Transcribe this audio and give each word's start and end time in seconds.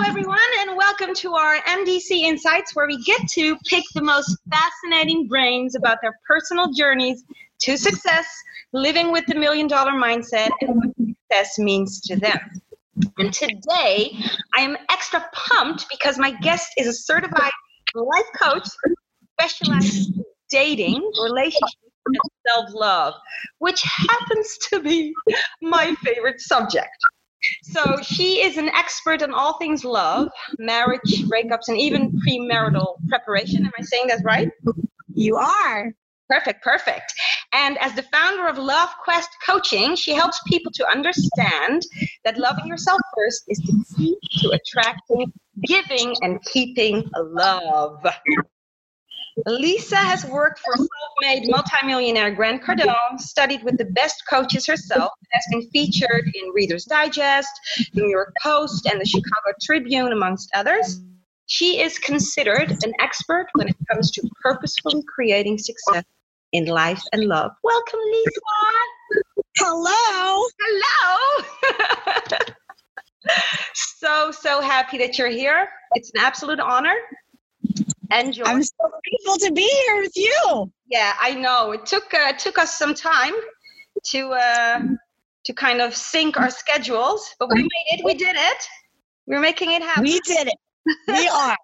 Hello, 0.00 0.08
everyone, 0.08 0.38
and 0.60 0.78
welcome 0.78 1.14
to 1.16 1.34
our 1.34 1.56
MDC 1.56 2.22
Insights, 2.22 2.74
where 2.74 2.86
we 2.86 2.96
get 3.04 3.20
to 3.32 3.54
pick 3.66 3.84
the 3.94 4.02
most 4.02 4.34
fascinating 4.50 5.28
brains 5.28 5.74
about 5.74 5.98
their 6.00 6.18
personal 6.26 6.72
journeys 6.72 7.22
to 7.58 7.76
success, 7.76 8.26
living 8.72 9.12
with 9.12 9.26
the 9.26 9.34
million 9.34 9.66
dollar 9.66 9.92
mindset, 9.92 10.48
and 10.62 10.74
what 10.74 10.96
success 10.96 11.58
means 11.58 12.00
to 12.00 12.16
them. 12.16 12.38
And 13.18 13.30
today, 13.30 14.16
I 14.56 14.62
am 14.62 14.78
extra 14.88 15.22
pumped 15.34 15.84
because 15.90 16.16
my 16.16 16.30
guest 16.30 16.68
is 16.78 16.86
a 16.86 16.94
certified 16.94 17.52
life 17.94 18.24
coach 18.40 18.66
specialized 19.38 20.16
in 20.16 20.24
dating, 20.48 21.12
relationships, 21.22 21.76
and 22.06 22.16
self 22.48 22.70
love, 22.72 23.12
which 23.58 23.82
happens 23.82 24.56
to 24.70 24.80
be 24.80 25.12
my 25.60 25.94
favorite 26.02 26.40
subject. 26.40 26.96
So 27.62 27.98
she 28.02 28.42
is 28.42 28.56
an 28.56 28.68
expert 28.68 29.22
on 29.22 29.32
all 29.32 29.58
things 29.58 29.84
love, 29.84 30.28
marriage, 30.58 31.24
breakups, 31.28 31.68
and 31.68 31.78
even 31.78 32.12
premarital 32.26 32.96
preparation. 33.08 33.64
Am 33.64 33.72
I 33.78 33.82
saying 33.82 34.08
that 34.08 34.22
right? 34.24 34.50
You 35.14 35.36
are. 35.36 35.92
Perfect, 36.28 36.62
perfect. 36.62 37.12
And 37.52 37.76
as 37.78 37.94
the 37.94 38.04
founder 38.04 38.46
of 38.46 38.56
Love 38.56 38.88
Quest 39.02 39.30
Coaching, 39.44 39.96
she 39.96 40.12
helps 40.12 40.40
people 40.46 40.70
to 40.72 40.88
understand 40.88 41.82
that 42.24 42.38
loving 42.38 42.68
yourself 42.68 43.00
first 43.16 43.44
is 43.48 43.58
the 43.58 43.84
key 43.96 44.16
to 44.40 44.50
attracting, 44.50 45.32
giving, 45.66 46.14
and 46.22 46.40
keeping 46.44 47.10
love. 47.16 48.06
Lisa 49.46 49.96
has 49.96 50.24
worked 50.26 50.60
for 50.60 50.76
self-made 50.76 51.48
multimillionaire 51.48 52.30
Grant 52.34 52.62
Cardone, 52.62 53.18
studied 53.18 53.62
with 53.62 53.78
the 53.78 53.84
best 53.86 54.22
coaches 54.28 54.66
herself, 54.66 55.12
has 55.32 55.44
been 55.50 55.68
featured 55.70 56.30
in 56.34 56.50
Reader's 56.50 56.84
Digest, 56.84 57.50
New 57.94 58.08
York 58.08 58.34
Post, 58.42 58.86
and 58.86 59.00
the 59.00 59.06
Chicago 59.06 59.56
Tribune, 59.62 60.12
amongst 60.12 60.50
others. 60.54 61.00
She 61.46 61.80
is 61.80 61.98
considered 61.98 62.70
an 62.84 62.92
expert 63.00 63.46
when 63.54 63.68
it 63.68 63.76
comes 63.90 64.10
to 64.12 64.28
purposefully 64.42 65.02
creating 65.02 65.58
success 65.58 66.04
in 66.52 66.66
life 66.66 67.02
and 67.12 67.24
love. 67.24 67.52
Welcome, 67.64 68.00
Lisa. 68.12 68.40
Hello. 69.58 70.46
Hello. 70.60 71.44
so, 73.74 74.30
so 74.30 74.60
happy 74.60 74.98
that 74.98 75.18
you're 75.18 75.28
here. 75.28 75.68
It's 75.94 76.10
an 76.14 76.20
absolute 76.20 76.60
honor. 76.60 76.94
Enjoy. 78.12 78.44
I'm 78.44 78.62
so 78.62 78.74
grateful 78.80 79.48
to 79.48 79.52
be 79.52 79.68
here 79.86 80.02
with 80.02 80.16
you. 80.16 80.72
Yeah, 80.88 81.12
I 81.20 81.34
know. 81.34 81.72
It 81.72 81.86
took 81.86 82.12
uh, 82.12 82.32
took 82.32 82.58
us 82.58 82.76
some 82.76 82.94
time 82.94 83.34
to 84.06 84.30
uh, 84.30 84.80
to 85.44 85.52
kind 85.52 85.80
of 85.80 85.94
sync 85.94 86.38
our 86.38 86.50
schedules, 86.50 87.34
but 87.38 87.48
we 87.52 87.62
made 87.62 87.98
it. 87.98 88.04
We 88.04 88.14
did 88.14 88.36
it. 88.36 88.68
We're 89.26 89.40
making 89.40 89.72
it 89.72 89.82
happen. 89.82 90.04
We 90.04 90.20
did 90.20 90.48
it. 90.48 90.58
We 91.06 91.28
are. 91.32 91.56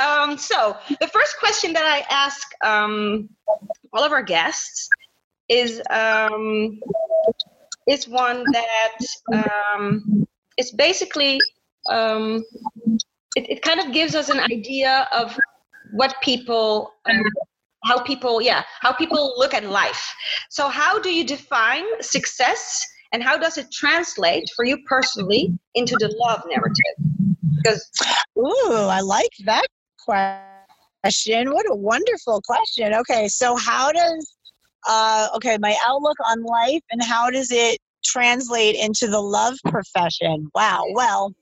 um, 0.00 0.38
so 0.38 0.76
the 1.00 1.06
first 1.08 1.38
question 1.38 1.72
that 1.74 1.84
I 1.84 2.06
ask 2.12 2.48
um, 2.64 3.28
all 3.92 4.04
of 4.04 4.12
our 4.12 4.22
guests 4.22 4.88
is 5.48 5.82
um, 5.90 6.80
is 7.86 8.08
one 8.08 8.44
that 8.52 9.44
um, 9.44 10.26
is 10.56 10.72
basically 10.72 11.40
um, 11.90 12.44
it, 13.36 13.50
it 13.50 13.62
kind 13.62 13.80
of 13.80 13.92
gives 13.92 14.14
us 14.14 14.28
an 14.28 14.40
idea 14.40 15.08
of 15.12 15.38
what 15.92 16.14
people 16.22 16.92
um, 17.08 17.22
how 17.84 18.02
people 18.02 18.40
yeah 18.42 18.62
how 18.80 18.92
people 18.92 19.34
look 19.36 19.54
at 19.54 19.64
life. 19.64 20.14
So 20.50 20.68
how 20.68 20.98
do 20.98 21.10
you 21.10 21.24
define 21.24 21.84
success 22.00 22.84
and 23.12 23.22
how 23.22 23.38
does 23.38 23.56
it 23.56 23.70
translate 23.72 24.44
for 24.54 24.64
you 24.64 24.78
personally 24.86 25.58
into 25.74 25.96
the 25.98 26.14
love 26.18 26.42
narrative? 26.46 27.36
Because 27.56 27.90
ooh 28.38 28.88
i 28.88 29.00
like 29.00 29.30
that 29.44 29.66
question. 30.04 31.52
What 31.52 31.66
a 31.70 31.74
wonderful 31.74 32.42
question. 32.46 32.94
Okay 32.94 33.28
so 33.28 33.56
how 33.56 33.92
does 33.92 34.34
uh, 34.88 35.28
okay 35.34 35.58
my 35.60 35.76
outlook 35.84 36.16
on 36.30 36.42
life 36.42 36.82
and 36.90 37.02
how 37.02 37.30
does 37.30 37.50
it 37.50 37.78
translate 38.04 38.76
into 38.76 39.06
the 39.06 39.20
love 39.20 39.56
profession? 39.66 40.50
Wow 40.54 40.84
well 40.94 41.34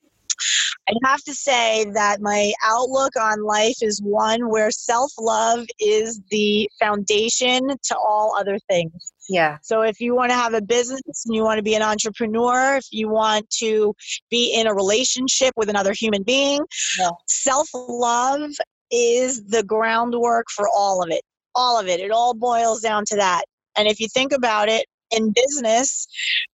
I 0.88 0.92
have 1.04 1.22
to 1.24 1.34
say 1.34 1.86
that 1.94 2.20
my 2.20 2.52
outlook 2.64 3.12
on 3.20 3.42
life 3.42 3.76
is 3.80 4.00
one 4.02 4.48
where 4.48 4.70
self 4.70 5.12
love 5.18 5.66
is 5.80 6.20
the 6.30 6.68
foundation 6.78 7.68
to 7.68 7.96
all 7.96 8.36
other 8.38 8.58
things. 8.70 9.12
Yeah. 9.28 9.58
So 9.62 9.82
if 9.82 10.00
you 10.00 10.14
want 10.14 10.30
to 10.30 10.36
have 10.36 10.54
a 10.54 10.62
business 10.62 11.24
and 11.26 11.34
you 11.34 11.42
want 11.42 11.58
to 11.58 11.62
be 11.62 11.74
an 11.74 11.82
entrepreneur, 11.82 12.76
if 12.76 12.86
you 12.92 13.08
want 13.08 13.50
to 13.58 13.94
be 14.30 14.54
in 14.54 14.66
a 14.66 14.74
relationship 14.74 15.52
with 15.56 15.68
another 15.68 15.92
human 15.92 16.22
being, 16.22 16.64
yeah. 16.98 17.10
self 17.26 17.68
love 17.74 18.50
is 18.92 19.44
the 19.46 19.64
groundwork 19.64 20.46
for 20.54 20.68
all 20.68 21.02
of 21.02 21.10
it. 21.10 21.22
All 21.54 21.80
of 21.80 21.88
it. 21.88 22.00
It 22.00 22.12
all 22.12 22.34
boils 22.34 22.80
down 22.80 23.04
to 23.08 23.16
that. 23.16 23.42
And 23.76 23.88
if 23.88 23.98
you 23.98 24.08
think 24.08 24.32
about 24.32 24.68
it, 24.68 24.86
in 25.12 25.32
business, 25.32 26.08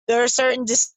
there 0.08 0.22
are 0.22 0.28
certain 0.28 0.64
decisions 0.66 0.94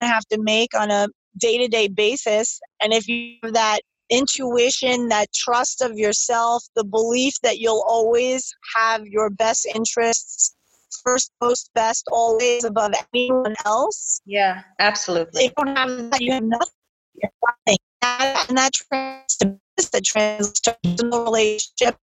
have 0.00 0.24
to 0.26 0.38
make 0.40 0.74
on 0.78 0.90
a 0.90 1.08
day 1.38 1.58
to 1.58 1.68
day 1.68 1.88
basis. 1.88 2.60
And 2.82 2.92
if 2.92 3.08
you 3.08 3.36
have 3.42 3.54
that 3.54 3.80
intuition, 4.10 5.08
that 5.08 5.32
trust 5.32 5.82
of 5.82 5.96
yourself, 5.96 6.64
the 6.76 6.84
belief 6.84 7.34
that 7.42 7.58
you'll 7.58 7.84
always 7.86 8.52
have 8.76 9.06
your 9.06 9.30
best 9.30 9.66
interests 9.74 10.54
first, 11.02 11.32
most, 11.40 11.70
best, 11.74 12.06
always 12.10 12.64
above 12.64 12.92
anyone 13.12 13.54
else. 13.64 14.20
Yeah, 14.26 14.62
absolutely. 14.78 15.44
If 15.44 15.52
you 15.58 15.64
don't 15.64 15.76
have 15.76 16.10
that, 16.10 16.20
you 16.20 16.32
have 16.32 16.42
nothing. 16.42 16.68
nothing. 17.66 17.78
And 18.02 18.58
that 18.58 18.72
translates 18.72 19.36
to 19.38 19.58
that 19.92 20.04
translates 20.04 20.60
to 20.60 20.76
relationship. 21.10 21.96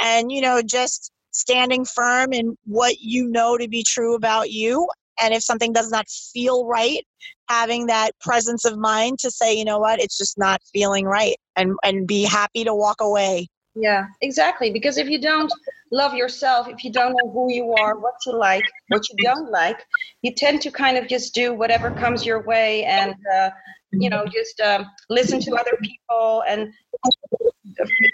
And, 0.00 0.32
you 0.32 0.40
know, 0.40 0.62
just 0.62 1.12
standing 1.30 1.84
firm 1.84 2.32
in 2.32 2.56
what 2.64 3.00
you 3.00 3.28
know 3.28 3.56
to 3.56 3.68
be 3.68 3.82
true 3.82 4.14
about 4.14 4.50
you 4.50 4.88
and 5.20 5.34
if 5.34 5.42
something 5.42 5.72
does 5.72 5.90
not 5.90 6.08
feel 6.08 6.66
right 6.66 7.04
having 7.48 7.86
that 7.86 8.12
presence 8.20 8.64
of 8.64 8.78
mind 8.78 9.18
to 9.20 9.30
say 9.30 9.54
you 9.56 9.64
know 9.64 9.78
what? 9.78 10.00
It's 10.00 10.18
just 10.18 10.38
not 10.38 10.60
feeling 10.72 11.04
right 11.04 11.36
and 11.56 11.74
and 11.82 12.06
be 12.06 12.24
happy 12.24 12.64
to 12.64 12.74
walk 12.74 13.00
away. 13.00 13.48
Yeah 13.74 14.06
exactly 14.20 14.70
because 14.70 14.98
if 14.98 15.08
you 15.08 15.20
don't 15.20 15.52
love 15.90 16.14
yourself 16.14 16.68
if 16.68 16.84
you 16.84 16.92
don't 16.92 17.12
know 17.12 17.30
who 17.32 17.50
you 17.50 17.72
are 17.72 17.98
what 17.98 18.14
you 18.26 18.36
like 18.36 18.64
what 18.88 19.02
you 19.08 19.16
don't 19.24 19.50
like 19.50 19.78
you 20.20 20.34
tend 20.34 20.60
to 20.62 20.70
kind 20.70 20.98
of 20.98 21.08
just 21.08 21.34
do 21.34 21.54
whatever 21.54 21.90
comes 21.90 22.24
your 22.26 22.42
way 22.42 22.84
and 22.84 23.14
uh, 23.34 23.50
you 23.92 24.10
know 24.10 24.26
just 24.26 24.60
um, 24.60 24.86
listen 25.08 25.40
to 25.40 25.54
other 25.54 25.78
people 25.80 26.44
and 26.46 26.70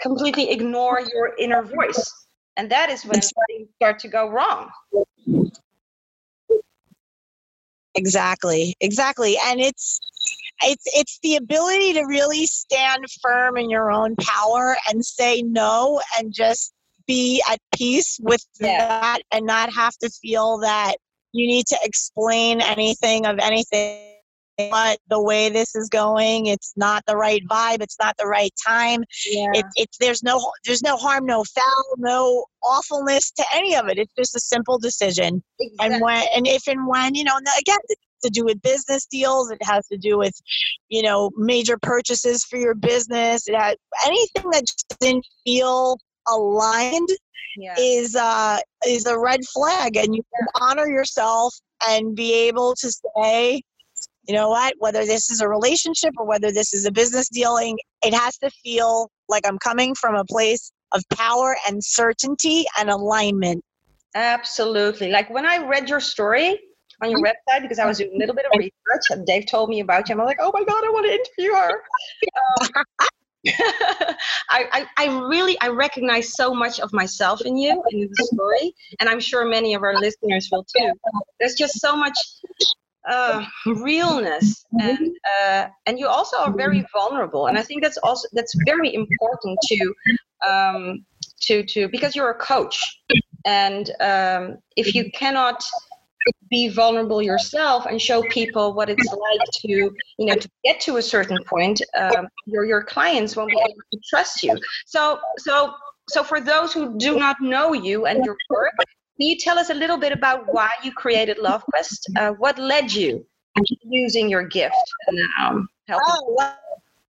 completely 0.00 0.50
ignore 0.50 1.00
your 1.00 1.34
inner 1.38 1.62
voice. 1.62 2.12
And 2.56 2.70
that 2.70 2.91
is 2.91 3.04
when 3.04 3.20
things 3.20 3.69
start 3.76 3.98
to 4.00 4.09
go 4.09 4.28
wrong 4.28 4.70
Exactly. 7.94 8.76
Exactly. 8.81 9.37
And 9.47 9.60
it's 9.60 10.00
it's 10.62 10.84
it's 10.87 11.19
the 11.22 11.37
ability 11.37 11.93
to 11.94 12.03
really 12.03 12.47
stand 12.47 13.04
firm 13.22 13.56
in 13.56 13.71
your 13.71 13.91
own 13.91 14.16
power 14.16 14.76
and 14.88 15.04
say 15.04 15.43
no 15.43 16.00
and 16.19 16.32
just 16.32 16.72
be 17.06 17.43
at 17.50 17.59
peace 17.75 18.19
with 18.22 18.44
yeah. 18.60 18.78
that 18.78 19.21
and 19.32 19.47
not 19.47 19.72
have 19.72 19.97
to 19.98 20.10
feel 20.10 20.59
that 20.59 20.94
you 21.32 21.47
need 21.47 21.66
to 21.66 21.78
explain 21.82 22.60
anything 22.60 23.27
of 23.27 23.38
anything 23.41 24.18
what 24.59 24.99
the 25.09 25.23
way 25.23 25.49
this 25.49 25.75
is 25.77 25.89
going 25.89 26.47
it's 26.47 26.73
not 26.77 27.05
the 27.07 27.17
right 27.17 27.43
vibe 27.49 27.81
it's 27.81 27.97
not 28.01 28.17
the 28.17 28.27
right 28.27 28.53
time 28.67 29.05
yeah. 29.31 29.47
it, 29.53 29.65
it's 29.77 29.97
there's 29.99 30.23
no 30.23 30.53
there's 30.67 30.83
no 30.83 30.97
harm 30.97 31.25
no 31.25 31.45
foul 31.45 31.95
no 31.97 32.45
awfulness 32.63 33.31
to 33.31 33.45
any 33.55 33.77
of 33.77 33.89
it 33.89 33.99
it's 33.99 34.13
just 34.19 34.35
a 34.35 34.41
simple 34.41 34.79
decision 34.79 35.43
exactly. 35.61 35.95
and 35.95 36.03
when 36.03 36.25
and 36.35 36.47
if 36.47 36.67
and 36.67 36.87
when 36.89 37.15
you 37.15 37.25
know 37.25 37.37
again 37.61 37.79
to 38.25 38.31
do 38.31 38.45
with 38.45 38.61
business 38.63 39.07
deals 39.07 39.51
it 39.51 39.63
has 39.63 39.87
to 39.87 39.97
do 39.97 40.19
with 40.19 40.35
you 40.89 41.03
know 41.03 41.31
major 41.37 41.78
purchases 41.78 42.45
for 42.45 42.57
your 42.57 42.75
business 42.75 43.47
it 43.47 43.54
has 43.54 43.77
anything 44.04 44.51
that 44.51 44.66
just 44.66 44.97
didn't 44.99 45.25
feel 45.45 45.97
aligned 46.28 47.09
yeah. 47.57 47.75
is 47.78 48.16
uh 48.16 48.59
is 48.87 49.07
a 49.07 49.16
red 49.16 49.41
flag 49.45 49.97
and 49.97 50.16
you 50.16 50.22
can 50.37 50.49
honor 50.61 50.89
yourself 50.89 51.54
and 51.89 52.16
be 52.16 52.34
able 52.34 52.75
to 52.75 52.91
say 53.16 53.63
you 54.28 54.34
know 54.34 54.51
what, 54.51 54.75
whether 54.78 55.07
this 55.07 55.30
is 55.30 55.41
a 55.41 55.48
relationship 55.48 56.13
or 56.19 56.27
whether 56.27 56.53
this 56.53 56.75
is 56.75 56.84
a 56.84 56.92
business 56.92 57.28
dealing, 57.30 57.78
it 58.04 58.13
has 58.13 58.36
to 58.39 58.51
feel 58.63 59.10
like 59.28 59.47
I'm 59.47 59.59
coming 59.59 59.95
from 59.95 60.15
a 60.15 60.25
place 60.25 60.71
of 60.92 61.03
power 61.15 61.57
and 61.66 61.83
certainty 61.83 62.66
and 62.78 62.91
alignment. 62.91 63.65
Absolutely. 64.15 65.10
Like 65.10 65.30
when 65.30 65.47
I 65.47 65.66
read 65.66 65.89
your 65.89 66.01
story 66.01 66.60
on 67.03 67.10
your 67.10 67.21
website, 67.21 67.63
because 67.63 67.78
I 67.78 67.86
was 67.86 67.98
doing 67.98 68.13
a 68.15 68.19
little 68.19 68.34
bit 68.34 68.45
of 68.45 68.59
research 68.59 69.04
and 69.10 69.25
Dave 69.27 69.47
told 69.47 69.71
me 69.71 69.80
about 69.80 70.09
you, 70.09 70.15
I'm 70.15 70.25
like, 70.25 70.39
oh 70.41 70.51
my 70.53 70.63
God, 70.63 70.84
I 70.84 70.91
want 70.91 71.07
to 71.07 71.13
interview 71.13 71.54
her. 71.54 71.83
Um, 72.77 72.84
I, 74.51 74.65
I, 74.72 74.86
I, 74.98 75.28
really 75.28 75.59
I 75.60 75.69
recognize 75.69 76.34
so 76.34 76.53
much 76.53 76.80
of 76.80 76.92
myself 76.92 77.41
in 77.42 77.57
you 77.57 77.83
in 77.91 78.01
the 78.01 78.25
story, 78.27 78.75
and 79.01 79.09
I'm 79.09 79.21
sure 79.21 79.47
many 79.47 79.75
of 79.75 79.83
our 79.83 79.95
listeners 79.95 80.48
will 80.51 80.65
too. 80.65 80.92
There's 81.39 81.54
just 81.54 81.80
so 81.80 81.97
much 81.97 82.16
uh, 83.09 83.45
realness 83.66 84.65
and 84.80 85.16
uh, 85.41 85.66
and 85.86 85.98
you 85.98 86.06
also 86.06 86.36
are 86.39 86.53
very 86.53 86.84
vulnerable. 86.92 87.47
And 87.47 87.59
i 87.59 87.62
think 87.62 87.83
that's 87.83 87.98
also 87.98 88.28
that's 88.33 88.54
very 88.66 88.95
important 88.95 89.59
to 89.62 89.95
um, 90.48 91.04
to 91.42 91.62
to 91.65 91.89
because 91.89 92.15
you're 92.15 92.30
a 92.30 92.39
coach. 92.39 92.83
And 93.47 93.91
um, 94.00 94.59
if 94.77 94.95
you 94.95 95.10
cannot 95.12 95.65
be 96.50 96.68
vulnerable 96.68 97.22
yourself 97.22 97.86
and 97.86 98.00
show 98.00 98.22
people 98.24 98.74
what 98.74 98.91
it's 98.91 99.06
like 99.06 99.41
to 99.60 99.68
you 99.68 100.27
know 100.27 100.34
to 100.34 100.51
get 100.65 100.80
to 100.80 100.97
a 100.97 101.03
certain 101.03 101.39
point 101.44 101.80
um, 101.97 102.28
your 102.47 102.65
your 102.65 102.83
clients 102.83 103.36
won't 103.36 103.51
be 103.51 103.59
able 103.59 103.83
to 103.92 104.01
trust 104.10 104.42
you. 104.42 104.56
So 104.86 105.18
so 105.39 105.72
so 106.09 106.22
for 106.24 106.41
those 106.41 106.72
who 106.72 106.98
do 106.98 107.18
not 107.18 107.36
know 107.41 107.72
you 107.72 108.06
and 108.06 108.24
your 108.24 108.36
work 108.51 108.72
you 109.26 109.36
tell 109.36 109.59
us 109.59 109.70
a 109.70 109.74
little 109.74 109.98
bit 109.98 110.12
about 110.12 110.53
why 110.53 110.70
you 110.82 110.92
created 110.92 111.38
LoveQuest? 111.38 111.98
Uh, 112.16 112.32
what 112.32 112.59
led 112.59 112.92
you 112.92 113.24
to 113.56 113.76
using 113.84 114.28
your 114.28 114.44
gift 114.44 114.76
and 115.09 115.18
um, 115.41 115.68
helping? 115.88 116.06
Oh, 116.09 116.34
wow. 116.36 116.54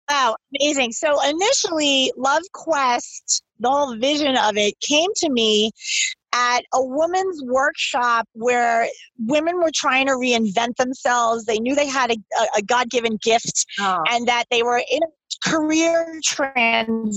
Wow, 0.08 0.36
amazing. 0.60 0.92
So 0.92 1.20
initially, 1.28 2.12
Love 2.16 2.44
Quest, 2.52 3.42
the 3.58 3.68
whole 3.68 3.96
vision 3.96 4.36
of 4.36 4.56
it 4.56 4.74
came 4.80 5.10
to 5.16 5.30
me 5.30 5.72
at 6.32 6.60
a 6.74 6.84
women's 6.84 7.42
workshop 7.42 8.28
where 8.34 8.86
women 9.18 9.56
were 9.56 9.72
trying 9.74 10.06
to 10.06 10.12
reinvent 10.12 10.76
themselves. 10.76 11.44
They 11.44 11.58
knew 11.58 11.74
they 11.74 11.88
had 11.88 12.12
a, 12.12 12.16
a 12.56 12.62
God 12.62 12.88
given 12.88 13.18
gift 13.20 13.66
oh. 13.80 14.02
and 14.10 14.28
that 14.28 14.44
they 14.50 14.62
were 14.62 14.78
in 14.78 15.02
a 15.02 15.06
career 15.44 16.20
transition. 16.24 17.14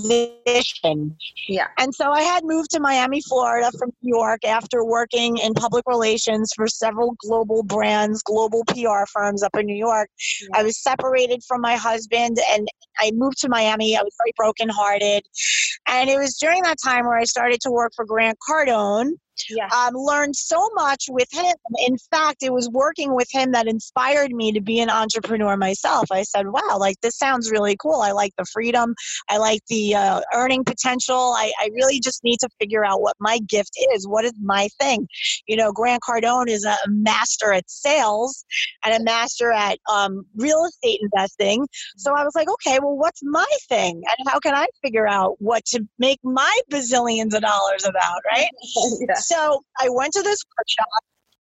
Yeah. 1.47 1.67
And 1.77 1.93
so 1.93 2.11
I 2.11 2.21
had 2.21 2.43
moved 2.43 2.71
to 2.71 2.79
Miami, 2.79 3.21
Florida 3.21 3.71
from 3.77 3.91
New 4.01 4.15
York 4.15 4.43
after 4.45 4.83
working 4.83 5.37
in 5.37 5.53
public 5.53 5.85
relations 5.87 6.51
for 6.55 6.67
several 6.67 7.15
global 7.19 7.63
brands, 7.63 8.21
global 8.23 8.63
PR 8.65 9.05
firms 9.11 9.43
up 9.43 9.55
in 9.57 9.65
New 9.65 9.75
York. 9.75 10.09
Yeah. 10.41 10.59
I 10.59 10.63
was 10.63 10.81
separated 10.81 11.43
from 11.47 11.61
my 11.61 11.75
husband 11.75 12.37
and 12.51 12.67
I 12.99 13.11
moved 13.13 13.39
to 13.39 13.49
Miami. 13.49 13.95
I 13.97 14.01
was 14.01 14.13
very 14.19 14.33
brokenhearted. 14.35 15.23
And 15.87 16.09
it 16.09 16.17
was 16.17 16.37
during 16.37 16.63
that 16.63 16.77
time 16.83 17.05
where 17.05 17.17
I 17.17 17.23
started 17.23 17.61
to 17.61 17.71
work 17.71 17.93
for 17.95 18.05
Grant 18.05 18.37
Cardone 18.47 19.13
yeah. 19.49 19.67
um, 19.67 19.93
learned 19.93 20.35
so 20.35 20.69
much 20.75 21.05
with 21.09 21.27
him. 21.31 21.53
In 21.85 21.97
fact, 22.11 22.43
it 22.43 22.53
was 22.53 22.69
working 22.69 23.15
with 23.15 23.27
him 23.31 23.51
that 23.51 23.67
inspired 23.67 24.31
me 24.31 24.51
to 24.51 24.61
be 24.61 24.79
an 24.79 24.89
entrepreneur 24.89 25.57
myself. 25.57 26.11
I 26.11 26.23
said, 26.23 26.47
wow, 26.47 26.77
like 26.79 26.99
this 27.01 27.17
sounds 27.17 27.51
really 27.51 27.75
cool. 27.77 28.01
I 28.01 28.11
like 28.11 28.33
the 28.37 28.45
freedom. 28.45 28.95
I 29.29 29.37
like 29.37 29.61
the 29.67 29.95
uh, 29.95 30.21
earning 30.33 30.63
potential. 30.63 31.33
I, 31.35 31.51
I 31.59 31.69
really 31.73 31.99
just 31.99 32.23
need 32.23 32.37
to 32.39 32.49
figure 32.59 32.85
out 32.85 33.01
what 33.01 33.15
my 33.19 33.39
gift 33.47 33.77
is. 33.93 34.07
What 34.07 34.25
is 34.25 34.33
my 34.41 34.69
thing? 34.79 35.07
You 35.47 35.57
know, 35.57 35.71
Grant 35.71 36.01
Cardone 36.01 36.49
is 36.49 36.65
a 36.65 36.75
master 36.87 37.53
at 37.53 37.69
sales 37.69 38.45
and 38.85 38.99
a 38.99 39.03
master 39.03 39.51
at 39.51 39.79
um, 39.91 40.25
real 40.35 40.65
estate 40.65 40.99
investing. 41.01 41.67
So 41.97 42.13
I 42.15 42.23
was 42.23 42.33
like, 42.35 42.49
okay, 42.49 42.79
well, 42.81 42.97
what's 42.97 43.21
my 43.23 43.45
thing? 43.67 44.01
And 44.17 44.29
how 44.29 44.39
can 44.39 44.55
I 44.55 44.67
figure 44.83 45.07
out 45.07 45.35
what 45.39 45.65
to 45.67 45.87
make 45.97 46.19
my 46.23 46.59
bazillions 46.71 47.33
of 47.33 47.41
dollars 47.41 47.85
about, 47.85 48.21
right? 48.31 48.49
yeah. 48.99 49.15
So 49.31 49.61
I 49.79 49.89
went 49.89 50.13
to 50.13 50.23
this 50.23 50.39
workshop. 50.57 50.87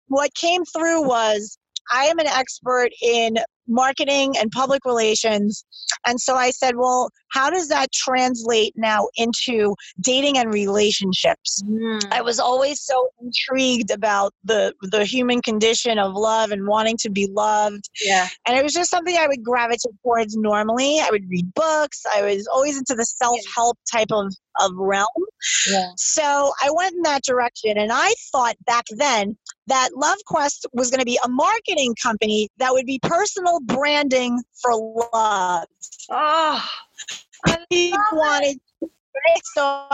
What 0.07 0.33
came 0.33 0.63
through 0.65 1.07
was 1.07 1.57
I 1.91 2.05
am 2.05 2.19
an 2.19 2.27
expert 2.27 2.89
in 3.01 3.37
marketing 3.67 4.35
and 4.37 4.51
public 4.51 4.85
relations. 4.85 5.65
And 6.05 6.19
so 6.19 6.35
I 6.35 6.51
said, 6.51 6.75
well, 6.77 7.09
how 7.29 7.49
does 7.49 7.67
that 7.69 7.91
translate 7.91 8.73
now 8.75 9.07
into 9.17 9.75
dating 10.01 10.37
and 10.37 10.53
relationships? 10.53 11.61
Mm. 11.65 12.01
I 12.11 12.21
was 12.21 12.39
always 12.39 12.81
so 12.81 13.09
intrigued 13.21 13.91
about 13.91 14.33
the 14.43 14.73
the 14.81 15.03
human 15.03 15.41
condition 15.41 15.99
of 15.99 16.13
love 16.13 16.51
and 16.51 16.67
wanting 16.67 16.97
to 17.01 17.09
be 17.09 17.27
loved. 17.31 17.89
Yeah. 18.01 18.27
And 18.47 18.57
it 18.57 18.63
was 18.63 18.73
just 18.73 18.89
something 18.89 19.15
I 19.17 19.27
would 19.27 19.43
gravitate 19.43 19.93
towards 20.03 20.37
normally. 20.37 20.99
I 20.99 21.09
would 21.11 21.29
read 21.29 21.53
books. 21.53 22.03
I 22.13 22.21
was 22.21 22.47
always 22.47 22.77
into 22.77 22.95
the 22.95 23.05
self-help 23.05 23.77
type 23.91 24.11
of 24.11 24.33
of 24.61 24.71
realm. 24.77 25.07
Yeah. 25.69 25.89
So 25.97 26.53
I 26.61 26.71
went 26.71 26.95
in 26.95 27.01
that 27.03 27.23
direction 27.23 27.77
and 27.77 27.91
I 27.91 28.13
thought 28.31 28.55
back 28.65 28.85
then 28.89 29.37
that 29.67 29.89
LoveQuest 29.95 30.65
was 30.73 30.89
going 30.89 30.99
to 30.99 31.05
be 31.05 31.19
a 31.23 31.29
marketing 31.29 31.95
company 32.01 32.49
that 32.57 32.71
would 32.71 32.85
be 32.85 32.99
personal 33.01 33.59
branding 33.61 34.41
for 34.61 34.75
love. 34.75 35.65
Oh, 36.09 36.69
I 37.47 37.57
wanted 38.13 38.59
so 39.55 39.87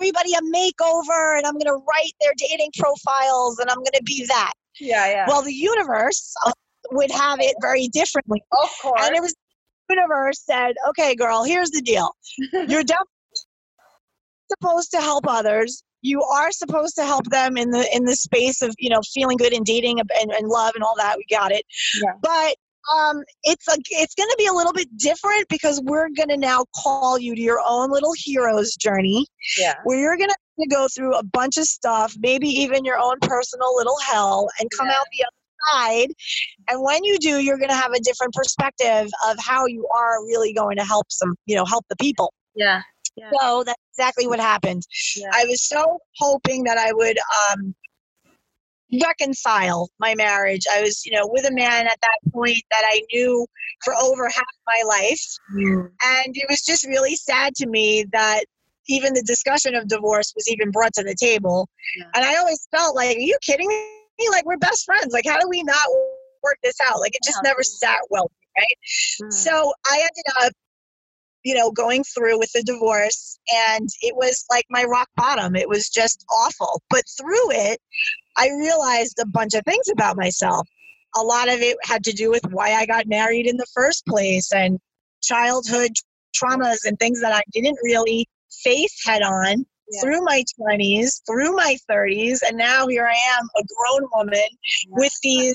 everybody 0.00 0.32
a 0.34 0.40
makeover 0.54 1.36
and 1.38 1.46
I'm 1.46 1.54
going 1.54 1.66
to 1.66 1.82
write 1.88 2.12
their 2.20 2.32
dating 2.36 2.70
profiles 2.78 3.58
and 3.58 3.70
I'm 3.70 3.78
going 3.78 3.94
to 3.94 4.02
be 4.04 4.24
that. 4.26 4.52
Yeah, 4.80 5.06
yeah. 5.10 5.24
Well, 5.28 5.42
the 5.42 5.52
universe 5.52 6.34
uh, 6.46 6.52
would 6.92 7.10
have 7.10 7.40
it 7.40 7.54
very 7.60 7.88
differently. 7.88 8.42
Of 8.62 8.70
course. 8.80 9.00
And 9.04 9.14
it 9.14 9.20
was 9.20 9.34
the 9.88 9.94
universe 9.94 10.40
said, 10.44 10.74
okay, 10.88 11.14
girl, 11.14 11.44
here's 11.44 11.70
the 11.70 11.82
deal. 11.82 12.10
You're 12.52 12.82
definitely 12.82 13.06
supposed 14.50 14.90
to 14.92 15.00
help 15.00 15.26
others. 15.28 15.82
You 16.02 16.22
are 16.22 16.50
supposed 16.52 16.96
to 16.96 17.04
help 17.04 17.24
them 17.30 17.56
in 17.56 17.70
the 17.70 17.88
in 17.94 18.04
the 18.04 18.16
space 18.16 18.62
of 18.62 18.74
you 18.78 18.90
know 18.90 19.00
feeling 19.14 19.36
good 19.36 19.52
and 19.52 19.64
dating 19.64 20.00
and, 20.00 20.10
and 20.32 20.48
love 20.48 20.72
and 20.74 20.84
all 20.84 20.94
that. 20.98 21.16
We 21.16 21.24
got 21.30 21.52
it. 21.52 21.64
Yeah. 22.02 22.12
But 22.20 22.56
um, 22.96 23.22
it's 23.44 23.68
a, 23.68 23.76
it's 23.90 24.14
going 24.14 24.28
to 24.28 24.36
be 24.38 24.46
a 24.46 24.52
little 24.52 24.72
bit 24.72 24.88
different 24.96 25.48
because 25.48 25.80
we're 25.84 26.08
going 26.16 26.28
to 26.28 26.36
now 26.36 26.64
call 26.82 27.18
you 27.18 27.34
to 27.34 27.40
your 27.40 27.62
own 27.66 27.90
little 27.90 28.12
hero's 28.16 28.74
journey. 28.74 29.26
Yeah. 29.58 29.74
Where 29.84 29.98
you're 29.98 30.16
going 30.16 30.30
to 30.30 30.66
go 30.68 30.88
through 30.94 31.14
a 31.14 31.22
bunch 31.22 31.56
of 31.56 31.64
stuff, 31.64 32.14
maybe 32.18 32.48
even 32.48 32.84
your 32.84 32.98
own 32.98 33.16
personal 33.22 33.74
little 33.76 33.98
hell, 34.10 34.48
and 34.58 34.68
come 34.76 34.88
yeah. 34.88 34.94
out 34.94 35.06
the 35.12 35.24
other 35.24 35.36
side. 35.72 36.08
And 36.68 36.82
when 36.82 37.04
you 37.04 37.18
do, 37.18 37.38
you're 37.38 37.58
going 37.58 37.70
to 37.70 37.76
have 37.76 37.92
a 37.92 38.00
different 38.00 38.34
perspective 38.34 39.08
of 39.28 39.36
how 39.38 39.66
you 39.66 39.86
are 39.94 40.24
really 40.24 40.52
going 40.52 40.76
to 40.76 40.84
help 40.84 41.06
some, 41.10 41.34
you 41.46 41.56
know, 41.56 41.64
help 41.64 41.84
the 41.88 41.96
people. 41.96 42.32
Yeah. 42.54 42.82
Yeah. 43.16 43.30
So 43.38 43.62
that's 43.64 43.82
exactly 43.92 44.26
what 44.26 44.40
happened. 44.40 44.82
Yeah. 45.16 45.30
I 45.32 45.44
was 45.44 45.62
so 45.62 45.98
hoping 46.16 46.64
that 46.64 46.78
I 46.78 46.92
would 46.92 47.18
um, 47.50 47.74
reconcile 49.00 49.90
my 49.98 50.14
marriage. 50.14 50.62
I 50.70 50.82
was, 50.82 51.04
you 51.04 51.12
know, 51.12 51.28
with 51.30 51.46
a 51.46 51.52
man 51.52 51.86
at 51.86 51.98
that 52.02 52.32
point 52.32 52.62
that 52.70 52.84
I 52.86 53.02
knew 53.12 53.46
for 53.84 53.94
over 53.94 54.28
half 54.28 54.44
my 54.66 54.82
life. 54.86 55.22
Mm. 55.56 55.90
And 56.02 56.36
it 56.36 56.46
was 56.48 56.62
just 56.62 56.86
really 56.86 57.16
sad 57.16 57.54
to 57.56 57.66
me 57.66 58.04
that 58.12 58.44
even 58.88 59.14
the 59.14 59.22
discussion 59.22 59.74
of 59.74 59.88
divorce 59.88 60.32
was 60.34 60.48
even 60.48 60.70
brought 60.70 60.92
to 60.94 61.04
the 61.04 61.14
table. 61.14 61.68
Yeah. 61.98 62.06
And 62.14 62.24
I 62.24 62.36
always 62.36 62.66
felt 62.74 62.96
like, 62.96 63.16
are 63.16 63.20
you 63.20 63.36
kidding 63.42 63.68
me? 63.68 64.28
Like, 64.30 64.44
we're 64.44 64.56
best 64.56 64.84
friends. 64.84 65.12
Like, 65.12 65.26
how 65.26 65.38
do 65.38 65.48
we 65.48 65.62
not 65.62 65.88
work 66.42 66.58
this 66.62 66.76
out? 66.80 67.00
Like, 67.00 67.14
it 67.14 67.20
just 67.24 67.42
never 67.42 67.62
sat 67.62 68.00
well, 68.10 68.30
right? 68.56 68.76
Mm. 69.22 69.32
So 69.32 69.72
I 69.86 69.98
ended 69.98 70.46
up 70.46 70.52
you 71.44 71.54
know, 71.54 71.70
going 71.70 72.04
through 72.04 72.38
with 72.38 72.50
the 72.52 72.62
divorce, 72.62 73.38
and 73.70 73.88
it 74.00 74.14
was 74.16 74.44
like 74.50 74.64
my 74.70 74.84
rock 74.84 75.08
bottom. 75.16 75.56
It 75.56 75.68
was 75.68 75.88
just 75.88 76.24
awful. 76.30 76.82
But 76.90 77.04
through 77.18 77.50
it, 77.52 77.80
I 78.36 78.48
realized 78.58 79.18
a 79.20 79.26
bunch 79.26 79.54
of 79.54 79.64
things 79.64 79.88
about 79.90 80.16
myself. 80.16 80.68
A 81.16 81.20
lot 81.20 81.48
of 81.48 81.60
it 81.60 81.76
had 81.84 82.04
to 82.04 82.12
do 82.12 82.30
with 82.30 82.42
why 82.50 82.72
I 82.72 82.86
got 82.86 83.06
married 83.06 83.46
in 83.46 83.56
the 83.56 83.66
first 83.74 84.06
place 84.06 84.50
and 84.52 84.78
childhood 85.22 85.92
traumas 86.34 86.84
and 86.84 86.98
things 86.98 87.20
that 87.20 87.32
I 87.32 87.42
didn't 87.52 87.78
really 87.84 88.26
face 88.62 89.02
head 89.04 89.22
on 89.22 89.64
yeah. 89.90 90.00
through 90.00 90.22
my 90.22 90.44
20s, 90.60 91.20
through 91.26 91.54
my 91.54 91.76
30s, 91.90 92.38
and 92.46 92.56
now 92.56 92.86
here 92.86 93.06
I 93.06 93.16
am, 93.38 93.48
a 93.56 93.62
grown 93.74 94.08
woman 94.14 94.36
yeah. 94.36 94.90
with 94.92 95.12
these 95.22 95.54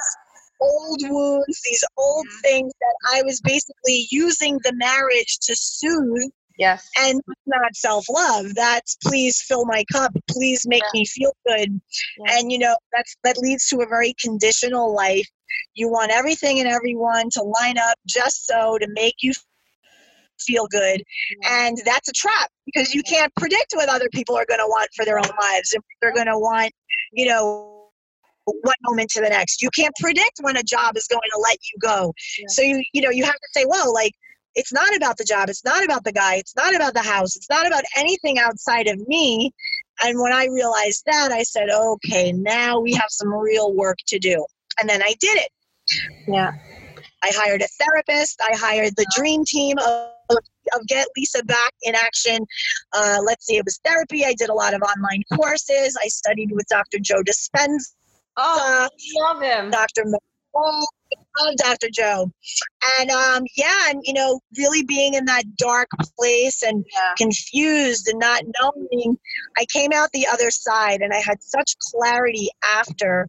old 0.59 1.01
wounds, 1.03 1.61
these 1.65 1.83
old 1.97 2.25
yeah. 2.29 2.49
things 2.49 2.73
that 2.79 2.95
I 3.13 3.21
was 3.23 3.41
basically 3.41 4.07
using 4.11 4.59
the 4.63 4.73
marriage 4.75 5.37
to 5.43 5.55
soothe. 5.55 6.31
Yes. 6.57 6.89
And 6.97 7.21
not 7.45 7.75
self 7.75 8.05
love. 8.09 8.55
That's 8.55 8.95
please 9.03 9.41
fill 9.41 9.65
my 9.65 9.83
cup. 9.91 10.11
Please 10.27 10.65
make 10.65 10.81
yeah. 10.91 11.01
me 11.01 11.05
feel 11.05 11.31
good. 11.45 11.79
Yes. 12.17 12.41
And 12.41 12.51
you 12.51 12.57
know, 12.57 12.75
that's 12.91 13.15
that 13.23 13.37
leads 13.37 13.67
to 13.67 13.81
a 13.81 13.87
very 13.87 14.15
conditional 14.19 14.93
life. 14.93 15.27
You 15.75 15.89
want 15.89 16.11
everything 16.11 16.59
and 16.59 16.67
everyone 16.67 17.29
to 17.33 17.43
line 17.43 17.77
up 17.77 17.97
just 18.07 18.47
so 18.47 18.77
to 18.79 18.87
make 18.95 19.15
you 19.21 19.33
feel 20.39 20.67
good. 20.67 21.03
And 21.49 21.77
that's 21.85 22.09
a 22.09 22.13
trap 22.13 22.49
because 22.65 22.93
you 22.93 23.03
can't 23.03 23.33
predict 23.35 23.73
what 23.73 23.89
other 23.89 24.09
people 24.11 24.35
are 24.35 24.45
going 24.45 24.59
to 24.59 24.67
want 24.67 24.89
for 24.95 25.05
their 25.05 25.17
own 25.17 25.29
lives. 25.39 25.73
If 25.73 25.83
they're 26.01 26.13
going 26.13 26.27
to 26.27 26.37
want, 26.37 26.71
you 27.13 27.27
know, 27.27 27.76
one 28.61 28.75
moment 28.83 29.09
to 29.11 29.21
the 29.21 29.29
next. 29.29 29.61
You 29.61 29.69
can't 29.75 29.93
predict 29.99 30.39
when 30.41 30.57
a 30.57 30.63
job 30.63 30.97
is 30.97 31.07
going 31.07 31.29
to 31.33 31.39
let 31.39 31.57
you 31.73 31.79
go. 31.81 32.13
Yeah. 32.39 32.45
So 32.49 32.61
you 32.61 32.83
you 32.93 33.01
know 33.01 33.09
you 33.09 33.23
have 33.23 33.35
to 33.35 33.49
say, 33.53 33.65
well, 33.67 33.93
like 33.93 34.13
it's 34.55 34.73
not 34.73 34.95
about 34.95 35.17
the 35.17 35.23
job, 35.23 35.49
it's 35.49 35.63
not 35.63 35.83
about 35.85 36.03
the 36.03 36.11
guy, 36.11 36.35
it's 36.35 36.55
not 36.55 36.75
about 36.75 36.93
the 36.93 37.03
house, 37.03 37.35
it's 37.35 37.49
not 37.49 37.67
about 37.67 37.83
anything 37.95 38.39
outside 38.39 38.87
of 38.87 39.07
me. 39.07 39.53
And 40.03 40.19
when 40.19 40.33
I 40.33 40.47
realized 40.47 41.03
that, 41.05 41.31
I 41.31 41.43
said, 41.43 41.69
okay, 41.69 42.31
now 42.31 42.79
we 42.79 42.93
have 42.93 43.09
some 43.09 43.33
real 43.33 43.73
work 43.73 43.97
to 44.07 44.19
do. 44.19 44.43
And 44.79 44.89
then 44.89 45.01
I 45.03 45.15
did 45.19 45.37
it. 45.37 45.51
Yeah. 46.27 46.51
I 47.23 47.31
hired 47.33 47.61
a 47.61 47.67
therapist. 47.79 48.41
I 48.41 48.55
hired 48.55 48.95
the 48.95 49.05
dream 49.15 49.43
team 49.45 49.77
of, 49.79 50.09
of 50.29 50.87
Get 50.87 51.07
Lisa 51.15 51.43
Back 51.45 51.73
in 51.83 51.95
Action. 51.95 52.39
Uh, 52.93 53.17
let's 53.23 53.45
see, 53.45 53.57
it 53.57 53.65
was 53.65 53.79
therapy. 53.83 54.25
I 54.25 54.33
did 54.33 54.49
a 54.49 54.53
lot 54.53 54.73
of 54.73 54.81
online 54.81 55.23
courses. 55.33 55.97
I 56.03 56.07
studied 56.07 56.51
with 56.51 56.65
Dr. 56.67 56.99
Joe 56.99 57.21
Dispenza 57.21 57.93
Oh, 58.37 58.87
love 59.19 59.41
him. 59.41 59.71
Dr. 59.71 60.03
Mo. 60.05 60.17
love 61.39 61.55
Dr. 61.57 61.87
Joe. 61.91 62.31
And 62.99 63.09
um, 63.11 63.43
yeah, 63.55 63.89
and 63.89 64.01
you 64.05 64.13
know, 64.13 64.39
really 64.57 64.83
being 64.83 65.13
in 65.13 65.25
that 65.25 65.43
dark 65.57 65.87
place 66.19 66.63
and 66.63 66.85
Yeah. 66.93 67.13
confused 67.17 68.07
and 68.07 68.19
not 68.19 68.43
knowing, 68.61 69.17
I 69.57 69.65
came 69.65 69.91
out 69.93 70.09
the 70.13 70.27
other 70.27 70.51
side 70.51 71.01
and 71.01 71.13
I 71.13 71.19
had 71.19 71.41
such 71.41 71.73
clarity 71.79 72.49
after 72.75 73.27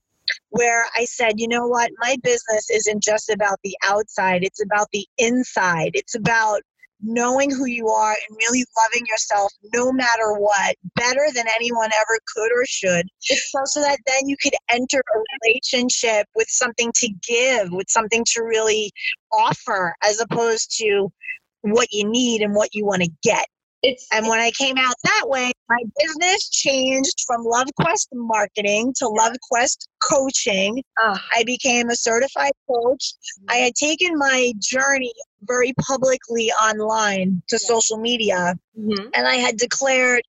where 0.50 0.84
I 0.96 1.04
said, 1.06 1.34
you 1.40 1.48
know 1.48 1.66
what, 1.66 1.90
my 1.98 2.16
business 2.22 2.68
isn't 2.70 3.02
just 3.02 3.30
about 3.30 3.58
the 3.64 3.76
outside, 3.84 4.44
it's 4.44 4.62
about 4.62 4.88
the 4.92 5.06
inside. 5.16 5.92
It's 5.94 6.14
about 6.14 6.60
knowing 7.02 7.50
who 7.50 7.66
you 7.66 7.88
are 7.88 8.12
and 8.12 8.38
really 8.38 8.64
loving 8.76 9.06
yourself 9.06 9.52
no 9.74 9.92
matter 9.92 10.34
what, 10.34 10.76
better 10.96 11.26
than 11.34 11.46
anyone 11.54 11.90
ever 11.94 12.18
could 12.34 12.50
or 12.52 12.64
should 12.66 13.06
so 13.20 13.60
so 13.64 13.80
that 13.80 13.98
then 14.06 14.28
you 14.28 14.36
could 14.42 14.54
enter 14.70 14.98
a 14.98 15.18
relationship 15.44 16.26
with 16.34 16.48
something 16.48 16.92
to 16.94 17.08
give, 17.26 17.68
with 17.70 17.88
something 17.88 18.24
to 18.32 18.42
really 18.42 18.92
offer, 19.32 19.94
as 20.02 20.20
opposed 20.20 20.76
to 20.78 21.10
what 21.62 21.88
you 21.92 22.08
need 22.08 22.42
and 22.42 22.54
what 22.54 22.74
you 22.74 22.84
want 22.84 23.02
to 23.02 23.10
get. 23.22 23.46
It's 23.82 24.06
And 24.12 24.26
when 24.28 24.40
I 24.40 24.50
came 24.58 24.76
out 24.78 24.94
that 25.04 25.24
way, 25.26 25.52
my 25.68 25.78
business 26.00 26.48
changed 26.50 27.22
from 27.26 27.44
LoveQuest 27.44 28.08
marketing 28.12 28.92
to 28.98 29.04
LoveQuest 29.04 29.86
coaching. 30.02 30.82
Ah, 30.98 31.22
I 31.34 31.44
became 31.44 31.88
a 31.90 31.96
certified 31.96 32.52
coach. 32.70 33.14
I 33.48 33.56
had 33.56 33.74
taken 33.74 34.16
my 34.18 34.52
journey 34.60 35.12
very 35.42 35.72
publicly 35.80 36.50
online 36.52 37.42
to 37.48 37.58
social 37.58 37.98
media 37.98 38.54
mhm. 38.78 39.10
and 39.14 39.26
I 39.28 39.36
had 39.36 39.56
declared 39.56 40.22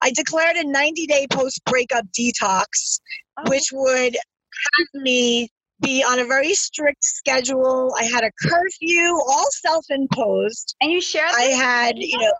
I 0.00 0.10
declared 0.12 0.56
a 0.56 0.64
90 0.64 1.06
day 1.06 1.26
post 1.30 1.60
breakup 1.64 2.06
detox, 2.18 3.00
Oh, 3.38 3.50
which 3.50 3.70
would 3.72 4.14
have 4.14 5.02
me 5.02 5.48
be 5.80 6.02
on 6.02 6.18
a 6.18 6.24
very 6.24 6.54
strict 6.54 7.04
schedule. 7.04 7.94
I 7.98 8.04
had 8.04 8.24
a 8.24 8.30
curfew, 8.48 9.08
all 9.28 9.46
self 9.50 9.84
imposed. 9.90 10.74
and 10.80 10.90
you 10.90 11.00
share 11.00 11.26
I 11.26 11.44
had, 11.44 11.98
you 11.98 12.18
know, 12.18 12.32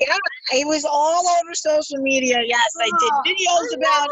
yeah, 0.00 0.16
it 0.52 0.66
was 0.66 0.84
all 0.84 1.26
over 1.26 1.54
social 1.54 1.98
media. 1.98 2.38
Yes, 2.44 2.72
I 2.80 2.90
Oh, 2.92 3.22
did 3.24 3.36
videos 3.36 3.68
I 3.72 3.76
about 3.76 4.08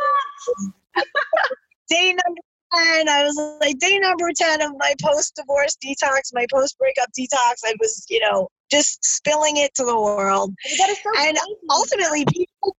day 1.88 2.17
number 2.25 2.41
10. 2.75 3.09
I 3.09 3.25
was 3.25 3.59
like, 3.61 3.79
day 3.79 3.99
number 3.99 4.31
10 4.37 4.62
of 4.62 4.73
my 4.79 4.95
post 5.03 5.37
divorce 5.37 5.76
detox, 5.85 6.33
my 6.33 6.47
post 6.53 6.79
breakup 6.79 7.09
detox. 7.19 7.61
I 7.64 7.75
was, 7.81 8.07
you 8.09 8.21
know, 8.21 8.49
just 8.71 9.05
spilling 9.05 9.59
it 9.59 9.75
to 9.75 9.85
the 9.85 9.99
world. 9.99 10.53
it. 10.64 10.79
That 10.79 10.91
is 10.91 10.99
so 11.03 11.11
And 11.19 11.38
ultimately 11.71 12.25
people 12.26 12.76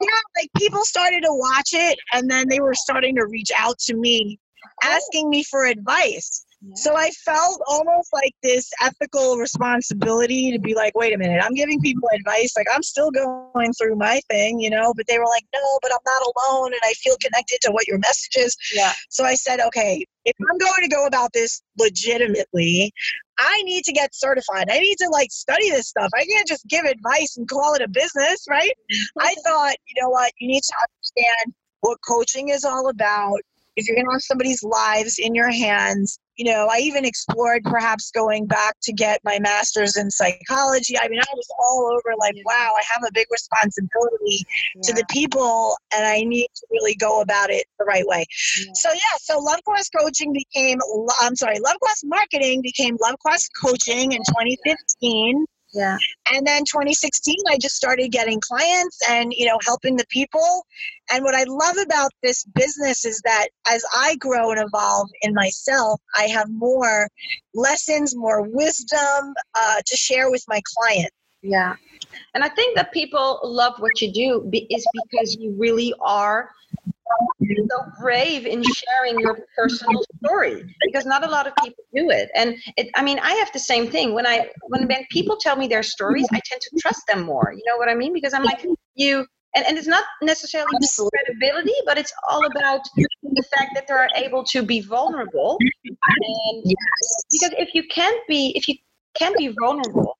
yeah 0.00 0.08
like 0.36 0.50
people 0.56 0.84
started 0.84 1.20
to 1.22 1.30
watch 1.30 1.70
it 1.72 1.98
and 2.12 2.28
then 2.28 2.48
they 2.48 2.60
were 2.60 2.74
starting 2.74 3.14
to 3.14 3.26
reach 3.26 3.50
out 3.56 3.78
to 3.78 3.94
me 3.94 4.38
asking 4.82 5.30
me 5.30 5.44
for 5.44 5.66
advice 5.66 6.44
Yeah. 6.64 6.74
so 6.76 6.96
i 6.96 7.10
felt 7.10 7.60
almost 7.66 8.12
like 8.12 8.34
this 8.42 8.70
ethical 8.80 9.36
responsibility 9.36 10.52
to 10.52 10.60
be 10.60 10.74
like 10.74 10.94
wait 10.96 11.12
a 11.12 11.18
minute 11.18 11.42
i'm 11.42 11.54
giving 11.54 11.80
people 11.80 12.08
advice 12.14 12.52
like 12.56 12.66
i'm 12.72 12.82
still 12.82 13.10
going 13.10 13.72
through 13.72 13.96
my 13.96 14.20
thing 14.30 14.60
you 14.60 14.70
know 14.70 14.92
but 14.96 15.06
they 15.08 15.18
were 15.18 15.26
like 15.26 15.44
no 15.52 15.78
but 15.82 15.90
i'm 15.92 15.98
not 16.06 16.22
alone 16.22 16.72
and 16.72 16.80
i 16.84 16.92
feel 16.94 17.16
connected 17.20 17.58
to 17.62 17.70
what 17.72 17.86
your 17.88 17.98
message 17.98 18.36
is 18.36 18.56
yeah. 18.74 18.92
so 19.08 19.24
I 19.24 19.34
said, 19.34 19.60
okay, 19.60 20.04
if 20.24 20.36
I'm 20.40 20.58
going 20.58 20.82
to 20.82 20.88
go 20.88 21.06
about 21.06 21.32
this 21.32 21.62
legitimately, 21.78 22.92
I 23.38 23.62
need 23.62 23.84
to 23.84 23.92
get 23.92 24.14
certified. 24.14 24.68
I 24.70 24.78
need 24.78 24.96
to 24.98 25.08
like 25.08 25.32
study 25.32 25.70
this 25.70 25.88
stuff. 25.88 26.10
I 26.14 26.24
can't 26.24 26.46
just 26.46 26.66
give 26.68 26.84
advice 26.84 27.36
and 27.36 27.48
call 27.48 27.74
it 27.74 27.82
a 27.82 27.88
business, 27.88 28.44
right? 28.48 28.70
Mm-hmm. 28.92 29.26
I 29.26 29.34
thought, 29.44 29.74
you 29.88 30.02
know 30.02 30.10
what, 30.10 30.32
you 30.38 30.48
need 30.48 30.62
to 30.62 30.74
understand 30.88 31.54
what 31.80 31.98
coaching 32.06 32.50
is 32.50 32.64
all 32.64 32.88
about. 32.88 33.40
If 33.76 33.86
you're 33.86 33.96
going 33.96 34.06
to 34.06 34.12
have 34.12 34.22
somebody's 34.22 34.62
lives 34.62 35.18
in 35.18 35.34
your 35.34 35.50
hands, 35.50 36.18
you 36.36 36.50
know, 36.50 36.68
I 36.70 36.78
even 36.78 37.04
explored 37.04 37.62
perhaps 37.64 38.10
going 38.10 38.46
back 38.46 38.74
to 38.82 38.92
get 38.92 39.20
my 39.24 39.38
master's 39.38 39.96
in 39.96 40.10
psychology. 40.10 40.98
I 40.98 41.08
mean, 41.08 41.20
I 41.20 41.34
was 41.34 41.48
all 41.58 41.90
over 41.92 42.16
like, 42.18 42.34
wow, 42.44 42.72
I 42.76 42.82
have 42.92 43.02
a 43.06 43.12
big 43.12 43.26
responsibility 43.30 44.44
to 44.82 44.92
the 44.92 45.04
people 45.10 45.76
and 45.94 46.06
I 46.06 46.22
need 46.22 46.48
to 46.54 46.66
really 46.70 46.94
go 46.94 47.20
about 47.20 47.50
it 47.50 47.66
the 47.78 47.84
right 47.84 48.06
way. 48.06 48.24
Yeah. 48.58 48.72
So 48.74 48.90
yeah, 48.92 49.18
so 49.20 49.38
LoveQuest 49.40 49.90
coaching 49.98 50.32
became 50.32 50.78
I'm 51.20 51.36
sorry, 51.36 51.56
LoveQuest 51.56 52.04
marketing 52.04 52.62
became 52.62 52.96
LoveQuest 52.98 53.48
coaching 53.62 54.12
in 54.12 54.18
2015. 54.18 55.44
Yeah. 55.72 55.96
And 56.32 56.46
then 56.46 56.64
2016 56.64 57.36
I 57.48 57.56
just 57.58 57.74
started 57.74 58.12
getting 58.12 58.40
clients 58.40 58.98
and 59.08 59.32
you 59.32 59.46
know 59.46 59.58
helping 59.64 59.96
the 59.96 60.06
people. 60.08 60.66
And 61.10 61.24
what 61.24 61.34
I 61.34 61.44
love 61.44 61.76
about 61.84 62.10
this 62.22 62.44
business 62.44 63.04
is 63.04 63.20
that 63.24 63.48
as 63.68 63.84
I 63.96 64.16
grow 64.16 64.50
and 64.50 64.60
evolve 64.60 65.08
in 65.22 65.34
myself, 65.34 66.00
I 66.16 66.24
have 66.24 66.48
more 66.50 67.08
lessons, 67.54 68.14
more 68.14 68.42
wisdom 68.42 69.34
uh, 69.54 69.76
to 69.84 69.96
share 69.96 70.30
with 70.30 70.44
my 70.48 70.60
clients. 70.76 71.10
Yeah. 71.42 71.76
And 72.34 72.44
I 72.44 72.48
think 72.48 72.76
that 72.76 72.92
people 72.92 73.40
love 73.42 73.74
what 73.78 74.00
you 74.00 74.12
do 74.12 74.50
is 74.70 74.86
because 74.92 75.36
you 75.36 75.54
really 75.58 75.92
are 76.00 76.50
so 77.70 77.84
brave 78.00 78.46
in 78.46 78.62
sharing 78.62 79.20
your 79.20 79.38
personal 79.56 80.02
story 80.24 80.64
because 80.84 81.06
not 81.06 81.24
a 81.24 81.30
lot 81.30 81.46
of 81.46 81.54
people 81.62 81.84
do 81.94 82.10
it. 82.10 82.30
And 82.34 82.56
it 82.76 82.90
i 82.94 83.02
mean 83.02 83.18
i 83.20 83.32
have 83.32 83.52
the 83.52 83.58
same 83.58 83.90
thing. 83.90 84.14
When 84.14 84.26
i 84.26 84.48
when, 84.68 84.86
when 84.86 85.06
people 85.10 85.36
tell 85.40 85.56
me 85.56 85.66
their 85.66 85.82
stories 85.82 86.26
i 86.32 86.40
tend 86.44 86.60
to 86.60 86.70
trust 86.80 87.02
them 87.08 87.22
more. 87.22 87.52
You 87.52 87.62
know 87.66 87.76
what 87.76 87.88
i 87.88 87.94
mean? 87.94 88.12
Because 88.12 88.34
i'm 88.34 88.44
like 88.44 88.64
you 88.94 89.26
and, 89.54 89.66
and 89.66 89.76
it's 89.76 89.86
not 89.86 90.04
necessarily 90.22 90.70
Absolutely. 90.76 91.18
credibility 91.24 91.74
but 91.86 91.98
it's 91.98 92.12
all 92.28 92.44
about 92.46 92.80
the 92.96 93.44
fact 93.54 93.72
that 93.74 93.86
they're 93.86 94.08
able 94.16 94.44
to 94.44 94.62
be 94.62 94.80
vulnerable. 94.80 95.58
And 95.84 96.62
because 96.64 97.52
if 97.58 97.74
you 97.74 97.84
can't 97.88 98.20
be 98.28 98.52
if 98.56 98.68
you 98.68 98.76
can't 99.14 99.36
be 99.36 99.54
vulnerable 99.60 100.16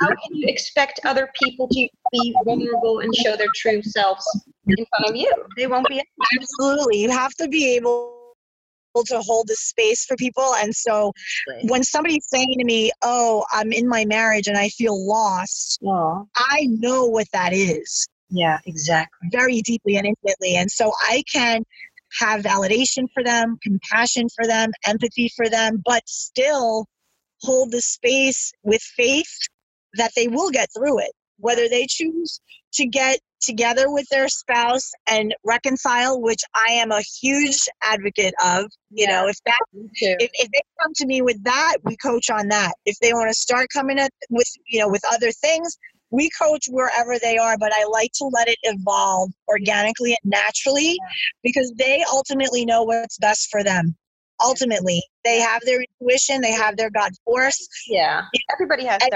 how 0.00 0.08
can 0.08 0.36
you 0.36 0.46
expect 0.48 1.00
other 1.04 1.30
people 1.34 1.68
to 1.68 1.88
be 2.12 2.34
vulnerable 2.44 3.00
and 3.00 3.14
show 3.14 3.36
their 3.36 3.48
true 3.54 3.82
selves 3.82 4.26
in 4.66 4.86
front 4.86 5.10
of 5.10 5.16
you 5.16 5.32
they 5.56 5.66
won't 5.66 5.88
be 5.88 6.02
Absolutely. 6.38 7.02
You 7.02 7.10
have 7.10 7.34
to 7.36 7.48
be 7.48 7.76
able 7.76 8.20
to 9.06 9.20
hold 9.20 9.46
the 9.48 9.56
space 9.56 10.04
for 10.04 10.16
people. 10.16 10.54
And 10.56 10.74
so 10.74 11.12
when 11.62 11.82
somebody's 11.82 12.26
saying 12.28 12.56
to 12.58 12.64
me, 12.64 12.90
Oh, 13.02 13.44
I'm 13.52 13.72
in 13.72 13.88
my 13.88 14.04
marriage 14.04 14.46
and 14.48 14.58
I 14.58 14.68
feel 14.68 15.06
lost, 15.06 15.78
Aw. 15.84 16.24
I 16.36 16.66
know 16.68 17.06
what 17.06 17.26
that 17.32 17.52
is 17.52 18.06
yeah 18.32 18.58
exactly 18.64 19.28
very 19.32 19.60
deeply 19.60 19.96
and 19.96 20.06
intimately. 20.06 20.56
And 20.56 20.70
so 20.70 20.92
I 21.02 21.24
can 21.32 21.62
have 22.20 22.42
validation 22.42 23.06
for 23.14 23.22
them, 23.22 23.58
compassion 23.62 24.28
for 24.34 24.46
them, 24.46 24.70
empathy 24.86 25.30
for 25.36 25.48
them, 25.48 25.82
but 25.84 26.02
still 26.08 26.86
hold 27.42 27.70
the 27.70 27.80
space 27.80 28.52
with 28.62 28.82
faith 28.82 29.38
that 29.94 30.12
they 30.16 30.28
will 30.28 30.50
get 30.50 30.68
through 30.76 31.00
it, 31.00 31.12
whether 31.38 31.68
they 31.68 31.86
choose 31.88 32.40
to 32.74 32.86
get 32.86 33.18
together 33.40 33.90
with 33.90 34.06
their 34.10 34.28
spouse 34.28 34.90
and 35.08 35.34
reconcile, 35.44 36.20
which 36.20 36.42
I 36.54 36.72
am 36.72 36.92
a 36.92 37.02
huge 37.20 37.58
advocate 37.82 38.34
of. 38.44 38.66
You 38.90 39.06
know, 39.06 39.28
if 39.28 39.36
that 39.46 39.58
if, 39.72 40.30
if 40.34 40.50
they 40.50 40.62
come 40.82 40.92
to 40.96 41.06
me 41.06 41.22
with 41.22 41.42
that, 41.44 41.76
we 41.84 41.96
coach 41.96 42.30
on 42.30 42.48
that. 42.48 42.74
If 42.84 42.98
they 43.00 43.12
want 43.12 43.30
to 43.30 43.34
start 43.34 43.68
coming 43.72 43.98
up 43.98 44.10
with 44.30 44.48
you 44.68 44.80
know 44.80 44.88
with 44.88 45.02
other 45.10 45.32
things, 45.32 45.76
we 46.10 46.30
coach 46.30 46.66
wherever 46.68 47.18
they 47.18 47.38
are. 47.38 47.56
But 47.58 47.72
I 47.72 47.84
like 47.84 48.12
to 48.14 48.24
let 48.24 48.48
it 48.48 48.58
evolve 48.62 49.30
organically 49.48 50.16
and 50.22 50.30
naturally 50.30 50.98
because 51.42 51.72
they 51.78 52.04
ultimately 52.12 52.64
know 52.64 52.82
what's 52.82 53.18
best 53.18 53.48
for 53.50 53.64
them. 53.64 53.96
Ultimately, 54.42 55.02
they 55.24 55.38
have 55.40 55.62
their 55.64 55.82
intuition, 55.82 56.40
they 56.40 56.52
have 56.52 56.76
their 56.76 56.90
God 56.90 57.12
force. 57.24 57.68
yeah 57.88 58.22
everybody 58.52 58.84
has 58.84 58.98
that 59.00 59.12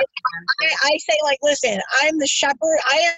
I, 0.61 0.75
I 0.83 0.99
say 0.99 1.17
like, 1.23 1.39
listen, 1.43 1.81
I'm 2.03 2.19
the 2.19 2.27
shepherd. 2.27 2.79
I 2.87 3.13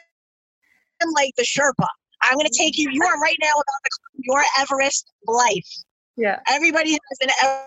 am 1.02 1.10
like 1.14 1.32
the 1.36 1.44
Sherpa. 1.44 1.86
I'm 2.22 2.34
going 2.34 2.46
to 2.46 2.58
take 2.58 2.78
you. 2.78 2.90
You 2.90 3.04
are 3.04 3.20
right 3.20 3.36
now 3.40 3.52
about 3.52 3.80
the 3.84 3.90
your 4.22 4.42
Everest 4.58 5.12
life. 5.26 5.68
yeah 6.16 6.40
Everybody 6.48 6.92
has 6.92 7.28
an 7.28 7.60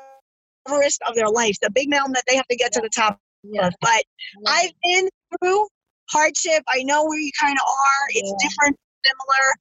Everest 0.67 1.01
of 1.08 1.15
their 1.15 1.29
life, 1.29 1.55
the 1.62 1.72
big 1.72 1.89
mountain 1.89 2.13
that 2.13 2.24
they 2.27 2.36
have 2.36 2.48
to 2.48 2.55
get 2.55 2.72
to 2.74 2.81
the 2.81 2.89
top 2.89 3.19
yeah 3.43 3.67
of. 3.67 3.74
But 3.81 4.03
I've 4.48 4.72
been 4.84 5.10
through 5.39 5.67
hardship. 6.10 6.63
I 6.67 6.84
know 6.84 7.05
where 7.05 7.19
you 7.19 7.31
kind 7.39 7.58
of 7.58 7.63
are. 7.63 8.08
It's 8.10 8.34
different, 8.43 8.77
similar. 9.05 9.53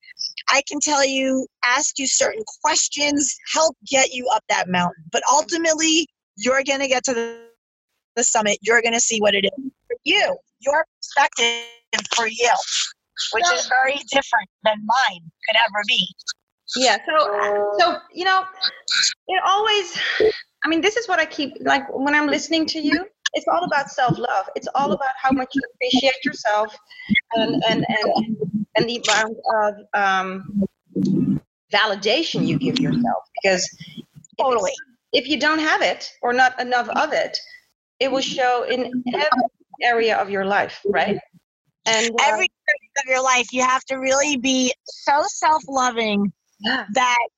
I 0.51 0.63
can 0.69 0.81
tell 0.81 1.05
you, 1.05 1.47
ask 1.65 1.99
you 1.99 2.07
certain 2.07 2.43
questions, 2.63 3.37
help 3.53 3.77
get 3.91 4.13
you 4.13 4.29
up 4.35 4.43
that 4.49 4.69
mountain. 4.69 5.05
But 5.13 5.23
ultimately, 5.31 6.07
you're 6.37 6.63
going 6.65 6.81
to 6.81 6.89
get 6.89 7.05
to 7.05 7.15
the, 7.15 7.49
the 8.17 8.25
summit. 8.25 8.59
You're 8.63 8.83
going 8.83 8.95
to 8.95 9.01
see 9.01 9.21
what 9.21 9.35
it 9.35 9.45
is 9.45 9.71
for 9.87 9.97
you, 10.05 10.37
your 10.61 10.85
perspective 11.01 12.07
for 12.15 12.27
you, 12.27 12.53
which 13.33 13.45
is 13.55 13.69
very 13.69 13.99
different 14.11 14.49
than 14.65 14.77
mine 14.85 15.31
could 15.47 15.57
ever 15.57 15.83
be. 15.87 16.09
yeah 16.77 16.99
so 17.07 17.75
so 17.79 17.97
you 18.13 18.25
know 18.25 18.45
it 19.29 19.43
always 19.47 19.99
i 20.65 20.69
mean 20.69 20.83
this 20.83 20.97
is 20.97 21.09
what 21.09 21.19
i 21.19 21.25
keep 21.25 21.55
like 21.61 21.83
when 21.95 22.15
i'm 22.15 22.27
listening 22.27 22.67
to 22.67 22.79
you 22.79 23.07
it's 23.35 23.47
all 23.49 23.65
about 23.65 23.91
self-love. 23.91 24.49
It's 24.57 24.69
all 24.75 24.93
about 24.93 25.11
how 25.21 25.33
much 25.33 25.49
you 25.55 25.63
appreciate 25.75 26.25
yourself 26.25 26.77
and 27.35 27.63
and 27.69 27.85
and, 27.89 28.37
and 28.77 28.89
the 28.89 29.03
amount 29.09 29.37
of 29.63 29.75
um 29.95 30.69
validation 31.73 32.47
you 32.47 32.59
give 32.59 32.79
yourself. 32.79 33.25
Because 33.43 33.69
totally. 34.39 34.73
if, 35.13 35.29
you 35.29 35.39
don't 35.39 35.59
have 35.59 35.83
it 35.83 36.11
or 36.23 36.33
not 36.33 36.59
enough 36.61 36.89
of 36.91 37.13
it 37.13 37.39
it 38.01 38.11
will 38.11 38.21
show 38.21 38.65
in 38.69 39.03
every 39.13 39.29
area 39.83 40.17
of 40.17 40.31
your 40.31 40.45
life 40.45 40.81
right? 40.87 41.19
And 41.87 42.11
uh, 42.11 42.25
every 42.25 42.49
area 42.69 42.91
of 42.99 43.05
your 43.07 43.23
life 43.23 43.53
you 43.53 43.63
have 43.63 43.85
to 43.87 43.97
really 43.97 44.37
be 44.37 44.73
so 44.85 45.23
self-loving 45.27 46.33
yeah. 46.61 46.87
that 46.95 47.29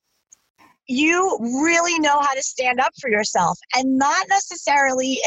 you 0.86 1.38
really 1.62 1.98
know 1.98 2.20
how 2.20 2.34
to 2.34 2.42
stand 2.42 2.80
up 2.80 2.92
for 3.00 3.08
yourself 3.08 3.58
and 3.76 3.96
not 3.96 4.26
necessarily 4.28 5.18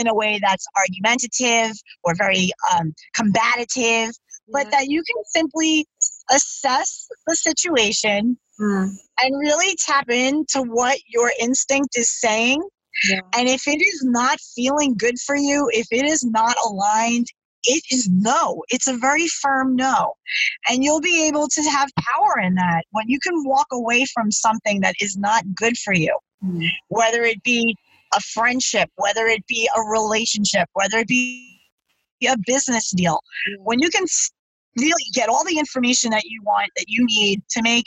in 0.00 0.08
a 0.08 0.14
way 0.14 0.40
that's 0.42 0.66
argumentative 0.76 1.76
or 2.02 2.14
very 2.16 2.50
um, 2.74 2.92
combative, 3.14 4.10
but 4.52 4.70
that 4.70 4.88
you 4.88 5.02
can 5.02 5.24
simply 5.26 5.86
assess 6.30 7.08
the 7.26 7.36
situation 7.36 8.36
mm. 8.58 8.90
and 9.22 9.38
really 9.38 9.76
tap 9.86 10.08
into 10.08 10.62
what 10.62 10.98
your 11.06 11.30
instinct 11.40 11.96
is 11.96 12.10
saying. 12.20 12.60
Yeah. 13.08 13.20
And 13.36 13.48
if 13.48 13.68
it 13.68 13.80
is 13.80 14.02
not 14.04 14.38
feeling 14.56 14.96
good 14.96 15.18
for 15.24 15.36
you, 15.36 15.70
if 15.72 15.86
it 15.90 16.04
is 16.04 16.24
not 16.24 16.56
aligned, 16.66 17.26
it 17.64 17.82
is 17.90 18.08
no. 18.10 18.62
It's 18.68 18.88
a 18.88 18.96
very 18.96 19.28
firm 19.28 19.76
no. 19.76 20.14
And 20.68 20.82
you'll 20.82 21.00
be 21.00 21.28
able 21.28 21.48
to 21.48 21.62
have 21.62 21.88
power 21.98 22.40
in 22.42 22.54
that 22.54 22.84
when 22.90 23.08
you 23.08 23.18
can 23.20 23.44
walk 23.44 23.66
away 23.72 24.06
from 24.12 24.30
something 24.30 24.80
that 24.80 24.94
is 25.00 25.16
not 25.16 25.44
good 25.54 25.76
for 25.76 25.94
you, 25.94 26.16
mm. 26.42 26.66
whether 26.88 27.22
it 27.22 27.42
be 27.42 27.76
a 28.16 28.20
friendship, 28.20 28.90
whether 28.96 29.26
it 29.26 29.46
be 29.46 29.68
a 29.76 29.80
relationship, 29.82 30.68
whether 30.72 30.98
it 30.98 31.08
be 31.08 31.60
a 32.28 32.36
business 32.46 32.90
deal. 32.90 33.20
Mm. 33.48 33.64
When 33.64 33.80
you 33.80 33.88
can 33.90 34.04
really 34.78 35.04
get 35.14 35.28
all 35.28 35.44
the 35.44 35.58
information 35.58 36.10
that 36.10 36.24
you 36.24 36.42
want, 36.44 36.70
that 36.76 36.86
you 36.88 37.04
need 37.06 37.42
to 37.50 37.62
make 37.62 37.86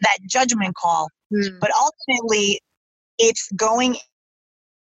that 0.00 0.18
judgment 0.28 0.74
call, 0.76 1.08
mm. 1.32 1.60
but 1.60 1.70
ultimately 1.80 2.60
it's 3.18 3.50
going 3.56 3.96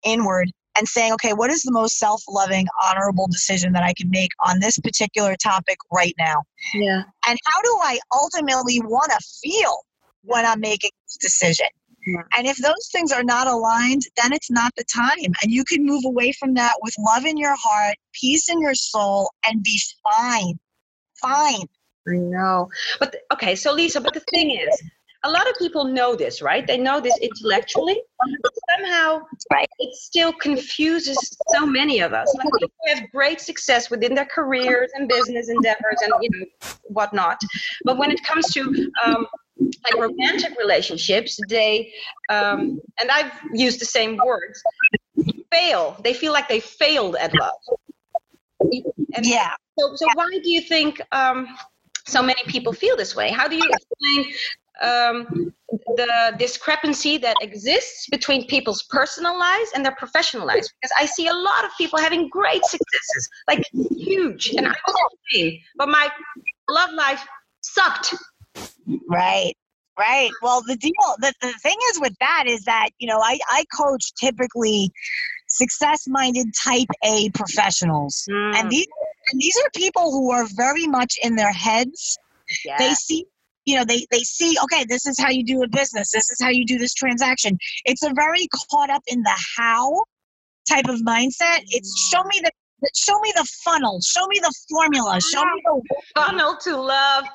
inward 0.03 0.51
and 0.77 0.87
saying, 0.87 1.13
okay, 1.13 1.33
what 1.33 1.49
is 1.49 1.63
the 1.63 1.71
most 1.71 1.97
self 1.97 2.21
loving, 2.27 2.67
honorable 2.83 3.27
decision 3.27 3.73
that 3.73 3.83
I 3.83 3.93
can 3.93 4.09
make 4.09 4.31
on 4.45 4.59
this 4.59 4.77
particular 4.79 5.35
topic 5.41 5.77
right 5.91 6.13
now? 6.17 6.43
Yeah. 6.73 7.03
And 7.27 7.39
how 7.45 7.61
do 7.61 7.79
I 7.81 7.99
ultimately 8.13 8.79
want 8.81 9.11
to 9.11 9.25
feel 9.41 9.77
when 10.23 10.45
I'm 10.45 10.59
making 10.59 10.91
this 11.07 11.17
decision? 11.17 11.67
Yeah. 12.05 12.21
And 12.37 12.45
if 12.45 12.57
those 12.57 12.89
things 12.91 13.11
are 13.11 13.23
not 13.23 13.47
aligned, 13.47 14.03
then 14.21 14.31
it's 14.31 14.51
not 14.51 14.71
the 14.77 14.83
time. 14.83 15.33
And 15.41 15.51
you 15.51 15.63
can 15.65 15.83
move 15.83 16.03
away 16.05 16.31
from 16.33 16.53
that 16.53 16.73
with 16.81 16.93
love 16.99 17.25
in 17.25 17.37
your 17.37 17.55
heart, 17.57 17.95
peace 18.13 18.49
in 18.49 18.61
your 18.61 18.75
soul, 18.75 19.31
and 19.47 19.63
be 19.63 19.79
fine. 20.03 20.59
Fine. 21.21 21.67
I 22.07 22.17
know. 22.17 22.69
But 22.99 23.15
okay, 23.33 23.55
so 23.55 23.73
Lisa, 23.73 23.99
but 23.99 24.13
the 24.13 24.23
thing 24.31 24.51
is, 24.51 24.81
a 25.23 25.29
lot 25.29 25.49
of 25.49 25.55
people 25.57 25.85
know 25.85 26.15
this, 26.15 26.39
right? 26.39 26.67
They 26.67 26.77
know 26.77 26.99
this 26.99 27.17
intellectually, 27.19 27.99
but 28.43 28.51
somehow 28.69 29.21
right. 29.51 29.67
it 29.79 29.95
still 29.95 30.31
confuses 30.31 31.17
so 31.49 31.65
many 31.65 31.99
of 32.01 32.13
us. 32.13 32.31
Like 32.37 32.47
people 32.59 32.69
have 32.87 33.11
great 33.11 33.41
success 33.41 33.89
within 33.89 34.13
their 34.13 34.25
careers 34.27 34.91
and 34.93 35.09
business 35.09 35.49
endeavors 35.49 35.97
and 36.03 36.13
you 36.21 36.29
know 36.31 36.45
whatnot, 36.83 37.41
but 37.85 37.97
when 37.97 38.11
it 38.11 38.23
comes 38.23 38.45
to 38.53 38.91
um, 39.03 39.25
like 39.57 39.95
romantic 39.97 40.53
relationships, 40.59 41.39
they 41.49 41.93
um, 42.29 42.79
and 42.99 43.09
I've 43.11 43.31
used 43.53 43.79
the 43.79 43.85
same 43.85 44.19
words 44.25 44.61
fail. 45.51 45.97
They 46.03 46.13
feel 46.13 46.33
like 46.33 46.47
they 46.47 46.59
failed 46.59 47.15
at 47.15 47.33
love. 47.39 47.79
And 49.13 49.25
yeah. 49.25 49.51
So, 49.77 49.95
so 49.95 50.05
why 50.15 50.29
do 50.43 50.49
you 50.49 50.61
think 50.61 51.01
um, 51.11 51.47
so 52.05 52.21
many 52.21 52.43
people 52.47 52.73
feel 52.73 52.95
this 52.97 53.15
way? 53.15 53.29
How 53.29 53.47
do 53.47 53.55
you 53.55 53.69
explain 53.69 54.33
um, 54.81 55.53
the 55.95 56.35
discrepancy 56.37 57.17
that 57.19 57.35
exists 57.41 58.07
between 58.09 58.47
people's 58.47 58.83
personal 58.83 59.37
lives 59.37 59.71
and 59.75 59.85
their 59.85 59.95
professional 59.95 60.45
lives? 60.45 60.71
Because 60.81 60.93
I 60.99 61.05
see 61.05 61.27
a 61.27 61.33
lot 61.33 61.65
of 61.65 61.71
people 61.77 61.99
having 61.99 62.29
great 62.29 62.63
successes, 62.65 63.29
like 63.47 63.63
huge, 63.97 64.49
and 64.57 64.67
I 64.67 64.75
was 64.87 64.95
the 65.11 65.39
same, 65.39 65.59
but 65.77 65.89
my 65.89 66.09
love 66.69 66.91
life 66.93 67.25
sucked 67.61 68.13
Right. 69.09 69.55
Right. 69.97 70.31
Well, 70.41 70.61
the 70.67 70.75
deal, 70.75 70.91
the, 71.19 71.33
the 71.41 71.53
thing 71.63 71.77
is 71.91 72.01
with 72.01 72.15
that 72.19 72.43
is 72.47 72.63
that, 72.65 72.89
you 72.99 73.07
know, 73.07 73.19
I, 73.19 73.39
I 73.49 73.63
coach 73.77 74.13
typically 74.19 74.91
success 75.47 76.05
minded 76.07 76.47
type 76.61 76.87
A 77.03 77.29
professionals. 77.29 78.27
Mm. 78.29 78.55
And 78.55 78.69
these 78.69 78.87
and 79.31 79.41
these 79.41 79.55
are 79.57 79.69
people 79.75 80.11
who 80.11 80.31
are 80.31 80.45
very 80.55 80.85
much 80.87 81.13
in 81.23 81.35
their 81.35 81.51
heads. 81.51 82.17
Yeah. 82.65 82.77
They 82.77 82.93
see 82.93 83.25
you 83.65 83.75
know 83.75 83.83
they 83.83 84.05
they 84.11 84.19
see 84.19 84.55
okay 84.63 84.85
this 84.87 85.05
is 85.05 85.19
how 85.19 85.29
you 85.29 85.43
do 85.43 85.63
a 85.63 85.67
business 85.67 86.11
this 86.11 86.29
is 86.31 86.37
how 86.41 86.49
you 86.49 86.65
do 86.65 86.77
this 86.77 86.93
transaction 86.93 87.57
it's 87.83 88.03
a 88.03 88.13
very 88.13 88.47
caught 88.69 88.89
up 88.89 89.01
in 89.07 89.21
the 89.23 89.45
how 89.57 89.91
type 90.69 90.87
of 90.87 90.99
mindset 91.01 91.61
it's 91.67 92.09
show 92.11 92.23
me 92.25 92.41
the 92.43 92.51
show 92.95 93.19
me 93.21 93.33
the 93.35 93.47
funnel 93.63 93.99
show 94.01 94.25
me 94.27 94.39
the 94.39 94.53
formula 94.69 95.19
show 95.19 95.41
me 95.41 95.61
the 95.65 95.81
funnel 96.15 96.55
to 96.57 96.77
love 96.77 97.25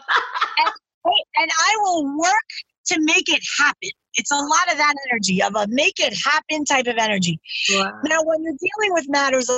and, 1.05 1.51
I 1.51 1.77
will 1.83 2.19
work 2.19 2.49
to 2.87 3.01
make 3.01 3.29
it 3.29 3.43
happen. 3.59 3.91
It's 4.15 4.31
a 4.31 4.37
lot 4.37 4.71
of 4.71 4.79
that 4.79 4.95
energy, 5.11 5.43
of 5.43 5.55
a 5.55 5.67
make 5.69 6.01
it 6.01 6.15
happen 6.25 6.65
type 6.65 6.87
of 6.87 6.97
energy. 6.99 7.39
Wow. 7.73 7.93
Now, 8.05 8.23
when 8.25 8.43
you're 8.43 8.53
dealing 8.59 8.93
with 8.93 9.09
matters 9.09 9.49
of 9.49 9.57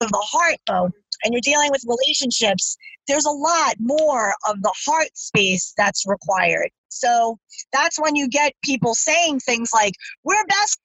the 0.00 0.26
heart, 0.30 0.56
though, 0.66 0.90
and 1.24 1.32
you're 1.32 1.40
dealing 1.40 1.70
with 1.70 1.82
relationships, 1.86 2.76
there's 3.08 3.24
a 3.24 3.30
lot 3.30 3.76
more 3.78 4.34
of 4.48 4.60
the 4.62 4.72
heart 4.84 5.08
space 5.14 5.72
that's 5.76 6.04
required. 6.06 6.70
So 6.88 7.38
that's 7.72 8.00
when 8.00 8.16
you 8.16 8.28
get 8.28 8.52
people 8.62 8.94
saying 8.94 9.40
things 9.40 9.70
like, 9.72 9.94
We're 10.24 10.44
best 10.46 10.78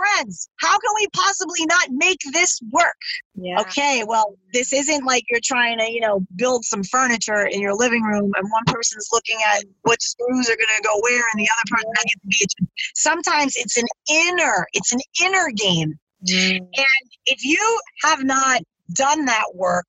friends. 0.00 0.48
How 0.56 0.78
can 0.78 0.90
we 0.96 1.06
possibly 1.12 1.66
not 1.66 1.88
make 1.90 2.18
this 2.32 2.60
work? 2.72 2.96
Yeah. 3.34 3.60
Okay, 3.60 4.04
well, 4.06 4.36
this 4.52 4.72
isn't 4.72 5.04
like 5.04 5.24
you're 5.30 5.40
trying 5.42 5.78
to, 5.78 5.90
you 5.90 6.00
know, 6.00 6.24
build 6.36 6.64
some 6.64 6.82
furniture 6.84 7.46
in 7.46 7.60
your 7.60 7.74
living 7.74 8.02
room 8.02 8.32
and 8.36 8.50
one 8.50 8.64
person's 8.66 9.08
looking 9.12 9.38
at 9.54 9.64
what 9.82 10.02
screws 10.02 10.48
are 10.48 10.56
going 10.56 10.68
to 10.76 10.82
go 10.82 10.98
where 11.02 11.22
and 11.32 11.40
the 11.40 11.48
other 11.52 11.76
person 11.76 11.92
needs 12.24 12.54
to 12.54 12.62
be. 12.62 12.68
Sometimes 12.94 13.54
it's 13.56 13.76
an 13.76 13.86
inner, 14.10 14.66
it's 14.72 14.92
an 14.92 15.00
inner 15.22 15.48
game. 15.54 15.98
Mm. 16.28 16.56
And 16.58 17.10
if 17.26 17.44
you 17.44 17.80
have 18.04 18.22
not 18.24 18.62
done 18.94 19.24
that 19.26 19.54
work 19.54 19.86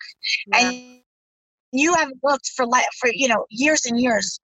yeah. 0.47 0.69
and 0.69 1.02
you 1.71 1.93
have 1.93 2.12
looked 2.24 2.47
for 2.56 2.65
like 2.65 2.86
for 3.00 3.10
you 3.13 3.28
know 3.28 3.45
years 3.50 3.86
and 3.86 4.00
years 4.00 4.39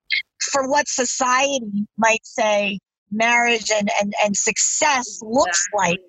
for 0.52 0.70
what 0.70 0.88
society 0.88 1.88
might 1.98 2.26
say 2.26 2.80
marriage 3.12 3.72
and, 3.74 3.90
and, 4.02 4.14
and 4.24 4.36
success 4.36 5.20
looks 5.22 5.68
like. 5.74 6.00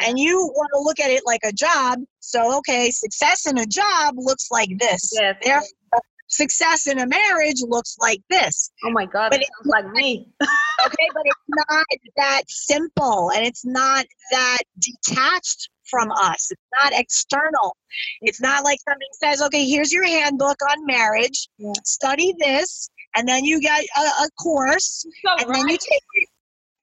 And 0.00 0.18
you 0.18 0.38
want 0.38 0.70
to 0.74 0.80
look 0.80 1.00
at 1.00 1.10
it 1.10 1.22
like 1.26 1.42
a 1.44 1.52
job. 1.52 2.00
So, 2.20 2.58
okay, 2.58 2.90
success 2.90 3.46
in 3.46 3.58
a 3.58 3.66
job 3.66 4.14
looks 4.16 4.50
like 4.50 4.70
this. 4.78 5.10
Yes. 5.12 5.36
Therefore, 5.42 6.00
success 6.28 6.86
in 6.86 6.98
a 6.98 7.06
marriage 7.06 7.62
looks 7.62 7.96
like 8.00 8.22
this. 8.30 8.72
Oh 8.84 8.90
my 8.90 9.04
God, 9.04 9.30
but 9.30 9.40
it 9.40 9.48
sounds 9.58 9.70
like 9.70 9.92
me. 9.92 10.26
okay, 10.42 11.08
but 11.12 11.22
it's 11.24 11.68
not 11.68 11.86
that 12.16 12.42
simple 12.48 13.30
and 13.32 13.46
it's 13.46 13.66
not 13.66 14.06
that 14.30 14.62
detached 14.78 15.68
from 15.90 16.10
us. 16.10 16.50
It's 16.50 16.62
not 16.80 16.98
external. 16.98 17.76
It's 18.22 18.40
not 18.40 18.64
like 18.64 18.78
somebody 18.88 19.04
says, 19.22 19.42
okay, 19.42 19.66
here's 19.66 19.92
your 19.92 20.06
handbook 20.06 20.56
on 20.70 20.86
marriage. 20.86 21.48
Yeah. 21.58 21.72
Study 21.84 22.32
this 22.38 22.88
and 23.14 23.28
then 23.28 23.44
you 23.44 23.60
get 23.60 23.84
a, 23.96 24.00
a 24.00 24.28
course, 24.42 25.04
so 25.24 25.36
and 25.38 25.48
right. 25.48 25.56
then 25.56 25.68
you 25.68 25.76
take 25.76 26.02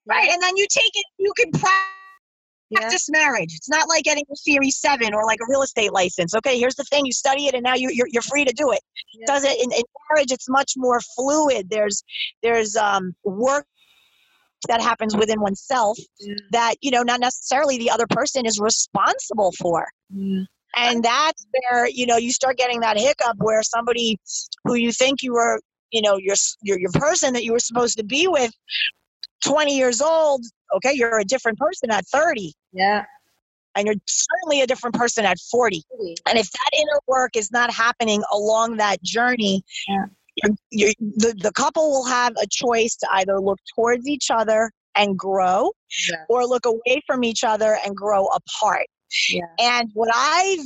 right? 0.10 0.30
And 0.30 0.42
then 0.42 0.58
you 0.58 0.66
take 0.70 0.92
it, 0.94 1.06
you 1.18 1.32
can 1.38 1.52
practice 1.52 3.10
yeah. 3.10 3.20
marriage. 3.20 3.54
It's 3.56 3.70
not 3.70 3.88
like 3.88 4.04
getting 4.04 4.24
a 4.32 4.36
Series 4.36 4.78
7 4.78 5.14
or 5.14 5.26
like 5.26 5.40
a 5.42 5.46
real 5.50 5.62
estate 5.62 5.94
license. 5.94 6.36
Okay, 6.36 6.60
here's 6.60 6.76
the 6.76 6.84
thing 6.86 7.06
you 7.06 7.14
study 7.14 7.48
it 7.48 7.54
and 7.54 7.64
now 7.64 7.76
you, 7.76 7.90
you're, 7.92 8.08
you're 8.10 8.22
free 8.22 8.46
to 8.46 8.54
do 8.54 8.72
it. 8.72 8.82
Yeah. 9.14 9.26
Does 9.28 9.44
it 9.44 9.58
in, 9.62 9.72
in 9.72 9.84
marriage, 10.10 10.32
it's 10.32 10.50
much 10.50 10.74
more 10.76 11.00
fluid. 11.16 11.70
There's, 11.70 12.04
there's 12.42 12.76
um, 12.76 13.14
work 13.24 13.66
that 14.68 14.82
happens 14.82 15.16
within 15.16 15.40
oneself 15.40 15.98
yeah. 16.20 16.36
that 16.52 16.76
you 16.82 16.92
know 16.92 17.02
not 17.02 17.20
necessarily 17.20 17.78
the 17.78 17.90
other 17.90 18.06
person 18.10 18.46
is 18.46 18.60
responsible 18.60 19.54
for 19.58 19.88
yeah. 20.14 20.44
and 20.76 21.04
that's 21.04 21.48
where 21.52 21.88
you 21.88 22.06
know 22.06 22.18
you 22.18 22.32
start 22.34 22.58
getting 22.58 22.82
that 22.82 22.98
hiccup 22.98 23.38
where 23.38 23.64
somebody 23.64 24.18
who 24.66 24.76
you 24.76 24.92
think 24.92 25.24
you 25.24 25.34
were 25.34 25.62
you 25.92 26.02
know 26.02 26.18
your 26.18 26.36
your 26.62 26.78
your 26.78 26.92
person 26.94 27.34
that 27.34 27.44
you 27.44 27.54
were 27.54 27.60
supposed 27.60 27.98
to 27.98 28.04
be 28.04 28.28
with 28.28 28.52
20 29.46 29.78
years 29.78 30.02
old 30.02 30.44
okay 30.74 30.92
you're 30.94 31.20
a 31.20 31.26
different 31.26 31.58
person 31.58 31.92
at 31.92 32.06
30 32.08 32.54
yeah 32.74 33.06
and 33.76 33.86
you're 33.86 33.96
certainly 34.08 34.62
a 34.62 34.68
different 34.68 34.96
person 34.96 35.26
at 35.26 35.38
40 35.40 35.84
and 36.28 36.38
if 36.38 36.50
that 36.52 36.70
inner 36.78 37.00
work 37.08 37.36
is 37.36 37.52
not 37.52 37.72
happening 37.72 38.22
along 38.34 38.78
that 38.78 39.02
journey 39.04 39.64
yeah. 39.88 40.06
you're, 40.36 40.56
you're, 40.72 40.94
the, 41.00 41.36
the 41.42 41.52
couple 41.54 41.90
will 41.90 42.06
have 42.06 42.34
a 42.42 42.48
choice 42.50 42.96
to 42.98 43.08
either 43.14 43.40
look 43.40 43.60
towards 43.76 44.08
each 44.08 44.30
other 44.32 44.72
and 44.96 45.18
grow 45.18 45.72
yeah. 46.10 46.24
or 46.30 46.46
look 46.46 46.66
away 46.66 47.02
from 47.06 47.24
each 47.24 47.44
other 47.44 47.78
and 47.86 47.96
grow 47.96 48.26
apart 48.28 48.88
yeah. 49.30 49.42
and 49.60 49.90
what 49.94 50.10
i've 50.14 50.66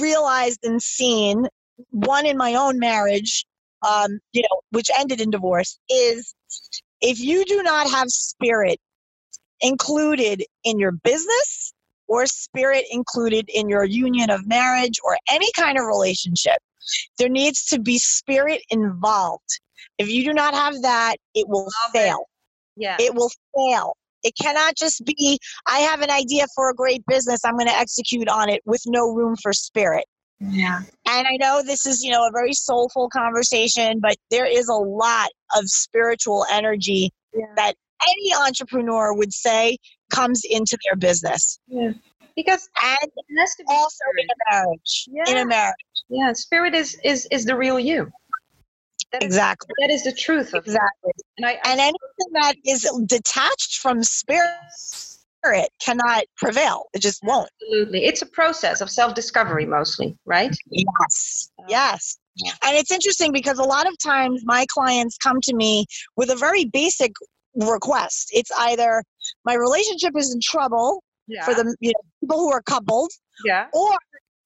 realized 0.00 0.60
and 0.64 0.82
seen 0.82 1.46
one 1.90 2.24
in 2.24 2.36
my 2.36 2.54
own 2.54 2.78
marriage 2.78 3.44
um, 3.84 4.18
you 4.32 4.42
know, 4.42 4.60
which 4.70 4.88
ended 4.98 5.20
in 5.20 5.30
divorce, 5.30 5.78
is 5.88 6.34
if 7.04 7.20
you 7.20 7.44
do 7.44 7.62
not 7.62 7.88
have 7.90 8.08
spirit 8.08 8.80
included 9.60 10.42
in 10.64 10.78
your 10.78 10.92
business 10.92 11.74
or 12.08 12.26
spirit 12.26 12.84
included 12.90 13.48
in 13.52 13.68
your 13.68 13.84
union 13.84 14.30
of 14.30 14.46
marriage 14.46 14.98
or 15.04 15.18
any 15.30 15.50
kind 15.54 15.78
of 15.78 15.84
relationship, 15.84 16.56
there 17.18 17.28
needs 17.28 17.66
to 17.66 17.78
be 17.78 17.98
spirit 17.98 18.62
involved. 18.70 19.60
If 19.98 20.08
you 20.08 20.24
do 20.24 20.32
not 20.32 20.54
have 20.54 20.80
that, 20.80 21.16
it 21.34 21.46
will 21.46 21.68
fail. 21.92 22.24
Yeah. 22.76 22.96
It 22.98 23.14
will 23.14 23.30
fail. 23.54 23.96
It 24.22 24.32
cannot 24.40 24.74
just 24.74 25.04
be, 25.04 25.38
I 25.66 25.80
have 25.80 26.00
an 26.00 26.10
idea 26.10 26.46
for 26.54 26.70
a 26.70 26.74
great 26.74 27.04
business, 27.06 27.44
I'm 27.44 27.56
going 27.58 27.68
to 27.68 27.78
execute 27.78 28.28
on 28.28 28.48
it 28.48 28.62
with 28.64 28.82
no 28.86 29.12
room 29.12 29.36
for 29.36 29.52
spirit. 29.52 30.06
Yeah. 30.40 30.80
And 31.06 31.26
I 31.26 31.36
know 31.36 31.62
this 31.64 31.86
is, 31.86 32.02
you 32.02 32.10
know, 32.10 32.26
a 32.26 32.30
very 32.32 32.52
soulful 32.52 33.08
conversation, 33.10 34.00
but 34.00 34.16
there 34.30 34.46
is 34.46 34.68
a 34.68 34.74
lot 34.74 35.28
of 35.56 35.68
spiritual 35.68 36.46
energy 36.50 37.10
Yeah. 37.34 37.46
that 37.56 37.74
any 38.08 38.34
entrepreneur 38.34 39.14
would 39.14 39.32
say 39.32 39.76
comes 40.10 40.42
into 40.48 40.76
their 40.84 40.96
business. 40.96 41.58
yeah. 41.68 41.92
Because 42.36 42.68
And 42.82 42.98
it 43.02 43.24
has 43.38 43.54
to 43.56 43.62
be 43.64 43.66
also 43.70 43.96
spirit. 44.10 44.24
in 44.24 44.28
a 44.30 44.54
marriage. 44.66 45.08
In 45.28 45.36
Yeah. 45.36 45.42
a 45.42 45.46
marriage. 45.46 45.74
Yeah, 46.08 46.32
spirit 46.32 46.74
is 46.74 46.98
is 47.04 47.26
is 47.30 47.44
the 47.44 47.56
real 47.56 47.78
you. 47.78 48.10
That 49.12 49.22
is, 49.22 49.26
Exactly. 49.26 49.72
that 49.80 49.90
is 49.90 50.02
the 50.02 50.12
truth. 50.12 50.52
Exactly. 50.54 51.12
And 51.38 51.46
I, 51.46 51.52
I 51.52 51.70
And 51.70 51.80
anything 51.80 52.32
that 52.32 52.54
is 52.64 52.82
detached 53.06 53.78
from 53.78 54.02
spirit 54.02 54.50
cannot 55.80 56.24
prevail. 56.36 56.84
It 56.94 57.00
just 57.00 57.20
won't. 57.22 57.48
absolutely, 57.62 58.04
it's 58.04 58.22
a 58.22 58.26
process 58.26 58.80
of 58.80 58.90
self 58.90 59.14
discovery 59.14 59.66
mostly, 59.66 60.16
right? 60.24 60.54
Yes. 60.70 61.50
Um, 61.58 61.66
Yes. 61.68 62.18
And 62.64 62.76
it's 62.76 62.90
interesting 62.90 63.30
because 63.32 63.58
a 63.60 63.62
lot 63.64 63.86
of 63.86 63.96
times 63.98 64.42
my 64.44 64.66
clients 64.68 65.16
come 65.18 65.40
to 65.42 65.54
me 65.54 65.86
with 66.16 66.30
a 66.30 66.34
very 66.36 66.64
basic 66.64 67.12
request. 67.54 68.30
It's 68.32 68.50
either 68.58 69.04
my 69.44 69.54
relationship 69.54 70.16
is 70.16 70.34
in 70.34 70.40
trouble 70.42 71.02
Yeah. 71.28 71.44
for 71.44 71.54
the 71.54 71.76
you 71.80 71.90
know, 71.90 72.00
people 72.20 72.38
who 72.40 72.50
are 72.50 72.60
coupled, 72.62 73.10
yeah. 73.44 73.68
or 73.72 73.96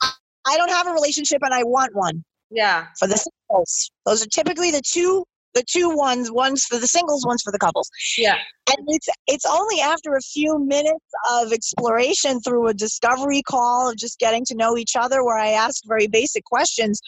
I 0.02 0.56
don't 0.58 0.70
have 0.70 0.87
a 0.87 0.92
relationship 0.92 1.42
and 1.42 1.54
I 1.54 1.62
want 1.64 1.94
one 1.94 2.22
Yeah. 2.50 2.88
for 2.98 3.08
the 3.08 3.16
singles. 3.16 3.90
Those 4.04 4.22
are 4.22 4.28
typically 4.28 4.70
the 4.70 4.82
two 4.82 5.24
the 5.54 5.64
two 5.66 5.90
ones, 5.90 6.30
one's 6.30 6.64
for 6.64 6.78
the 6.78 6.87
singles, 6.87 7.26
one's 7.26 7.42
for 7.42 7.52
the 7.52 7.58
couples. 7.58 7.88
Yeah. 8.16 8.37
And 8.68 8.87
it's 8.88 9.08
it's 9.26 9.46
only 9.46 9.80
after 9.80 10.14
a 10.14 10.20
few 10.20 10.58
minutes 10.58 11.04
of 11.30 11.52
exploration 11.52 12.40
through 12.40 12.68
a 12.68 12.74
discovery 12.74 13.42
call 13.42 13.90
of 13.90 13.96
just 13.96 14.18
getting 14.18 14.44
to 14.46 14.54
know 14.54 14.76
each 14.76 14.94
other 14.96 15.24
where 15.24 15.38
I 15.38 15.50
ask 15.50 15.82
very 15.87 16.06
basic 16.06 16.44
questions 16.44 17.00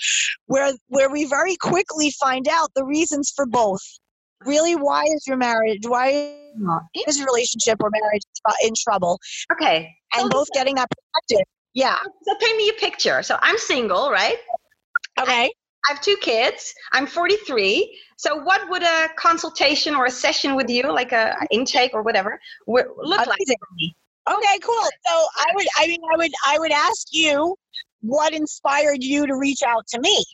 where 0.46 0.72
where 0.88 1.10
we 1.10 1.26
very 1.26 1.56
quickly 1.56 2.10
find 2.18 2.48
out 2.48 2.70
the 2.74 2.84
reasons 2.84 3.32
for 3.34 3.46
both. 3.46 3.82
Really, 4.46 4.74
why 4.74 5.04
is 5.04 5.24
your 5.26 5.36
marriage 5.36 5.80
why 5.86 6.34
is 7.06 7.18
your 7.18 7.26
relationship 7.26 7.82
or 7.82 7.90
marriage 7.90 8.22
in 8.64 8.72
trouble? 8.82 9.18
Okay. 9.52 9.94
And 10.14 10.22
So 10.22 10.28
both 10.30 10.48
getting 10.54 10.76
that 10.76 10.88
perspective. 10.90 11.46
Yeah. 11.74 11.96
So 12.22 12.34
paint 12.40 12.56
me 12.56 12.70
a 12.70 12.80
picture. 12.80 13.22
So 13.22 13.38
I'm 13.40 13.58
single, 13.58 14.10
right? 14.10 14.36
Okay. 15.20 15.52
I 15.88 15.92
have 15.94 16.00
two 16.00 16.16
kids. 16.20 16.74
I'm 16.92 17.06
43. 17.06 17.98
So 18.16 18.36
what 18.36 18.68
would 18.68 18.82
a 18.82 19.08
consultation 19.16 19.94
or 19.94 20.06
a 20.06 20.10
session 20.10 20.54
with 20.54 20.68
you, 20.68 20.82
like 20.92 21.12
a 21.12 21.34
intake 21.50 21.92
or 21.94 22.02
whatever, 22.02 22.38
look 22.66 22.86
like 23.08 23.38
Amazing. 23.38 23.56
me? 23.76 23.96
Okay, 24.28 24.58
cool. 24.62 24.74
So 25.06 25.12
I 25.14 25.46
would 25.54 25.66
I 25.78 25.86
mean 25.86 26.00
I 26.12 26.16
would 26.16 26.32
I 26.46 26.58
would 26.58 26.72
ask 26.72 27.08
you 27.12 27.56
what 28.02 28.32
inspired 28.34 29.02
you 29.02 29.26
to 29.26 29.34
reach 29.36 29.62
out 29.62 29.86
to 29.88 30.00
me 30.00 30.24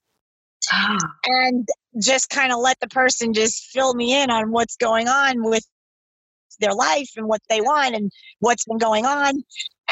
ah. 0.73 0.99
and 1.25 1.69
just 2.01 2.29
kind 2.29 2.53
of 2.53 2.59
let 2.59 2.79
the 2.81 2.89
person 2.89 3.33
just 3.33 3.67
fill 3.67 3.95
me 3.95 4.21
in 4.21 4.31
on 4.31 4.51
what's 4.51 4.77
going 4.77 5.09
on 5.09 5.43
with 5.43 5.65
their 6.59 6.75
life 6.75 7.11
and 7.17 7.29
what 7.29 7.41
they 7.49 7.61
want 7.61 7.95
and 7.95 8.11
what's 8.41 8.65
been 8.65 8.79
going 8.79 9.07
on. 9.07 9.43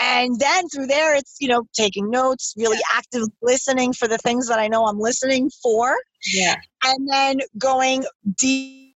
And 0.04 0.38
then 0.38 0.68
through 0.68 0.86
there 0.86 1.16
it's, 1.16 1.36
you 1.40 1.48
know, 1.48 1.64
taking 1.72 2.10
notes, 2.10 2.54
really 2.56 2.78
active 2.94 3.22
listening 3.42 3.92
for 3.92 4.06
the 4.06 4.18
things 4.18 4.48
that 4.48 4.58
I 4.58 4.68
know 4.68 4.86
I'm 4.86 4.98
listening 4.98 5.50
for 5.62 5.96
Yeah. 6.32 6.56
and 6.84 7.08
then 7.10 7.40
going 7.58 8.04
deep, 8.36 8.94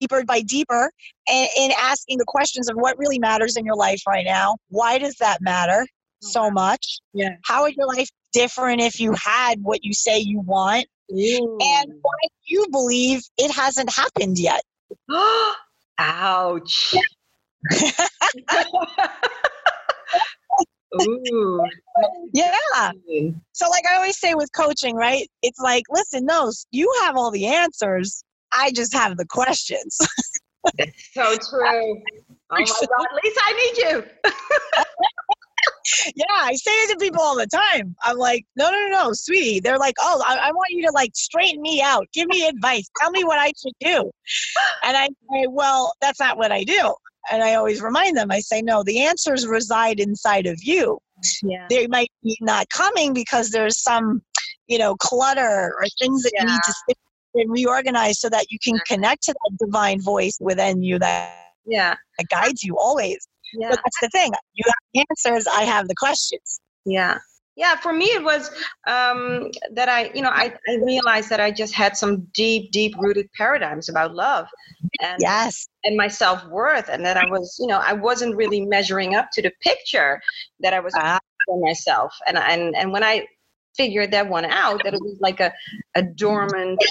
deeper 0.00 0.24
by 0.24 0.40
deeper 0.40 0.90
and 1.28 1.48
in 1.56 1.70
asking 1.78 2.18
the 2.18 2.24
questions 2.26 2.68
of 2.68 2.76
what 2.76 2.98
really 2.98 3.18
matters 3.18 3.56
in 3.56 3.64
your 3.64 3.76
life 3.76 4.02
right 4.08 4.24
now. 4.24 4.56
Why 4.68 4.98
does 4.98 5.14
that 5.20 5.40
matter 5.40 5.86
oh, 5.86 6.28
so 6.28 6.50
much? 6.50 6.98
Yeah. 7.12 7.36
How 7.44 7.62
would 7.62 7.76
your 7.76 7.86
life 7.86 8.08
be 8.32 8.40
different 8.40 8.80
if 8.80 8.98
you 8.98 9.12
had 9.12 9.62
what 9.62 9.84
you 9.84 9.92
say 9.92 10.18
you 10.18 10.40
want? 10.40 10.86
And 11.08 11.92
why 12.02 12.18
do 12.22 12.28
you 12.46 12.66
believe 12.70 13.22
it 13.36 13.50
hasn't 13.50 13.92
happened 13.94 14.38
yet? 14.38 14.62
Ouch. 15.98 16.94
Ooh. 21.00 21.64
Yeah. 22.32 22.92
So, 23.52 23.68
like 23.68 23.84
I 23.90 23.96
always 23.96 24.18
say 24.18 24.34
with 24.34 24.50
coaching, 24.52 24.94
right? 24.94 25.28
It's 25.42 25.58
like, 25.58 25.84
listen, 25.90 26.24
no, 26.24 26.50
you 26.70 26.90
have 27.02 27.16
all 27.16 27.30
the 27.30 27.46
answers. 27.46 28.22
I 28.52 28.70
just 28.72 28.94
have 28.94 29.16
the 29.16 29.26
questions. 29.26 29.98
So 31.12 31.36
true. 31.50 31.66
Oh 31.66 32.00
my 32.50 32.62
God, 32.62 33.06
Lisa, 33.22 33.40
I 33.44 33.52
need 33.52 33.76
you. 33.78 34.04
yeah, 36.16 36.24
I 36.30 36.54
say 36.54 36.70
it 36.70 36.90
to 36.90 36.96
people 36.98 37.20
all 37.20 37.36
the 37.36 37.46
time. 37.46 37.94
I'm 38.02 38.16
like, 38.16 38.44
no, 38.56 38.70
no, 38.70 38.88
no, 38.88 39.04
no, 39.04 39.12
sweetie. 39.12 39.60
They're 39.60 39.78
like, 39.78 39.94
oh, 40.00 40.22
I, 40.26 40.36
I 40.36 40.52
want 40.52 40.70
you 40.70 40.86
to 40.86 40.92
like 40.92 41.10
straighten 41.14 41.60
me 41.60 41.82
out. 41.82 42.06
Give 42.12 42.28
me 42.28 42.46
advice. 42.46 42.88
Tell 43.00 43.10
me 43.10 43.24
what 43.24 43.38
I 43.38 43.52
should 43.60 43.74
do. 43.80 44.10
And 44.84 44.96
I 44.96 45.06
say, 45.06 45.46
well, 45.48 45.92
that's 46.00 46.20
not 46.20 46.36
what 46.36 46.52
I 46.52 46.64
do. 46.64 46.94
And 47.30 47.42
I 47.42 47.54
always 47.54 47.80
remind 47.80 48.16
them, 48.16 48.30
I 48.30 48.40
say, 48.40 48.60
no, 48.62 48.82
the 48.82 49.04
answers 49.04 49.46
reside 49.46 50.00
inside 50.00 50.46
of 50.46 50.58
you. 50.62 50.98
Yeah. 51.42 51.66
They 51.68 51.86
might 51.86 52.10
be 52.22 52.36
not 52.40 52.68
coming 52.70 53.12
because 53.12 53.50
there's 53.50 53.80
some, 53.82 54.22
you 54.66 54.78
know, 54.78 54.96
clutter 54.96 55.74
or 55.78 55.84
things 56.00 56.22
that 56.22 56.32
you 56.38 56.46
need 56.46 56.60
to 56.64 56.74
sit 56.88 56.98
and 57.34 57.50
reorganize 57.52 58.20
so 58.20 58.28
that 58.30 58.46
you 58.50 58.58
can 58.62 58.78
connect 58.86 59.22
to 59.24 59.32
that 59.32 59.64
divine 59.64 60.00
voice 60.00 60.36
within 60.40 60.82
you 60.82 60.98
that, 60.98 61.32
Yeah. 61.66 61.94
that 62.18 62.26
guides 62.28 62.62
you 62.62 62.76
always. 62.78 63.18
Yeah. 63.54 63.70
But 63.70 63.80
that's 63.84 64.00
the 64.00 64.08
thing. 64.08 64.32
You 64.54 64.64
have 64.66 64.74
the 64.94 65.04
answers, 65.10 65.46
I 65.46 65.62
have 65.62 65.88
the 65.88 65.94
questions. 65.96 66.60
Yeah. 66.84 67.18
Yeah, 67.56 67.76
for 67.76 67.92
me 67.92 68.06
it 68.06 68.22
was 68.22 68.48
um, 68.86 69.50
that 69.72 69.88
I, 69.88 70.10
you 70.14 70.22
know, 70.22 70.30
I, 70.30 70.54
I 70.68 70.74
realized 70.82 71.28
that 71.30 71.40
I 71.40 71.50
just 71.50 71.74
had 71.74 71.96
some 71.96 72.26
deep, 72.32 72.70
deep 72.72 72.94
rooted 72.98 73.28
paradigms 73.36 73.88
about 73.88 74.14
love 74.14 74.46
and 75.00 75.20
Yes. 75.20 75.68
and 75.84 75.96
my 75.96 76.08
self 76.08 76.44
worth, 76.48 76.88
and 76.88 77.04
that 77.04 77.16
I 77.16 77.24
was, 77.24 77.56
you 77.58 77.66
know, 77.66 77.78
I 77.78 77.92
wasn't 77.92 78.36
really 78.36 78.60
measuring 78.66 79.14
up 79.14 79.28
to 79.32 79.42
the 79.42 79.52
picture 79.62 80.20
that 80.60 80.74
I 80.74 80.80
was 80.80 80.94
Ah. 80.96 81.18
for 81.46 81.58
myself, 81.60 82.14
and 82.26 82.36
and 82.36 82.76
and 82.76 82.92
when 82.92 83.02
I 83.02 83.26
figured 83.76 84.10
that 84.12 84.28
one 84.28 84.44
out, 84.44 84.82
that 84.84 84.94
it 84.94 85.00
was 85.02 85.16
like 85.20 85.40
a 85.40 85.52
a 85.94 86.02
dormant 86.02 86.82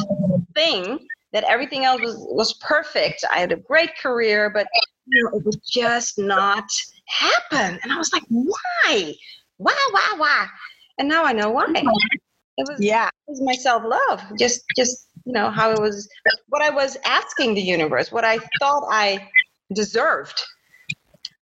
thing, 0.55 1.07
that 1.33 1.43
everything 1.43 1.85
else 1.85 2.01
was 2.01 2.15
was 2.31 2.53
perfect. 2.53 3.23
I 3.31 3.39
had 3.39 3.51
a 3.51 3.57
great 3.57 3.95
career, 3.97 4.49
but 4.49 4.67
you 5.05 5.23
know, 5.23 5.37
it 5.37 5.45
would 5.45 5.61
just 5.67 6.17
not 6.17 6.65
happen, 7.07 7.79
and 7.83 7.91
I 7.91 7.97
was 7.97 8.11
like, 8.13 8.23
why? 8.29 9.13
Why, 9.59 9.75
why, 9.91 10.13
why? 10.17 10.47
And 10.97 11.07
now 11.07 11.23
I 11.25 11.33
know 11.33 11.49
why. 11.49 11.65
It 11.75 12.67
was, 12.67 12.79
Yeah. 12.79 13.07
it 13.07 13.31
was 13.31 13.41
my 13.41 13.53
self 13.53 13.83
love. 13.85 14.21
Just, 14.37 14.63
just 14.75 15.07
you 15.25 15.33
know 15.33 15.49
how 15.49 15.71
it 15.71 15.79
was, 15.79 16.09
what 16.47 16.61
I 16.61 16.69
was 16.69 16.97
asking 17.05 17.53
the 17.53 17.61
universe, 17.61 18.11
what 18.11 18.23
I 18.25 18.39
thought 18.59 18.83
I 18.89 19.29
deserved. 19.73 20.41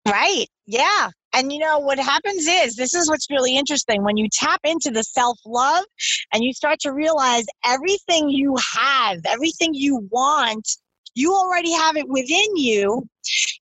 Right. 0.07 0.47
Yeah. 0.65 1.09
And 1.33 1.51
you 1.51 1.59
know 1.59 1.79
what 1.79 1.99
happens 1.99 2.47
is 2.47 2.75
this 2.75 2.93
is 2.93 3.09
what's 3.09 3.29
really 3.29 3.57
interesting 3.57 4.03
when 4.03 4.15
you 4.15 4.29
tap 4.31 4.61
into 4.63 4.91
the 4.91 5.03
self 5.03 5.37
love 5.45 5.83
and 6.33 6.43
you 6.43 6.53
start 6.53 6.79
to 6.81 6.93
realize 6.93 7.45
everything 7.65 8.29
you 8.29 8.55
have, 8.73 9.19
everything 9.25 9.73
you 9.73 10.07
want, 10.11 10.67
you 11.15 11.33
already 11.33 11.73
have 11.73 11.97
it 11.97 12.07
within 12.07 12.55
you. 12.55 13.07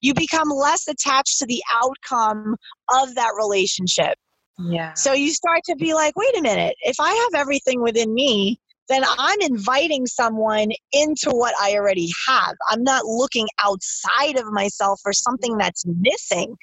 You 0.00 0.14
become 0.14 0.48
less 0.50 0.86
attached 0.86 1.38
to 1.38 1.46
the 1.46 1.62
outcome 1.72 2.56
of 2.92 3.14
that 3.16 3.32
relationship. 3.36 4.16
Yeah. 4.58 4.94
So 4.94 5.12
you 5.12 5.30
start 5.32 5.60
to 5.64 5.76
be 5.76 5.94
like, 5.94 6.16
wait 6.16 6.36
a 6.38 6.42
minute, 6.42 6.76
if 6.82 6.96
I 7.00 7.12
have 7.12 7.40
everything 7.40 7.82
within 7.82 8.14
me, 8.14 8.60
then 8.88 9.02
I'm 9.18 9.40
inviting 9.40 10.06
someone 10.06 10.70
into 10.92 11.30
what 11.30 11.54
I 11.60 11.74
already 11.74 12.10
have. 12.28 12.54
I'm 12.70 12.82
not 12.82 13.06
looking 13.06 13.46
outside 13.62 14.36
of 14.38 14.46
myself 14.52 15.00
for 15.02 15.12
something 15.12 15.56
that's 15.56 15.84
missing. 15.86 16.54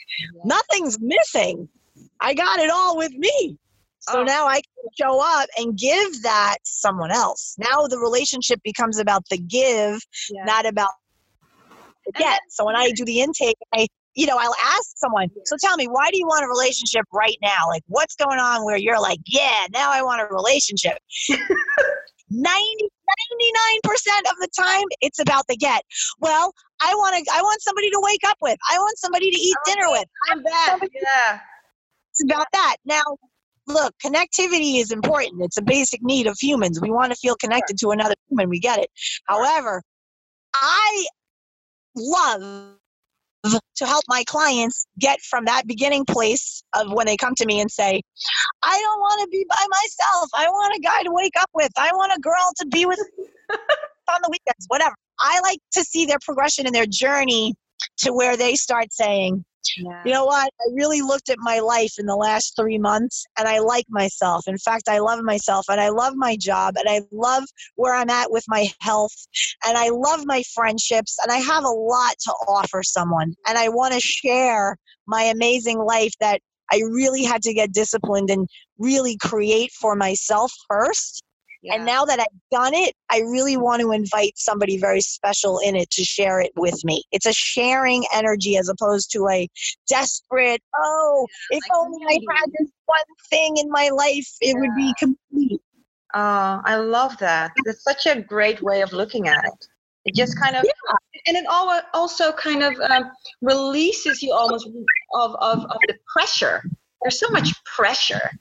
Nothing's 0.46 1.00
missing. 1.02 1.68
I 2.20 2.34
got 2.34 2.60
it 2.60 2.70
all 2.70 2.96
with 2.98 3.12
me. 3.14 3.58
So 4.00 4.20
Oh. 4.20 4.24
now 4.24 4.48
I 4.48 4.56
can 4.62 4.90
show 5.00 5.20
up 5.22 5.48
and 5.58 5.78
give 5.78 6.22
that 6.24 6.58
someone 6.64 7.12
else. 7.12 7.56
Now 7.60 7.88
the 7.88 8.00
relationship 8.00 8.60
becomes 8.64 8.98
about 9.00 9.24
the 9.30 9.38
give, 9.38 10.00
Yeah. 10.30 10.44
not 10.46 10.66
about 10.66 10.92
the 12.06 12.12
get. 12.14 12.40
So 12.50 12.66
when 12.66 12.76
I 12.76 12.92
do 12.92 13.04
the 13.06 13.22
intake, 13.22 13.58
I 13.74 13.88
you 14.16 14.26
know, 14.26 14.38
I'll 14.38 14.56
ask 14.62 14.98
someone, 14.98 15.30
so 15.46 15.56
tell 15.64 15.78
me, 15.78 15.86
why 15.86 16.10
do 16.12 16.18
you 16.18 16.26
want 16.26 16.44
a 16.44 16.48
relationship 16.48 17.06
right 17.14 17.38
now? 17.42 17.68
Like, 17.70 17.84
what's 17.88 18.16
going 18.16 18.40
on 18.40 18.66
where 18.66 18.78
you're 18.78 19.00
like, 19.00 19.20
yeah, 19.26 19.66
now 19.74 19.90
I 19.92 20.02
want 20.02 20.22
a 20.22 20.34
relationship? 20.34 20.98
90, 22.30 22.90
99% 23.84 23.88
of 24.32 24.38
the 24.40 24.50
time 24.58 24.84
it's 25.02 25.20
about 25.20 25.46
the 25.48 25.56
get. 25.56 25.84
Well, 26.20 26.54
I 26.82 26.94
want 26.96 27.16
to 27.16 27.32
I 27.34 27.42
want 27.42 27.62
somebody 27.62 27.90
to 27.90 28.00
wake 28.02 28.22
up 28.26 28.38
with. 28.42 28.58
I 28.72 28.78
want 28.78 28.98
somebody 28.98 29.32
to 29.32 29.38
eat 29.38 29.56
dinner 29.66 29.86
oh, 29.88 29.92
with. 29.92 30.06
I'm 30.30 30.44
back. 30.44 30.82
Yeah. 30.82 31.40
It's 32.12 32.24
about 32.24 32.48
that. 32.54 32.78
Now, 32.86 33.02
look, 33.68 33.94
connectivity 34.04 34.80
is 34.80 34.92
important. 34.92 35.42
It's 35.42 35.58
a 35.58 35.62
basic 35.62 36.02
need 36.04 36.28
of 36.28 36.38
humans. 36.40 36.80
We 36.82 36.92
want 36.92 37.12
to 37.12 37.18
feel 37.18 37.36
connected 37.36 37.78
to 37.80 37.92
another 37.92 38.16
human. 38.30 38.50
We 38.50 38.60
get 38.60 38.80
it. 38.80 38.90
However, 39.26 39.84
I 40.54 41.06
love 41.96 42.78
to 43.44 43.86
help 43.86 44.04
my 44.08 44.24
clients 44.26 44.86
get 45.00 45.20
from 45.22 45.46
that 45.46 45.66
beginning 45.66 46.06
place 46.06 46.64
of 46.74 46.92
when 46.94 47.08
they 47.08 47.18
come 47.18 47.34
to 47.36 47.46
me 47.46 47.60
and 47.60 47.72
say, 47.72 48.02
I 48.62 48.80
don't 48.80 49.00
want 49.00 49.22
to 49.22 49.28
be 49.30 49.46
by 49.50 49.66
myself. 49.70 50.30
I 50.36 50.48
want 50.50 50.76
a 50.76 50.80
guy 50.80 51.04
to 51.04 51.12
wake 51.12 51.34
up 51.40 51.50
with. 51.54 51.72
I 51.78 51.92
want 51.94 52.14
a 52.16 52.20
girl 52.20 52.52
to 52.58 52.68
be 52.68 52.86
with 52.86 53.00
on 53.50 54.20
the 54.22 54.30
weekends, 54.30 54.66
whatever. 54.68 54.96
I 55.20 55.40
like 55.42 55.60
to 55.74 55.84
see 55.84 56.06
their 56.06 56.20
progression 56.24 56.66
and 56.66 56.76
their 56.76 56.86
journey 56.86 57.54
to 58.00 58.14
where 58.14 58.38
they 58.38 58.56
start 58.56 58.92
saying, 58.92 59.44
yeah. 59.78 60.02
You 60.06 60.14
know 60.14 60.26
what? 60.26 60.52
I 60.60 60.74
really 60.74 61.02
looked 61.02 61.30
at 61.30 61.38
my 61.40 61.60
life 61.60 61.94
in 62.00 62.06
the 62.06 62.16
last 62.16 62.56
three 62.56 62.78
months 62.78 63.26
and 63.38 63.48
I 63.48 63.60
like 63.60 63.86
myself. 63.90 64.48
In 64.48 64.58
fact, 64.58 64.90
I 64.90 65.00
love 65.00 65.24
myself 65.24 65.66
and 65.70 65.80
I 65.80 65.90
love 65.90 66.16
my 66.16 66.36
job 66.36 66.76
and 66.78 66.90
I 66.90 67.02
love 67.12 67.44
where 67.76 67.94
I'm 67.94 68.10
at 68.10 68.32
with 68.32 68.44
my 68.48 68.70
health 68.80 69.14
and 69.66 69.78
I 69.78 69.90
love 69.90 70.26
my 70.26 70.44
friendships 70.54 71.18
and 71.22 71.32
I 71.32 71.38
have 71.38 71.64
a 71.64 71.70
lot 71.70 72.16
to 72.24 72.32
offer 72.48 72.84
someone. 72.84 73.36
And 73.48 73.58
I 73.58 73.70
want 73.70 73.94
to 73.94 74.00
share 74.00 74.78
my 75.08 75.24
amazing 75.24 75.80
life 75.80 76.14
that 76.20 76.42
I 76.72 76.82
really 76.90 77.24
had 77.24 77.42
to 77.44 77.54
get 77.54 77.74
disciplined 77.74 78.30
and 78.30 78.48
really 78.80 79.18
create 79.18 79.72
for 79.74 79.96
myself 79.96 80.52
first 80.70 81.22
yeah. 81.62 81.76
And 81.76 81.86
now 81.86 82.06
that 82.06 82.20
I've 82.20 82.26
done 82.52 82.74
it, 82.74 82.96
I 83.10 83.20
really 83.20 83.56
want 83.58 83.82
to 83.82 83.92
invite 83.92 84.34
somebody 84.36 84.78
very 84.78 85.02
special 85.02 85.60
in 85.60 85.76
it 85.76 85.90
to 85.92 86.04
share 86.04 86.40
it 86.42 86.52
with 86.56 86.84
me. 86.84 87.04
It's 87.12 87.26
a 87.26 87.34
sharing 87.34 88.04
energy 88.14 88.58
as 88.58 88.68
opposed 88.68 89.12
to 89.12 89.28
a 89.30 89.48
desperate, 89.88 90.62
oh, 90.76 91.28
yeah, 91.52 91.58
if 91.58 91.64
only 91.76 92.04
I 92.10 92.20
had 92.36 92.50
this 92.58 92.70
one 92.86 93.00
thing 93.30 93.58
in 93.58 93.70
my 93.70 93.90
life, 93.90 94.28
it 94.42 94.56
yeah. 94.56 94.60
would 94.60 94.76
be 94.76 94.94
complete. 94.98 95.62
Oh, 96.14 96.62
I 96.66 96.76
love 96.76 97.18
that. 97.20 97.52
It's 97.66 97.84
such 97.84 98.06
a 98.06 98.22
great 98.22 98.62
way 98.62 98.82
of 98.82 98.92
looking 98.92 99.28
at 99.28 99.46
it. 99.46 99.66
It 100.04 100.16
just 100.16 100.38
kind 100.40 100.56
of, 100.56 100.64
yeah. 100.66 100.96
and 101.28 101.38
it 101.38 101.46
also 101.94 102.32
kind 102.32 102.64
of 102.64 102.74
um, 102.90 103.12
releases 103.42 104.24
you 104.24 104.34
almost 104.34 104.68
of, 105.14 105.36
of, 105.36 105.60
of 105.66 105.78
the 105.88 105.96
pressure. 106.12 106.64
There's 107.02 107.20
so 107.20 107.30
much 107.30 107.54
pressure 107.66 108.32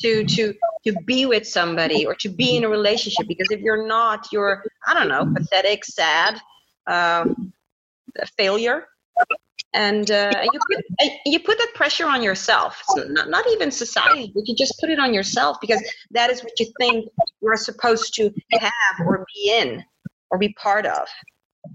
to 0.00 0.24
to 0.24 0.54
to 0.86 0.92
be 1.06 1.26
with 1.26 1.46
somebody 1.46 2.04
or 2.06 2.14
to 2.14 2.28
be 2.28 2.56
in 2.56 2.64
a 2.64 2.68
relationship 2.68 3.26
because 3.26 3.50
if 3.50 3.60
you're 3.60 3.86
not 3.86 4.26
you're 4.32 4.62
i 4.86 4.94
don't 4.94 5.08
know 5.08 5.32
pathetic 5.34 5.84
sad 5.84 6.40
um, 6.86 7.52
a 8.18 8.26
failure. 8.26 8.86
And 9.74 10.10
uh, 10.10 10.30
you 10.42 10.60
put 10.70 10.84
you 11.24 11.40
put 11.40 11.56
that 11.56 11.72
pressure 11.74 12.06
on 12.06 12.22
yourself. 12.22 12.82
Not, 12.94 13.30
not 13.30 13.46
even 13.48 13.70
society 13.70 14.30
but 14.34 14.46
you 14.46 14.54
just 14.54 14.78
put 14.80 14.90
it 14.90 14.98
on 14.98 15.14
yourself 15.14 15.56
because 15.62 15.82
that 16.10 16.30
is 16.30 16.42
what 16.42 16.52
you 16.60 16.70
think 16.78 17.08
you're 17.40 17.56
supposed 17.56 18.12
to 18.14 18.30
have 18.52 19.06
or 19.06 19.24
be 19.34 19.50
in 19.50 19.82
or 20.30 20.36
be 20.36 20.52
part 20.54 20.84
of 20.84 21.08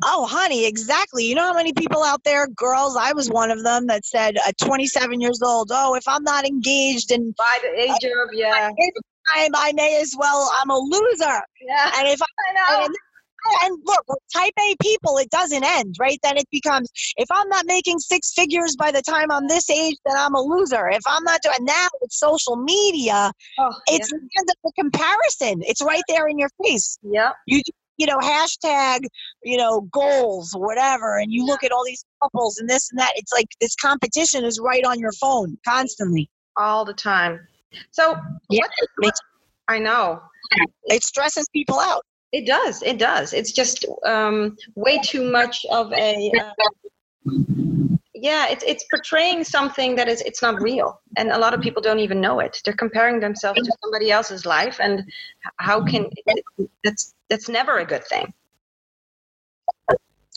Oh, 0.03 0.25
honey, 0.25 0.65
exactly. 0.65 1.25
You 1.25 1.35
know 1.35 1.43
how 1.43 1.53
many 1.53 1.73
people 1.73 2.03
out 2.03 2.23
there, 2.23 2.47
girls, 2.47 2.95
I 2.95 3.13
was 3.13 3.29
one 3.29 3.51
of 3.51 3.63
them 3.63 3.87
that 3.87 4.05
said 4.05 4.35
at 4.47 4.57
27 4.57 5.21
years 5.21 5.41
old, 5.41 5.71
oh, 5.73 5.95
if 5.95 6.07
I'm 6.07 6.23
not 6.23 6.45
engaged 6.45 7.11
and 7.11 7.35
by 7.35 7.57
the 7.61 7.81
age 7.81 7.89
uh, 8.03 8.23
of, 8.23 8.29
yeah. 8.33 8.69
Time, 9.35 9.51
I 9.55 9.73
may 9.73 9.99
as 10.01 10.13
well, 10.17 10.49
I'm 10.61 10.69
a 10.69 10.77
loser. 10.77 11.41
Yeah. 11.61 11.91
And 11.97 12.07
if 12.07 12.21
I, 12.21 12.25
I 12.49 12.53
know. 12.53 12.85
And, 12.85 12.95
and 13.63 13.77
look, 13.85 14.03
with 14.07 14.19
type 14.33 14.53
A 14.59 14.75
people, 14.81 15.17
it 15.17 15.29
doesn't 15.29 15.63
end, 15.63 15.95
right? 15.99 16.19
Then 16.23 16.37
it 16.37 16.47
becomes 16.51 16.89
if 17.17 17.27
I'm 17.31 17.47
not 17.49 17.65
making 17.65 17.99
six 17.99 18.33
figures 18.33 18.75
by 18.75 18.91
the 18.91 19.01
time 19.01 19.31
I'm 19.31 19.47
this 19.47 19.69
age, 19.69 19.95
then 20.05 20.15
I'm 20.17 20.35
a 20.35 20.41
loser. 20.41 20.89
If 20.89 21.03
I'm 21.07 21.23
not 21.23 21.41
doing 21.43 21.65
now 21.65 21.87
with 22.01 22.11
social 22.11 22.57
media, 22.57 23.31
oh, 23.59 23.73
it's 23.87 24.11
yeah. 24.11 24.41
the 24.45 24.71
comparison. 24.77 25.61
It's 25.61 25.81
right 25.81 26.03
there 26.07 26.27
in 26.27 26.37
your 26.37 26.49
face. 26.63 26.97
Yeah. 27.03 27.31
You 27.45 27.61
you 27.97 28.05
know, 28.05 28.17
hashtag, 28.19 28.99
you 29.43 29.57
know, 29.57 29.81
goals, 29.91 30.53
whatever, 30.55 31.17
and 31.17 31.31
you 31.31 31.45
look 31.45 31.63
at 31.63 31.71
all 31.71 31.83
these 31.85 32.03
couples 32.21 32.57
and 32.59 32.69
this 32.69 32.89
and 32.91 32.99
that. 32.99 33.11
It's 33.15 33.33
like 33.33 33.47
this 33.59 33.75
competition 33.75 34.43
is 34.43 34.59
right 34.59 34.83
on 34.85 34.99
your 34.99 35.11
phone 35.13 35.57
constantly. 35.67 36.29
All 36.55 36.85
the 36.85 36.93
time. 36.93 37.39
So, 37.91 38.15
yeah, 38.49 38.65
what, 38.97 39.13
I 39.67 39.79
know. 39.79 40.21
It 40.85 41.03
stresses 41.03 41.47
people 41.49 41.79
out. 41.79 42.03
It 42.31 42.45
does. 42.45 42.83
It 42.83 42.99
does. 42.99 43.33
It's 43.33 43.51
just 43.51 43.85
um, 44.05 44.57
way 44.75 44.99
too 45.03 45.29
much 45.29 45.65
of 45.71 45.91
a. 45.93 46.31
Uh, 46.39 47.31
yeah, 48.13 48.47
it's 48.49 48.63
it's 48.65 48.83
portraying 48.89 49.43
something 49.43 49.95
that 49.95 50.07
is 50.07 50.21
it's 50.21 50.41
not 50.41 50.61
real, 50.61 50.99
and 51.17 51.29
a 51.29 51.37
lot 51.37 51.53
of 51.53 51.61
people 51.61 51.81
don't 51.81 51.99
even 51.99 52.19
know 52.19 52.39
it. 52.39 52.61
They're 52.65 52.73
comparing 52.73 53.19
themselves 53.19 53.61
to 53.61 53.71
somebody 53.83 54.11
else's 54.11 54.45
life, 54.45 54.79
and 54.79 55.03
how 55.57 55.83
can 55.85 56.09
that's 56.83 57.13
that's 57.29 57.49
never 57.49 57.79
a 57.79 57.85
good 57.85 58.03
thing. 58.05 58.33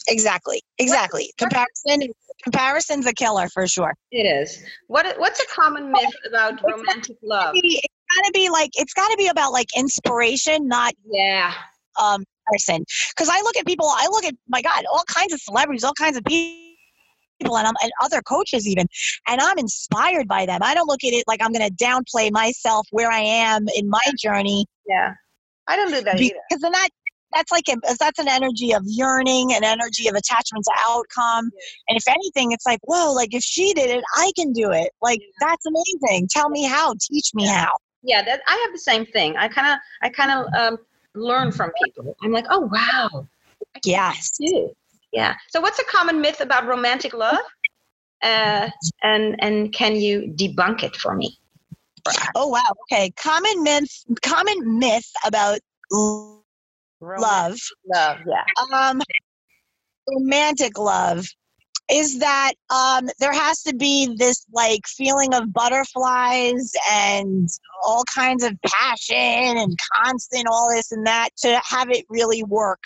Exactly. 0.08 0.62
Exactly. 0.78 1.32
Comparison 1.38 2.12
comparison's 2.42 3.06
a 3.06 3.12
killer 3.12 3.48
for 3.48 3.66
sure. 3.66 3.94
It 4.10 4.24
is. 4.24 4.64
What 4.86 5.18
what's 5.18 5.40
a 5.40 5.46
common 5.46 5.92
myth 5.92 6.14
about 6.26 6.60
romantic 6.64 7.16
love? 7.22 7.54
It's 7.54 7.86
gotta 8.16 8.32
be 8.32 8.48
like 8.48 8.70
it's 8.74 8.94
gotta 8.94 9.16
be 9.16 9.28
about 9.28 9.52
like 9.52 9.68
inspiration, 9.76 10.66
not 10.66 10.94
yeah. 11.10 11.52
Um 12.00 12.24
person. 12.46 12.84
Because 13.14 13.28
I 13.30 13.40
look 13.42 13.56
at 13.56 13.66
people, 13.66 13.86
I 13.86 14.08
look 14.10 14.24
at 14.24 14.34
my 14.48 14.62
God, 14.62 14.84
all 14.90 15.04
kinds 15.06 15.32
of 15.32 15.40
celebrities, 15.40 15.84
all 15.84 15.94
kinds 15.94 16.16
of 16.16 16.24
people 16.24 16.56
people 17.40 17.56
and, 17.56 17.66
I'm, 17.66 17.74
and 17.82 17.90
other 18.02 18.20
coaches 18.22 18.68
even 18.68 18.86
and 19.26 19.40
i'm 19.40 19.58
inspired 19.58 20.28
by 20.28 20.44
them 20.46 20.60
i 20.62 20.74
don't 20.74 20.86
look 20.86 21.02
at 21.02 21.12
it 21.12 21.24
like 21.26 21.40
i'm 21.42 21.52
going 21.52 21.66
to 21.66 21.74
downplay 21.82 22.30
myself 22.30 22.86
where 22.90 23.10
i 23.10 23.20
am 23.20 23.66
in 23.74 23.88
my 23.88 24.00
journey 24.18 24.66
yeah 24.86 25.14
i 25.70 25.76
don't 25.76 25.90
do 25.90 26.02
that 26.02 26.16
because 26.16 26.32
either. 26.50 26.58
then 26.60 26.72
that 26.72 26.88
that's 27.32 27.52
like 27.52 27.68
a, 27.68 27.76
that's 28.00 28.18
an 28.18 28.26
energy 28.28 28.74
of 28.74 28.82
yearning 28.86 29.52
an 29.52 29.64
energy 29.64 30.08
of 30.08 30.14
attachment 30.14 30.64
to 30.64 30.72
outcome 30.86 31.50
yeah. 31.52 31.60
and 31.88 31.96
if 31.98 32.08
anything 32.08 32.52
it's 32.52 32.66
like 32.66 32.80
whoa 32.84 33.12
like 33.12 33.34
if 33.34 33.42
she 33.42 33.72
did 33.74 33.90
it 33.90 34.04
i 34.16 34.30
can 34.36 34.52
do 34.52 34.70
it 34.70 34.90
like 35.00 35.20
yeah. 35.20 35.48
that's 35.48 35.64
amazing 35.66 36.28
tell 36.30 36.50
me 36.50 36.64
how 36.64 36.94
teach 37.00 37.30
me 37.34 37.46
how 37.46 37.70
yeah 38.02 38.22
that 38.22 38.40
i 38.48 38.60
have 38.64 38.72
the 38.72 38.78
same 38.78 39.06
thing 39.06 39.36
i 39.36 39.48
kind 39.48 39.72
of 39.72 39.78
i 40.02 40.08
kind 40.08 40.30
of 40.30 40.46
um, 40.54 40.78
learn 41.14 41.50
from 41.52 41.70
people 41.84 42.16
i'm 42.22 42.32
like 42.32 42.46
oh 42.50 42.68
wow 42.72 43.26
yes 43.84 44.38
yeah. 45.12 45.34
So, 45.48 45.60
what's 45.60 45.78
a 45.78 45.84
common 45.84 46.20
myth 46.20 46.40
about 46.40 46.66
romantic 46.66 47.14
love? 47.14 47.38
Uh, 48.22 48.68
and 49.02 49.36
and 49.40 49.72
can 49.72 49.96
you 49.96 50.32
debunk 50.36 50.82
it 50.82 50.96
for 50.96 51.14
me? 51.14 51.38
Oh 52.34 52.48
wow. 52.48 52.60
Okay. 52.82 53.10
Common 53.16 53.62
myth. 53.62 54.04
Common 54.22 54.78
myth 54.78 55.10
about 55.26 55.60
love. 55.90 57.58
Love. 57.94 58.18
Yeah. 58.26 58.44
Um, 58.72 59.00
romantic 60.08 60.78
love 60.78 61.26
is 61.90 62.20
that 62.20 62.52
um, 62.70 63.08
there 63.18 63.32
has 63.32 63.62
to 63.62 63.74
be 63.74 64.14
this 64.16 64.46
like 64.52 64.86
feeling 64.86 65.34
of 65.34 65.52
butterflies 65.52 66.72
and 66.92 67.48
all 67.84 68.04
kinds 68.04 68.44
of 68.44 68.56
passion 68.64 69.16
and 69.58 69.76
constant 70.04 70.46
all 70.50 70.70
this 70.70 70.92
and 70.92 71.06
that 71.06 71.30
to 71.38 71.60
have 71.64 71.90
it 71.90 72.04
really 72.08 72.44
work 72.44 72.80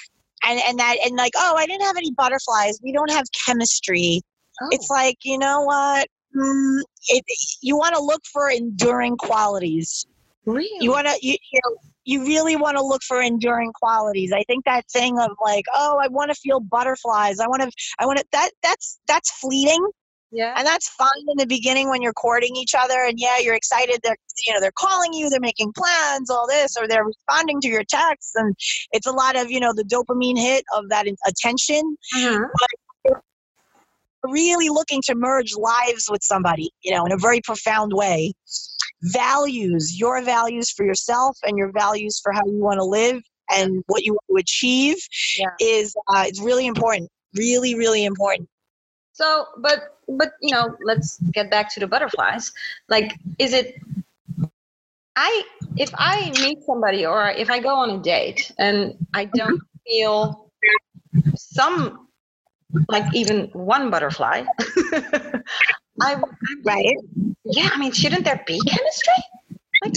and 0.47 0.61
and 0.67 0.79
that 0.79 0.97
and 1.05 1.17
like 1.17 1.33
oh 1.37 1.55
i 1.57 1.67
didn't 1.67 1.83
have 1.83 1.97
any 1.97 2.13
butterflies 2.13 2.79
we 2.83 2.93
don't 2.93 3.11
have 3.11 3.25
chemistry 3.47 4.21
oh. 4.63 4.69
it's 4.71 4.89
like 4.91 5.17
you 5.25 5.39
know 5.39 5.63
what 5.63 6.07
mm, 6.35 6.81
it, 7.09 7.25
you 7.63 7.77
want 7.77 7.95
to 7.95 8.03
look 8.03 8.23
for 8.33 8.51
enduring 8.51 9.17
qualities 9.17 10.07
really 10.47 10.69
you 10.81 10.91
want 10.91 11.07
to 11.07 11.17
you, 11.23 11.37
you 11.53 11.61
know 11.65 11.77
you 12.05 12.27
really 12.27 12.55
want 12.55 12.77
to 12.77 12.85
look 12.85 13.03
for 13.03 13.21
enduring 13.21 13.73
qualities 13.73 14.33
i 14.33 14.43
think 14.45 14.65
that 14.65 14.85
thing 14.91 15.19
of 15.19 15.31
like 15.43 15.65
oh 15.75 15.99
i 16.03 16.09
want 16.09 16.31
to 16.31 16.35
feel 16.35 16.61
butterflies 16.61 17.41
i 17.41 17.47
want 17.47 17.63
to 17.63 17.71
i 17.99 18.07
want 18.07 18.19
to 18.19 18.25
that 18.33 18.51
that's 18.63 18.99
that's 19.07 19.31
fleeting 19.39 19.85
yeah. 20.35 20.53
And 20.57 20.67
that's 20.67 20.89
fine 20.89 21.09
in 21.29 21.37
the 21.39 21.47
beginning 21.47 21.89
when 21.89 22.03
you're 22.03 22.13
courting 22.13 22.57
each 22.57 22.75
other 22.77 23.05
and 23.05 23.15
yeah, 23.19 23.39
you're 23.39 23.55
excited 23.55 24.01
they're 24.03 24.17
you 24.45 24.53
know, 24.53 24.61
they're 24.61 24.73
calling 24.77 25.13
you, 25.13 25.31
they're 25.31 25.39
making 25.39 25.73
plans, 25.73 26.29
all 26.29 26.49
this, 26.49 26.77
or 26.77 26.89
they're 26.89 27.05
responding 27.05 27.61
to 27.61 27.69
your 27.69 27.85
texts 27.85 28.33
and 28.35 28.53
it's 28.91 29.07
a 29.07 29.13
lot 29.13 29.37
of, 29.37 29.49
you 29.49 29.61
know, 29.61 29.73
the 29.73 29.85
dopamine 29.85 30.37
hit 30.37 30.65
of 30.75 30.89
that 30.89 31.07
attention. 31.07 31.97
Mm-hmm. 32.17 32.43
But 32.43 32.69
really 34.29 34.69
looking 34.69 35.03
to 35.07 35.15
merge 35.15 35.55
lives 35.57 36.09
with 36.11 36.23
somebody, 36.23 36.71
you 36.83 36.93
know, 36.93 37.05
in 37.05 37.13
a 37.13 37.19
very 37.19 37.41
profound 37.41 37.93
way. 37.93 38.33
Values, 39.03 39.99
your 39.99 40.23
values 40.23 40.71
for 40.71 40.85
yourself 40.85 41.37
and 41.45 41.59
your 41.59 41.71
values 41.73 42.21
for 42.23 42.33
how 42.33 42.43
you 42.47 42.59
want 42.59 42.79
to 42.79 42.85
live 42.85 43.23
and 43.51 43.83
what 43.87 44.05
you 44.05 44.13
want 44.13 44.25
to 44.31 44.37
achieve 44.41 44.97
yeah. 45.39 45.47
is 45.61 45.95
uh, 46.09 46.25
it's 46.27 46.41
really 46.41 46.67
important. 46.67 47.11
Really, 47.37 47.75
really 47.75 48.05
important. 48.05 48.49
So, 49.13 49.47
but 49.59 49.99
but 50.09 50.33
you 50.41 50.53
know, 50.53 50.77
let's 50.85 51.19
get 51.33 51.51
back 51.51 51.73
to 51.75 51.81
the 51.81 51.87
butterflies. 51.87 52.53
Like, 52.89 53.15
is 53.39 53.53
it 53.53 53.77
I 55.17 55.43
if 55.77 55.91
I 55.95 56.31
meet 56.41 56.63
somebody 56.65 57.07
or 57.07 57.31
if 57.31 57.51
I 57.51 57.61
go 57.61 57.75
on 57.77 57.91
a 57.91 57.99
date 57.99 58.51
and 58.59 58.95
I 59.15 59.27
don't 59.27 59.61
feel 59.87 60.51
some 61.37 62.09
like 62.89 63.05
even 63.15 63.49
one 63.53 63.91
butterfly, 63.91 64.45
I 66.01 66.17
right. 66.65 66.97
Yeah, 67.45 67.71
I 67.73 67.79
mean, 67.79 67.93
shouldn't 67.93 68.25
there 68.25 68.43
be 68.47 68.61
chemistry? 68.61 69.15
No, 69.85 69.91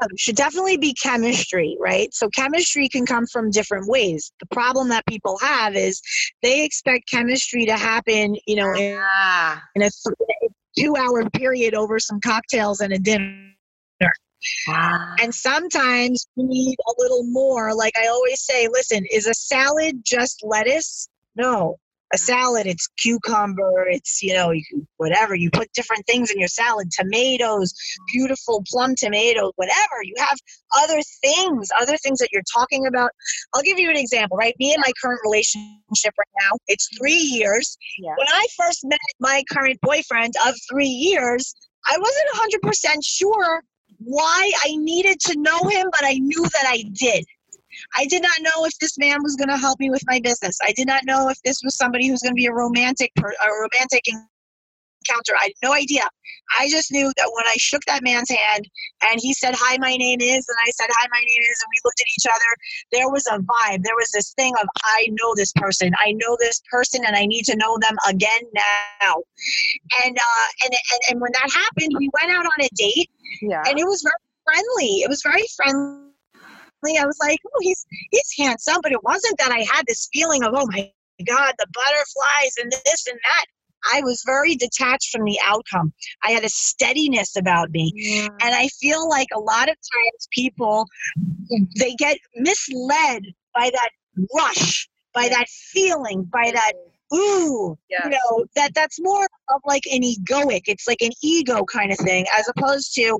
there 0.00 0.08
should 0.16 0.36
definitely 0.36 0.76
be 0.78 0.94
chemistry, 0.94 1.76
right? 1.80 2.12
So 2.12 2.28
chemistry 2.30 2.88
can 2.88 3.06
come 3.06 3.26
from 3.26 3.50
different 3.50 3.88
ways. 3.88 4.32
The 4.40 4.46
problem 4.46 4.88
that 4.88 5.06
people 5.06 5.38
have 5.38 5.76
is 5.76 6.00
they 6.42 6.64
expect 6.64 7.08
chemistry 7.10 7.64
to 7.66 7.76
happen, 7.76 8.36
you 8.46 8.56
know, 8.56 8.74
in, 8.74 8.98
Ah, 9.00 9.62
in 9.76 9.82
a 9.82 9.90
th- 9.90 10.50
two-hour 10.76 11.30
period 11.30 11.74
over 11.74 11.98
some 11.98 12.20
cocktails 12.20 12.80
and 12.80 12.92
a 12.92 12.98
dinner. 12.98 13.52
ah. 14.68 15.14
And 15.20 15.34
sometimes 15.34 16.26
we 16.36 16.44
need 16.44 16.76
a 16.88 16.92
little 16.98 17.24
more. 17.24 17.74
Like 17.74 17.96
I 17.98 18.08
always 18.08 18.42
say, 18.42 18.68
listen, 18.68 19.04
is 19.10 19.26
a 19.26 19.34
salad 19.34 20.02
just 20.04 20.42
lettuce? 20.44 21.08
No. 21.36 21.76
A 22.12 22.18
salad, 22.18 22.66
it's 22.66 22.88
cucumber, 22.98 23.86
it's, 23.88 24.22
you 24.22 24.34
know, 24.34 24.50
you, 24.50 24.62
can- 24.68 24.86
whatever. 24.96 25.34
You 25.34 25.50
put 25.50 25.72
different 25.72 26.06
things 26.06 26.30
in 26.30 26.38
your 26.38 26.48
salad, 26.48 26.90
tomatoes, 26.90 27.74
beautiful 28.12 28.64
plum 28.70 28.94
tomatoes, 28.96 29.52
whatever. 29.56 30.02
You 30.02 30.14
have 30.18 30.38
other 30.76 31.00
things, 31.22 31.68
other 31.80 31.96
things 31.98 32.18
that 32.20 32.30
you're 32.32 32.42
talking 32.54 32.86
about. 32.86 33.10
I'll 33.54 33.62
give 33.62 33.78
you 33.78 33.90
an 33.90 33.96
example, 33.96 34.36
right? 34.36 34.54
Me 34.58 34.72
and 34.72 34.82
my 34.84 34.92
current 35.02 35.20
relationship 35.24 36.14
right 36.18 36.34
now, 36.40 36.56
it's 36.66 36.88
three 36.98 37.12
years. 37.12 37.76
Yeah. 37.98 38.14
When 38.16 38.28
I 38.28 38.46
first 38.56 38.80
met 38.84 38.98
my 39.20 39.42
current 39.50 39.78
boyfriend 39.82 40.34
of 40.46 40.54
three 40.70 40.86
years, 40.86 41.54
I 41.86 41.98
wasn't 41.98 42.62
100% 42.64 42.98
sure 43.02 43.62
why 43.98 44.50
I 44.64 44.76
needed 44.76 45.20
to 45.20 45.38
know 45.38 45.60
him, 45.68 45.86
but 45.90 46.04
I 46.04 46.14
knew 46.14 46.42
that 46.42 46.64
I 46.66 46.84
did. 46.92 47.24
I 47.96 48.06
did 48.06 48.22
not 48.22 48.40
know 48.40 48.64
if 48.64 48.78
this 48.78 48.98
man 48.98 49.22
was 49.22 49.36
going 49.36 49.48
to 49.48 49.56
help 49.56 49.78
me 49.80 49.90
with 49.90 50.02
my 50.06 50.20
business. 50.20 50.58
I 50.62 50.72
did 50.72 50.86
not 50.86 51.04
know 51.04 51.28
if 51.28 51.40
this 51.42 51.60
was 51.64 51.76
somebody 51.76 52.08
who's 52.08 52.22
going 52.22 52.32
to 52.32 52.40
be 52.40 52.46
a 52.46 52.52
romantic, 52.52 53.12
per, 53.16 53.30
a 53.30 53.48
romantic 53.60 54.02
encounter. 54.08 55.34
I 55.40 55.44
had 55.44 55.52
no 55.62 55.74
idea. 55.74 56.02
I 56.58 56.68
just 56.68 56.90
knew 56.92 57.12
that 57.16 57.30
when 57.34 57.46
I 57.46 57.54
shook 57.58 57.82
that 57.86 58.02
man's 58.02 58.30
hand 58.30 58.68
and 59.10 59.20
he 59.20 59.34
said, 59.34 59.54
"Hi, 59.56 59.76
my 59.78 59.96
name 59.96 60.20
is," 60.20 60.46
and 60.48 60.58
I 60.66 60.70
said, 60.70 60.88
"Hi, 60.90 61.06
my 61.10 61.20
name 61.20 61.42
is," 61.42 61.62
and 61.62 61.68
we 61.70 61.80
looked 61.84 62.00
at 62.00 62.06
each 62.18 62.26
other, 62.26 62.50
there 62.92 63.08
was 63.10 63.26
a 63.26 63.38
vibe. 63.38 63.82
There 63.84 63.96
was 63.96 64.10
this 64.12 64.32
thing 64.34 64.54
of, 64.60 64.68
"I 64.84 65.08
know 65.10 65.34
this 65.36 65.52
person. 65.56 65.92
I 65.98 66.12
know 66.12 66.36
this 66.40 66.60
person, 66.70 67.04
and 67.04 67.16
I 67.16 67.26
need 67.26 67.44
to 67.44 67.56
know 67.56 67.78
them 67.80 67.96
again 68.08 68.42
now." 69.02 69.14
And 70.04 70.16
uh, 70.16 70.46
and 70.64 70.72
and, 70.72 71.00
and 71.10 71.20
when 71.20 71.32
that 71.32 71.50
happened, 71.52 71.92
we 71.98 72.10
went 72.20 72.32
out 72.32 72.46
on 72.46 72.64
a 72.64 72.68
date 72.74 73.10
Yeah. 73.42 73.62
and 73.66 73.78
it 73.78 73.84
was 73.84 74.02
very 74.02 74.14
friendly. 74.44 75.02
It 75.02 75.08
was 75.08 75.22
very 75.22 75.44
friendly. 75.56 76.07
I 76.84 77.06
was 77.06 77.18
like, 77.20 77.38
oh, 77.46 77.58
he's 77.60 77.84
he's 78.10 78.34
handsome, 78.38 78.78
but 78.82 78.92
it 78.92 79.02
wasn't 79.02 79.38
that 79.38 79.50
I 79.50 79.66
had 79.72 79.84
this 79.86 80.08
feeling 80.12 80.44
of, 80.44 80.52
oh 80.54 80.66
my 80.68 80.90
god, 81.26 81.54
the 81.58 81.66
butterflies 81.72 82.54
and 82.60 82.72
this 82.72 83.06
and 83.08 83.18
that. 83.22 83.44
I 83.94 84.00
was 84.02 84.22
very 84.26 84.56
detached 84.56 85.10
from 85.12 85.24
the 85.24 85.38
outcome. 85.44 85.92
I 86.24 86.32
had 86.32 86.42
a 86.44 86.48
steadiness 86.48 87.36
about 87.36 87.70
me, 87.70 87.92
Yeah. 87.94 88.26
and 88.42 88.54
I 88.54 88.66
feel 88.68 89.08
like 89.08 89.28
a 89.34 89.38
lot 89.38 89.68
of 89.68 89.76
times 89.76 90.28
people 90.32 90.86
they 91.76 91.94
get 91.94 92.18
misled 92.34 93.22
by 93.54 93.70
that 93.70 93.90
rush, 94.36 94.88
by 95.14 95.28
that 95.28 95.48
feeling, 95.48 96.24
by 96.24 96.50
that 96.52 96.72
ooh, 97.14 97.78
you 98.04 98.10
know 98.10 98.46
that 98.56 98.74
that's 98.74 99.00
more 99.00 99.26
of 99.54 99.60
like 99.64 99.84
an 99.90 100.02
egoic 100.02 100.62
it's 100.66 100.86
like 100.86 101.00
an 101.00 101.12
ego 101.22 101.64
kind 101.64 101.90
of 101.90 101.98
thing 101.98 102.26
as 102.38 102.48
opposed 102.48 102.94
to 102.94 103.18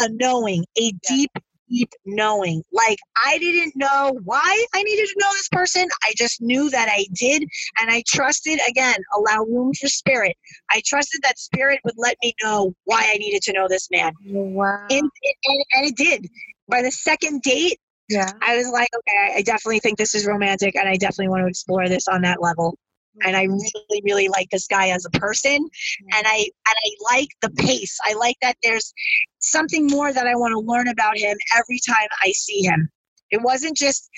a 0.00 0.08
knowing 0.10 0.64
a 0.78 0.92
deep 1.08 1.30
deep 1.70 1.90
knowing. 2.04 2.62
Like 2.72 2.98
i 3.24 3.38
didn't 3.38 3.74
know 3.76 4.18
why 4.24 4.66
i 4.74 4.82
needed 4.82 5.06
to 5.06 5.14
know 5.18 5.32
this 5.32 5.48
person. 5.48 5.88
I 6.04 6.12
just 6.16 6.40
knew 6.40 6.70
that 6.70 6.88
i 6.90 7.06
did 7.14 7.42
and 7.80 7.90
i 7.90 8.02
trusted 8.06 8.58
again 8.68 8.96
allow 9.16 9.44
room 9.44 9.72
for 9.80 9.88
spirit. 9.88 10.36
I 10.70 10.82
trusted 10.86 11.20
that 11.22 11.38
spirit 11.38 11.80
would 11.84 11.94
let 11.96 12.16
me 12.22 12.34
know 12.42 12.74
why 12.84 13.10
i 13.12 13.16
needed 13.16 13.42
to 13.42 13.52
know 13.52 13.68
this 13.68 13.88
man. 13.90 14.12
Wow. 14.26 14.86
and, 14.90 15.02
and, 15.44 15.64
and 15.74 15.86
it 15.86 15.96
did. 15.96 16.26
By 16.68 16.82
the 16.82 16.90
second 16.90 17.42
date 17.42 17.78
yeah. 18.08 18.30
i 18.42 18.56
was 18.56 18.68
like 18.68 18.88
okay 18.94 19.38
i 19.38 19.42
definitely 19.42 19.78
think 19.78 19.96
this 19.96 20.14
is 20.14 20.26
romantic 20.26 20.76
and 20.76 20.88
i 20.88 20.96
definitely 20.96 21.28
want 21.28 21.42
to 21.42 21.48
explore 21.48 21.88
this 21.88 22.08
on 22.08 22.22
that 22.22 22.42
level 22.42 22.76
and 23.22 23.36
I 23.36 23.46
mm-hmm. 23.46 23.54
really, 23.54 24.02
really 24.04 24.28
like 24.28 24.48
this 24.50 24.66
guy 24.66 24.88
as 24.88 25.04
a 25.04 25.18
person, 25.18 25.54
and 25.54 26.26
mm-hmm. 26.26 26.26
I 26.26 26.38
and 26.38 26.76
I 26.84 27.14
like 27.14 27.28
the 27.42 27.50
pace. 27.50 27.98
I 28.04 28.14
like 28.14 28.36
that 28.42 28.56
there's 28.62 28.92
something 29.38 29.86
more 29.86 30.12
that 30.12 30.26
I 30.26 30.34
want 30.34 30.52
to 30.52 30.60
learn 30.60 30.88
about 30.88 31.18
him 31.18 31.36
every 31.56 31.80
time 31.86 32.08
I 32.22 32.30
see 32.32 32.62
him. 32.62 32.88
It 33.30 33.40
wasn't 33.42 33.76
just 33.76 34.08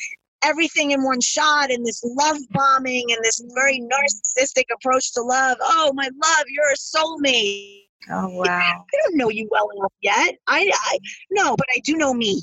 everything 0.44 0.90
in 0.90 1.02
one 1.02 1.20
shot 1.20 1.70
and 1.70 1.86
this 1.86 2.02
love 2.04 2.38
bombing 2.50 3.06
and 3.10 3.18
this 3.22 3.42
very 3.54 3.78
mm-hmm. 3.78 3.88
narcissistic 3.88 4.64
approach 4.74 5.12
to 5.14 5.22
love. 5.22 5.56
Oh, 5.60 5.92
my 5.94 6.08
love, 6.22 6.44
you're 6.48 6.70
a 6.70 6.76
soulmate. 6.76 7.82
Oh 8.10 8.28
wow. 8.32 8.44
I 8.46 8.96
don't 9.04 9.16
know 9.16 9.30
you 9.30 9.48
well 9.50 9.68
enough 9.76 9.92
yet. 10.00 10.36
I, 10.46 10.70
I 10.74 10.98
no, 11.30 11.56
but 11.56 11.66
I 11.74 11.80
do 11.84 11.96
know 11.96 12.14
me. 12.14 12.42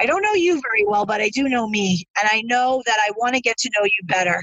I 0.00 0.06
don't 0.06 0.22
know 0.22 0.34
you 0.34 0.60
very 0.68 0.84
well, 0.84 1.06
but 1.06 1.20
I 1.20 1.28
do 1.28 1.48
know 1.48 1.68
me, 1.68 2.04
and 2.18 2.28
I 2.30 2.42
know 2.42 2.82
that 2.86 2.98
I 3.00 3.12
want 3.16 3.34
to 3.36 3.40
get 3.40 3.56
to 3.58 3.70
know 3.76 3.84
you 3.84 4.06
better. 4.06 4.42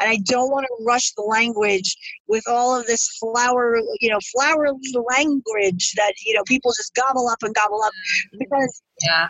And 0.00 0.08
I 0.08 0.18
don't 0.24 0.50
want 0.50 0.66
to 0.66 0.84
rush 0.84 1.12
the 1.12 1.22
language 1.22 1.96
with 2.28 2.44
all 2.48 2.78
of 2.78 2.86
this 2.86 3.08
flower, 3.18 3.80
you 4.00 4.10
know, 4.10 4.18
flowery 4.32 4.70
language 5.16 5.92
that 5.96 6.12
you 6.24 6.34
know 6.34 6.42
people 6.46 6.72
just 6.72 6.94
gobble 6.94 7.28
up 7.28 7.38
and 7.42 7.54
gobble 7.54 7.82
up. 7.82 7.92
Because 8.38 8.82
Yeah. 9.02 9.28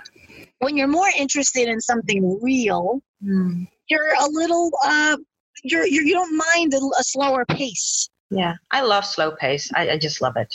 when 0.58 0.76
you're 0.76 0.88
more 0.88 1.10
interested 1.16 1.68
in 1.68 1.80
something 1.80 2.40
real, 2.42 3.00
Mm. 3.22 3.66
you're 3.88 4.12
a 4.20 4.28
little, 4.28 4.70
uh, 4.84 5.16
you're, 5.62 5.86
you're 5.86 6.02
you 6.04 6.12
don't 6.14 6.36
mind 6.36 6.74
a, 6.74 6.78
a 6.98 7.04
slower 7.04 7.44
pace. 7.46 8.10
Yeah. 8.30 8.54
I 8.70 8.82
love 8.82 9.06
slow 9.06 9.32
pace. 9.32 9.70
I, 9.74 9.90
I 9.90 9.98
just 9.98 10.20
love 10.20 10.36
it. 10.36 10.54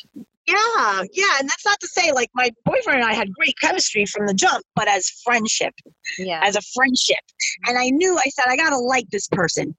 Yeah, 0.50 1.04
yeah, 1.14 1.40
and 1.40 1.48
that's 1.48 1.66
not 1.66 1.80
to 1.80 1.88
say 1.88 2.12
like 2.12 2.30
my 2.34 2.50
boyfriend 2.66 3.02
and 3.02 3.10
I 3.10 3.14
had 3.14 3.32
great 3.34 3.56
chemistry 3.62 4.06
from 4.06 4.26
the 4.26 4.34
jump, 4.34 4.66
but 4.76 4.88
as 4.88 5.10
friendship, 5.24 5.74
Yeah. 6.18 6.40
as 6.44 6.56
a 6.56 6.62
friendship. 6.74 7.20
And 7.68 7.78
I 7.78 7.90
knew 7.90 8.18
I 8.18 8.30
said 8.30 8.46
I 8.48 8.56
gotta 8.56 8.78
like 8.78 9.06
this 9.12 9.28
person. 9.28 9.76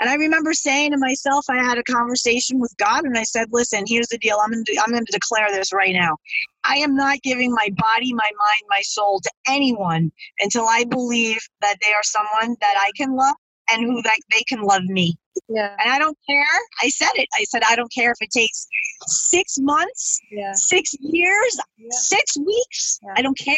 And 0.00 0.10
I 0.10 0.14
remember 0.14 0.52
saying 0.52 0.90
to 0.92 0.98
myself, 0.98 1.44
I 1.48 1.62
had 1.62 1.78
a 1.78 1.82
conversation 1.84 2.58
with 2.58 2.74
God, 2.76 3.04
and 3.04 3.16
I 3.16 3.22
said, 3.22 3.48
"Listen, 3.52 3.84
here's 3.86 4.08
the 4.08 4.18
deal. 4.18 4.36
I'm 4.42 4.50
going 4.50 4.64
to 4.64 4.82
I'm 4.84 4.90
going 4.90 5.06
to 5.06 5.12
declare 5.12 5.48
this 5.52 5.72
right 5.72 5.92
now. 5.92 6.16
I 6.64 6.76
am 6.76 6.96
not 6.96 7.22
giving 7.22 7.52
my 7.52 7.68
body, 7.76 8.12
my 8.12 8.24
mind, 8.24 8.62
my 8.68 8.80
soul 8.82 9.20
to 9.20 9.30
anyone 9.48 10.10
until 10.40 10.66
I 10.66 10.84
believe 10.84 11.40
that 11.60 11.76
they 11.82 11.92
are 11.92 12.02
someone 12.02 12.56
that 12.60 12.74
I 12.80 12.90
can 12.96 13.14
love 13.16 13.34
and 13.70 13.84
who 13.84 14.02
that 14.02 14.18
they 14.34 14.42
can 14.48 14.62
love 14.62 14.84
me. 14.84 15.14
Yeah. 15.48 15.74
And 15.78 15.92
I 15.92 15.98
don't 15.98 16.16
care. 16.28 16.44
I 16.82 16.88
said 16.88 17.10
it. 17.14 17.28
I 17.34 17.44
said 17.44 17.62
I 17.66 17.76
don't 17.76 17.92
care 17.92 18.10
if 18.10 18.18
it 18.20 18.30
takes 18.30 18.66
six 19.06 19.56
months, 19.58 20.20
Yeah. 20.30 20.52
six 20.54 20.94
years, 21.00 21.60
Yeah. 21.78 21.88
six 21.90 22.36
weeks. 22.36 22.98
Yeah. 23.02 23.14
I 23.16 23.22
don't 23.22 23.38
care. 23.38 23.56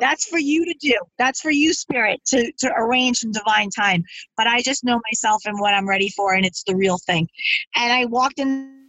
That's 0.00 0.26
for 0.26 0.38
you 0.38 0.64
to 0.64 0.74
do. 0.80 0.98
That's 1.18 1.40
for 1.40 1.50
you, 1.50 1.74
spirit, 1.74 2.20
to, 2.28 2.50
to 2.60 2.72
arrange 2.74 3.22
in 3.24 3.32
divine 3.32 3.68
time. 3.70 4.04
But 4.36 4.46
I 4.46 4.62
just 4.62 4.84
know 4.84 4.98
myself 5.10 5.42
and 5.44 5.60
what 5.60 5.74
I'm 5.74 5.86
ready 5.86 6.08
for, 6.08 6.34
and 6.34 6.46
it's 6.46 6.62
the 6.64 6.74
real 6.74 6.98
thing. 6.98 7.28
And 7.76 7.92
I 7.92 8.06
walked 8.06 8.38
in 8.38 8.88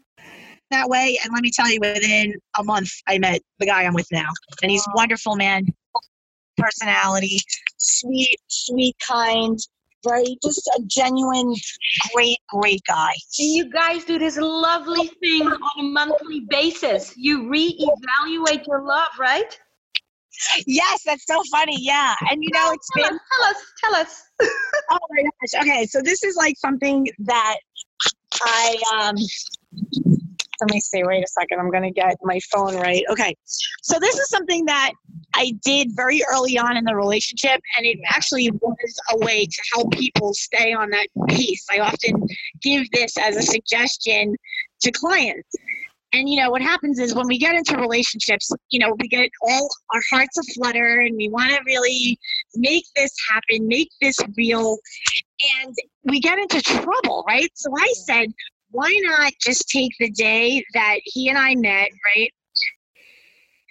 that 0.72 0.88
way, 0.88 1.20
and 1.24 1.34
let 1.34 1.44
me 1.44 1.52
tell 1.52 1.70
you, 1.70 1.80
within 1.82 2.36
a 2.58 2.64
month, 2.64 2.90
I 3.08 3.18
met 3.20 3.42
the 3.60 3.66
guy 3.66 3.84
I'm 3.84 3.94
with 3.94 4.08
now. 4.12 4.30
And 4.62 4.72
he's 4.72 4.86
wonderful, 4.96 5.36
man. 5.36 5.66
Personality, 6.56 7.40
sweet, 7.78 8.38
sweet, 8.48 8.96
kind, 9.06 9.60
very, 10.04 10.38
just 10.44 10.68
a 10.78 10.82
genuine, 10.88 11.54
great, 12.14 12.38
great 12.50 12.82
guy. 12.88 13.12
And 13.40 13.50
you 13.50 13.70
guys 13.70 14.06
do 14.06 14.20
this 14.20 14.38
lovely 14.38 15.08
thing 15.22 15.48
on 15.48 15.80
a 15.80 15.84
monthly 15.84 16.42
basis. 16.50 17.14
You 17.18 17.44
reevaluate 17.44 18.68
your 18.68 18.86
love, 18.86 19.10
right? 19.20 19.60
Yes, 20.66 21.04
that's 21.06 21.26
so 21.26 21.42
funny. 21.52 21.78
Yeah. 21.80 22.16
And 22.30 22.44
you 22.44 22.50
know, 22.54 22.72
it's 22.72 22.90
Tell 22.96 23.10
been 23.10 23.16
us, 23.16 23.22
tell 23.32 23.50
us, 23.50 23.58
tell 23.84 23.96
us. 23.96 24.24
Oh 24.92 24.98
my 25.12 25.24
gosh. 25.24 25.62
Okay, 25.64 25.86
so 25.86 26.02
this 26.02 26.24
is 26.24 26.36
like 26.36 26.56
something 26.58 27.08
that 27.20 27.58
I 28.44 28.76
um 28.94 29.16
let 30.64 30.74
me 30.74 30.80
see, 30.80 31.04
wait 31.04 31.24
a 31.24 31.28
second. 31.28 31.60
I'm 31.60 31.70
gonna 31.70 31.92
get 31.92 32.16
my 32.24 32.40
phone 32.52 32.76
right. 32.78 33.04
Okay. 33.10 33.36
So 33.82 34.00
this 34.00 34.18
is 34.18 34.30
something 34.30 34.66
that 34.66 34.94
I 35.34 35.54
did 35.66 35.90
very 35.94 36.22
early 36.32 36.58
on 36.58 36.78
in 36.78 36.86
the 36.86 36.96
relationship 36.96 37.60
and 37.78 37.86
it 37.86 38.00
actually 38.08 38.50
was 38.52 39.00
a 39.12 39.18
way 39.18 39.46
to 39.46 39.62
help 39.74 39.92
people 39.92 40.34
stay 40.34 40.74
on 40.74 40.90
that 40.92 41.08
pace. 41.28 41.66
I 41.70 41.80
often 41.80 42.28
give 42.62 42.90
this 42.92 43.18
as 43.18 43.36
a 43.36 43.42
suggestion 43.42 44.36
to 44.84 44.92
clients. 44.92 45.50
And 46.14 46.30
you 46.30 46.40
know 46.40 46.52
what 46.52 46.62
happens 46.62 47.00
is 47.00 47.16
when 47.16 47.28
we 47.28 47.40
get 47.40 47.56
into 47.56 47.76
relationships, 47.76 48.52
you 48.70 48.80
know, 48.80 48.96
we 49.00 49.08
get 49.08 49.30
all 49.42 49.68
our 49.94 50.02
hearts 50.12 50.38
aflutter 50.38 51.00
and 51.00 51.18
we 51.18 51.28
want 51.28 51.50
to 51.50 51.60
really 51.66 52.20
make 52.56 52.86
this 52.96 53.12
happen, 53.30 53.68
make 53.68 53.90
this 54.00 54.18
real, 54.38 54.78
and 55.64 55.76
we 56.04 56.20
get 56.20 56.38
into 56.38 56.62
trouble, 56.62 57.26
right? 57.28 57.50
So 57.56 57.72
I 57.76 57.92
said, 58.06 58.28
why 58.74 58.90
not 59.04 59.32
just 59.40 59.70
take 59.70 59.92
the 60.00 60.10
day 60.10 60.64
that 60.74 60.98
he 61.04 61.30
and 61.30 61.38
I 61.38 61.56
met, 61.56 61.90
right? 62.16 62.32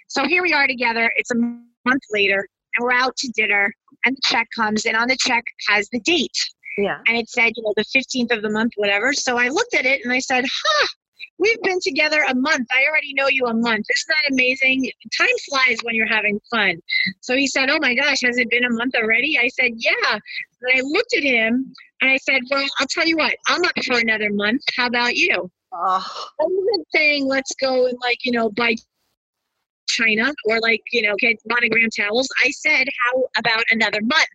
So 0.07 0.25
here 0.25 0.41
we 0.41 0.53
are 0.53 0.65
together. 0.65 1.11
It's 1.17 1.31
a 1.31 1.35
month 1.35 2.03
later, 2.11 2.47
and 2.77 2.83
we're 2.83 2.93
out 2.93 3.15
to 3.17 3.31
dinner, 3.35 3.73
and 4.05 4.15
the 4.15 4.21
check 4.23 4.47
comes, 4.55 4.85
and 4.85 4.95
on 4.95 5.09
the 5.09 5.17
check 5.19 5.43
has 5.67 5.89
the 5.91 5.99
date. 5.99 6.37
Yeah. 6.77 6.99
And 7.07 7.17
it 7.17 7.29
said, 7.29 7.51
you 7.55 7.63
know, 7.63 7.73
the 7.75 7.85
15th 7.95 8.35
of 8.35 8.41
the 8.41 8.49
month, 8.49 8.71
whatever. 8.77 9.13
So 9.13 9.37
I 9.37 9.49
looked 9.49 9.75
at 9.75 9.85
it 9.85 10.01
and 10.03 10.11
I 10.11 10.19
said, 10.19 10.45
huh, 10.45 10.87
we've 11.37 11.61
been 11.61 11.79
together 11.81 12.23
a 12.27 12.33
month. 12.33 12.67
I 12.71 12.85
already 12.89 13.13
know 13.13 13.27
you 13.27 13.45
a 13.45 13.53
month. 13.53 13.85
Isn't 13.93 14.07
that 14.07 14.31
amazing? 14.31 14.89
Time 15.15 15.27
flies 15.49 15.77
when 15.83 15.93
you're 15.93 16.07
having 16.07 16.39
fun. 16.49 16.81
So 17.21 17.35
he 17.35 17.47
said, 17.47 17.69
oh 17.69 17.77
my 17.79 17.93
gosh, 17.93 18.21
has 18.23 18.37
it 18.37 18.49
been 18.49 18.65
a 18.65 18.71
month 18.71 18.95
already? 18.95 19.37
I 19.37 19.49
said, 19.49 19.71
yeah. 19.75 20.17
And 20.63 20.79
I 20.79 20.81
looked 20.81 21.15
at 21.15 21.23
him 21.23 21.73
and 22.01 22.11
I 22.11 22.17
said, 22.17 22.41
well, 22.49 22.65
I'll 22.79 22.87
tell 22.87 23.05
you 23.05 23.17
what, 23.17 23.35
I'm 23.47 23.63
up 23.63 23.71
for 23.85 23.99
another 23.99 24.29
month. 24.31 24.61
How 24.75 24.87
about 24.87 25.15
you? 25.15 25.51
Oh, 25.73 26.25
I 26.39 26.43
wasn't 26.43 26.87
saying 26.93 27.27
let's 27.27 27.53
go 27.59 27.87
and 27.87 27.97
like, 28.01 28.19
you 28.23 28.31
know, 28.31 28.49
buy 28.49 28.75
China 29.87 30.33
or 30.45 30.59
like, 30.59 30.81
you 30.91 31.01
know, 31.01 31.15
get 31.19 31.37
monogram 31.45 31.89
towels. 31.95 32.27
I 32.43 32.51
said, 32.51 32.87
how 33.05 33.23
about 33.37 33.63
another 33.71 33.99
month? 34.01 34.27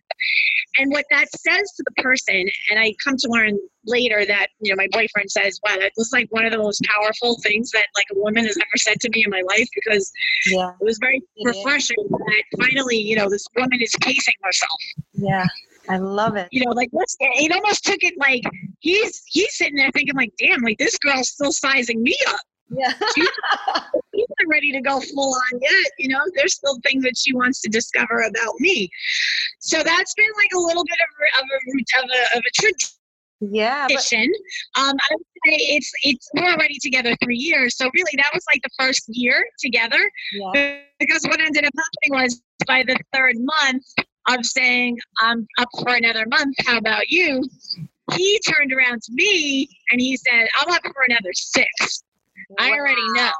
And 0.77 0.91
what 0.91 1.05
that 1.09 1.27
says 1.31 1.71
to 1.77 1.83
the 1.85 2.03
person, 2.03 2.45
and 2.69 2.79
I 2.79 2.93
come 3.03 3.15
to 3.17 3.29
learn 3.29 3.57
later 3.85 4.25
that, 4.25 4.47
you 4.59 4.71
know, 4.71 4.75
my 4.75 4.87
boyfriend 4.91 5.31
says, 5.31 5.59
wow, 5.65 5.77
that 5.79 5.93
was 5.97 6.11
like 6.13 6.27
one 6.31 6.45
of 6.45 6.51
the 6.51 6.57
most 6.57 6.83
powerful 6.83 7.37
things 7.41 7.71
that 7.71 7.85
like 7.95 8.05
a 8.11 8.19
woman 8.19 8.45
has 8.45 8.57
ever 8.57 8.77
said 8.77 8.99
to 9.01 9.09
me 9.09 9.23
in 9.23 9.31
my 9.31 9.41
life 9.47 9.67
because 9.73 10.11
yeah. 10.47 10.69
it 10.69 10.83
was 10.83 10.97
very 10.99 11.21
refreshing 11.43 11.97
that 12.09 12.43
finally, 12.57 12.97
you 12.97 13.15
know, 13.15 13.29
this 13.29 13.45
woman 13.55 13.81
is 13.81 13.93
pacing 14.01 14.35
herself. 14.43 14.79
Yeah. 15.13 15.47
I 15.89 15.97
love 15.97 16.35
it. 16.35 16.47
You 16.51 16.65
know, 16.65 16.71
like 16.71 16.89
let's 16.93 17.15
it 17.19 17.51
almost 17.51 17.83
took 17.83 18.03
it 18.03 18.13
like 18.17 18.43
he's 18.79 19.23
he's 19.25 19.55
sitting 19.57 19.75
there 19.75 19.89
thinking 19.91 20.15
like, 20.15 20.31
damn, 20.37 20.61
like 20.61 20.77
this 20.77 20.97
girl's 20.99 21.29
still 21.29 21.51
sizing 21.51 22.03
me 22.03 22.15
up. 22.27 22.39
Yeah. 22.69 22.93
She's 23.15 23.27
not 24.15 24.47
ready 24.47 24.71
to 24.71 24.81
go 24.81 25.01
full 25.01 25.33
on 25.33 25.59
yet. 25.59 25.91
You 25.97 26.09
know, 26.09 26.19
there's 26.35 26.53
still 26.53 26.77
things 26.85 27.03
that 27.03 27.17
she 27.17 27.33
wants 27.33 27.61
to 27.61 27.69
discover 27.69 28.21
about 28.21 28.53
me. 28.59 28.89
So 29.59 29.81
that's 29.81 30.13
been 30.13 30.29
like 30.37 30.51
a 30.55 30.59
little 30.59 30.83
bit 30.83 30.97
of, 31.01 31.09
a- 31.19 31.43
of 31.43 31.49
a 31.49 32.03
of 32.03 32.09
a 32.09 32.37
of 32.37 32.43
a 32.45 32.69
yeah. 33.41 33.87
But, 33.87 33.93
tradition. 33.93 34.31
Um, 34.77 34.95
I 34.95 35.15
would 35.15 35.25
say 35.47 35.55
it's 35.75 35.91
it's 36.03 36.29
we're 36.35 36.51
already 36.51 36.77
together 36.81 37.15
three 37.23 37.37
years. 37.37 37.75
So 37.75 37.89
really, 37.93 38.11
that 38.17 38.29
was 38.33 38.43
like 38.51 38.61
the 38.61 38.69
first 38.77 39.05
year 39.07 39.43
together. 39.59 40.11
yeah. 40.33 40.77
Because 40.99 41.23
what 41.23 41.39
ended 41.39 41.65
up 41.65 41.73
happening 41.75 42.23
was 42.23 42.41
by 42.67 42.83
the 42.83 42.97
third 43.13 43.35
month 43.39 43.85
of 44.37 44.45
saying 44.45 44.97
I'm 45.19 45.47
up 45.57 45.69
for 45.79 45.95
another 45.95 46.25
month. 46.27 46.55
How 46.65 46.77
about 46.77 47.09
you? 47.09 47.43
He 48.15 48.39
turned 48.39 48.73
around 48.73 49.01
to 49.03 49.11
me 49.13 49.69
and 49.91 50.01
he 50.01 50.17
said, 50.17 50.47
"I'm 50.55 50.71
up 50.71 50.81
for 50.81 51.03
another 51.07 51.33
six. 51.33 52.03
I 52.57 52.71
already 52.71 53.07
know. 53.13 53.31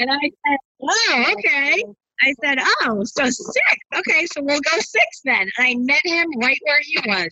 And 0.00 0.10
I 0.10 0.20
said, 0.20 0.58
"Oh, 0.82 1.24
okay." 1.32 1.84
I 2.22 2.34
said, 2.42 2.58
"Oh, 2.82 3.04
so 3.04 3.24
six. 3.24 3.60
Okay, 3.94 4.26
so 4.26 4.42
we'll 4.42 4.60
go 4.60 4.78
six 4.78 5.20
then." 5.24 5.50
And 5.58 5.66
I 5.66 5.74
met 5.74 6.04
him 6.04 6.26
right 6.40 6.58
where 6.62 6.80
he 6.82 6.98
was. 7.06 7.28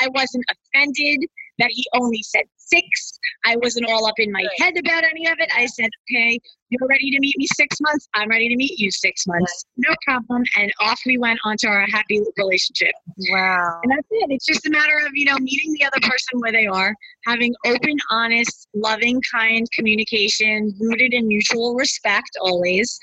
I 0.00 0.08
wasn't 0.08 0.44
offended 0.50 1.28
that 1.58 1.70
he 1.70 1.86
only 1.94 2.22
said 2.22 2.44
six. 2.66 3.18
I 3.44 3.56
wasn't 3.56 3.86
all 3.88 4.06
up 4.06 4.18
in 4.18 4.32
my 4.32 4.44
head 4.58 4.76
about 4.78 5.04
any 5.04 5.26
of 5.26 5.38
it. 5.38 5.50
I 5.54 5.66
said, 5.66 5.90
"Okay, 6.10 6.38
you're 6.70 6.88
ready 6.88 7.10
to 7.10 7.20
meet 7.20 7.36
me 7.36 7.46
six 7.56 7.80
months. 7.80 8.08
I'm 8.14 8.28
ready 8.28 8.48
to 8.48 8.56
meet 8.56 8.78
you 8.78 8.90
six 8.90 9.26
months. 9.26 9.64
No 9.76 9.94
problem." 10.06 10.44
And 10.56 10.72
off 10.80 11.00
we 11.06 11.18
went 11.18 11.38
onto 11.44 11.68
our 11.68 11.86
happy 11.86 12.20
relationship. 12.36 12.94
Wow. 13.30 13.80
And 13.82 13.92
that's 13.92 14.08
it. 14.10 14.26
It's 14.30 14.46
just 14.46 14.66
a 14.66 14.70
matter 14.70 14.98
of, 15.06 15.12
you 15.14 15.24
know, 15.26 15.36
meeting 15.38 15.72
the 15.78 15.84
other 15.84 16.00
person 16.00 16.40
where 16.40 16.52
they 16.52 16.66
are, 16.66 16.94
having 17.26 17.54
open, 17.66 17.96
honest, 18.10 18.68
loving, 18.74 19.20
kind 19.30 19.66
communication, 19.72 20.74
rooted 20.80 21.12
in 21.12 21.28
mutual 21.28 21.74
respect 21.74 22.30
always, 22.40 22.98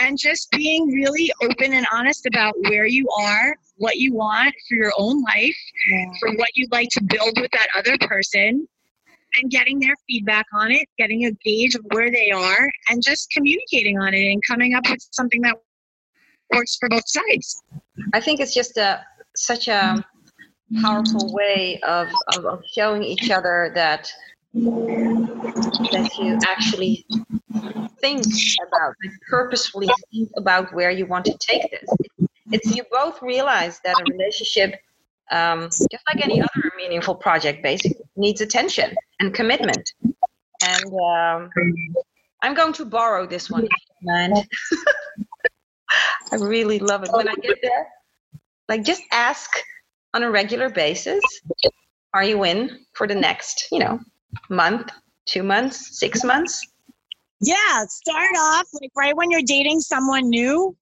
and 0.00 0.18
just 0.18 0.50
being 0.50 0.86
really 0.88 1.30
open 1.42 1.72
and 1.72 1.86
honest 1.92 2.26
about 2.26 2.54
where 2.68 2.86
you 2.86 3.08
are, 3.20 3.56
what 3.76 3.96
you 3.96 4.14
want 4.14 4.54
for 4.68 4.74
your 4.76 4.92
own 4.98 5.22
life, 5.22 5.56
Yeah. 5.90 6.04
for 6.20 6.32
what 6.36 6.48
you'd 6.54 6.72
like 6.72 6.88
to 6.90 7.02
build 7.02 7.40
with 7.40 7.50
that 7.52 7.68
other 7.74 7.96
person. 7.98 8.66
And 9.38 9.50
getting 9.50 9.80
their 9.80 9.94
feedback 10.08 10.46
on 10.54 10.70
it, 10.72 10.88
getting 10.98 11.26
a 11.26 11.30
gauge 11.30 11.74
of 11.74 11.84
where 11.92 12.10
they 12.10 12.30
are, 12.30 12.70
and 12.88 13.02
just 13.02 13.30
communicating 13.30 13.98
on 13.98 14.14
it 14.14 14.32
and 14.32 14.42
coming 14.48 14.74
up 14.74 14.88
with 14.88 15.06
something 15.12 15.42
that 15.42 15.56
works 16.54 16.76
for 16.76 16.88
both 16.88 17.06
sides. 17.06 17.62
I 18.14 18.20
think 18.20 18.40
it's 18.40 18.54
just 18.54 18.76
a 18.76 19.04
such 19.34 19.68
a 19.68 20.04
powerful 20.80 21.32
way 21.32 21.78
of, 21.86 22.08
of, 22.34 22.44
of 22.44 22.62
showing 22.72 23.02
each 23.02 23.30
other 23.30 23.72
that 23.74 24.10
that 24.54 26.10
you 26.18 26.38
actually 26.46 27.06
think 28.00 28.24
about, 28.66 28.94
purposefully 29.28 29.88
think 30.10 30.30
about 30.36 30.72
where 30.72 30.90
you 30.90 31.04
want 31.06 31.26
to 31.26 31.36
take 31.38 31.70
this. 31.70 32.28
It's 32.52 32.74
you 32.74 32.84
both 32.90 33.20
realize 33.20 33.80
that 33.84 33.96
a 34.00 34.12
relationship, 34.12 34.80
um, 35.30 35.64
just 35.64 36.02
like 36.12 36.24
any 36.24 36.40
other 36.40 36.72
meaningful 36.76 37.16
project, 37.16 37.62
basically 37.62 38.04
needs 38.16 38.40
attention 38.40 38.96
and 39.20 39.34
commitment. 39.34 39.92
And 40.62 40.84
um, 40.84 41.50
I'm 42.42 42.54
going 42.54 42.72
to 42.74 42.84
borrow 42.84 43.26
this 43.26 43.50
one, 43.50 43.68
man. 44.02 44.32
I 46.32 46.36
really 46.36 46.78
love 46.78 47.04
it. 47.04 47.10
When 47.12 47.28
I 47.28 47.34
get 47.34 47.58
there, 47.62 47.88
like 48.68 48.84
just 48.84 49.02
ask 49.12 49.50
on 50.14 50.22
a 50.22 50.30
regular 50.30 50.70
basis, 50.70 51.22
are 52.14 52.24
you 52.24 52.44
in 52.44 52.84
for 52.94 53.06
the 53.06 53.14
next, 53.14 53.68
you 53.70 53.78
know, 53.78 54.00
month, 54.48 54.90
two 55.26 55.42
months, 55.42 55.98
six 55.98 56.24
months? 56.24 56.66
Yeah, 57.40 57.84
start 57.88 58.30
off 58.38 58.66
like 58.80 58.90
right 58.96 59.16
when 59.16 59.30
you're 59.30 59.42
dating 59.42 59.80
someone 59.80 60.28
new, 60.30 60.74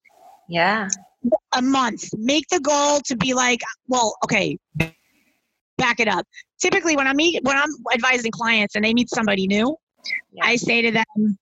Yeah. 0.48 0.88
a 1.56 1.62
month. 1.62 2.04
Make 2.16 2.48
the 2.48 2.60
goal 2.60 3.00
to 3.06 3.16
be 3.16 3.34
like, 3.34 3.60
well, 3.88 4.16
okay, 4.24 4.56
back 5.78 5.98
it 5.98 6.06
up. 6.08 6.26
Typically, 6.60 6.96
when 6.96 7.06
I 7.06 7.12
meet, 7.12 7.42
when 7.44 7.56
I'm 7.56 7.70
advising 7.92 8.30
clients 8.30 8.74
and 8.74 8.84
they 8.84 8.94
meet 8.94 9.10
somebody 9.10 9.46
new, 9.46 9.76
Yeah. 10.32 10.44
I 10.44 10.56
say 10.56 10.82
to 10.82 10.90
them, 10.90 11.38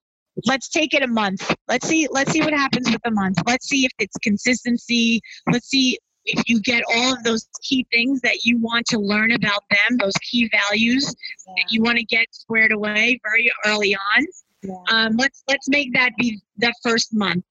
let's 0.46 0.68
take 0.68 0.94
it 0.94 1.02
a 1.02 1.06
month. 1.06 1.54
Let's 1.68 1.86
see, 1.86 2.08
let's 2.10 2.32
see 2.32 2.40
what 2.40 2.52
happens 2.52 2.90
with 2.90 3.00
the 3.04 3.10
month. 3.10 3.38
Let's 3.46 3.68
see 3.68 3.84
if 3.84 3.92
it's 3.98 4.16
consistency. 4.22 5.20
Let's 5.50 5.68
see 5.68 5.98
if 6.24 6.48
you 6.48 6.60
get 6.60 6.82
all 6.94 7.12
of 7.12 7.22
those 7.24 7.48
key 7.62 7.86
things 7.92 8.20
that 8.20 8.44
you 8.44 8.58
want 8.58 8.86
to 8.86 8.98
learn 8.98 9.32
about 9.32 9.62
them, 9.70 9.98
those 9.98 10.14
key 10.18 10.48
values 10.52 11.04
that 11.46 11.64
you 11.70 11.82
want 11.82 11.98
to 11.98 12.04
get 12.04 12.26
squared 12.30 12.72
away 12.72 13.20
very 13.24 13.50
early 13.66 13.96
on. 13.96 14.26
Yeah. 14.62 14.74
Um, 14.90 15.16
let's 15.16 15.42
let's 15.48 15.68
make 15.68 15.92
that 15.94 16.12
be 16.16 16.40
the 16.58 16.72
first 16.82 17.12
month. 17.12 17.44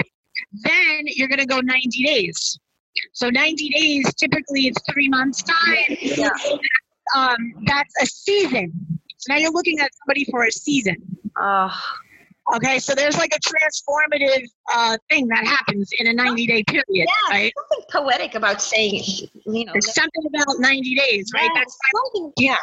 Then 0.53 1.01
you're 1.05 1.27
gonna 1.27 1.45
go 1.45 1.59
90 1.59 2.03
days. 2.03 2.57
So 3.13 3.29
90 3.29 3.69
days, 3.69 4.13
typically 4.15 4.67
it's 4.67 4.81
three 4.91 5.09
months 5.09 5.43
time. 5.43 5.97
Yeah. 5.99 6.29
Um, 7.15 7.37
that's 7.65 7.93
a 8.01 8.05
season. 8.05 8.71
So 9.17 9.33
now 9.33 9.39
you're 9.39 9.51
looking 9.51 9.79
at 9.79 9.91
somebody 9.95 10.25
for 10.25 10.43
a 10.45 10.51
season. 10.51 10.95
Oh, 11.37 11.71
Okay, 12.55 12.79
so 12.79 12.93
there's 12.95 13.17
like 13.17 13.31
a 13.33 13.39
transformative 13.39 14.45
uh, 14.73 14.97
thing 15.09 15.27
that 15.27 15.45
happens 15.45 15.89
in 15.99 16.07
a 16.07 16.13
90 16.13 16.47
day 16.47 16.63
period, 16.63 16.85
Yeah. 16.89 17.05
right? 17.29 17.53
something 17.55 17.85
poetic 17.91 18.35
about 18.35 18.61
saying, 18.61 19.03
you 19.45 19.65
know, 19.65 19.71
There's 19.73 19.93
something 19.93 20.23
about 20.27 20.59
90 20.59 20.95
days, 20.95 21.29
right? 21.33 21.43
yeah, 21.43 21.59
That's 21.59 21.77
something, 21.93 22.33
yeah. 22.37 22.57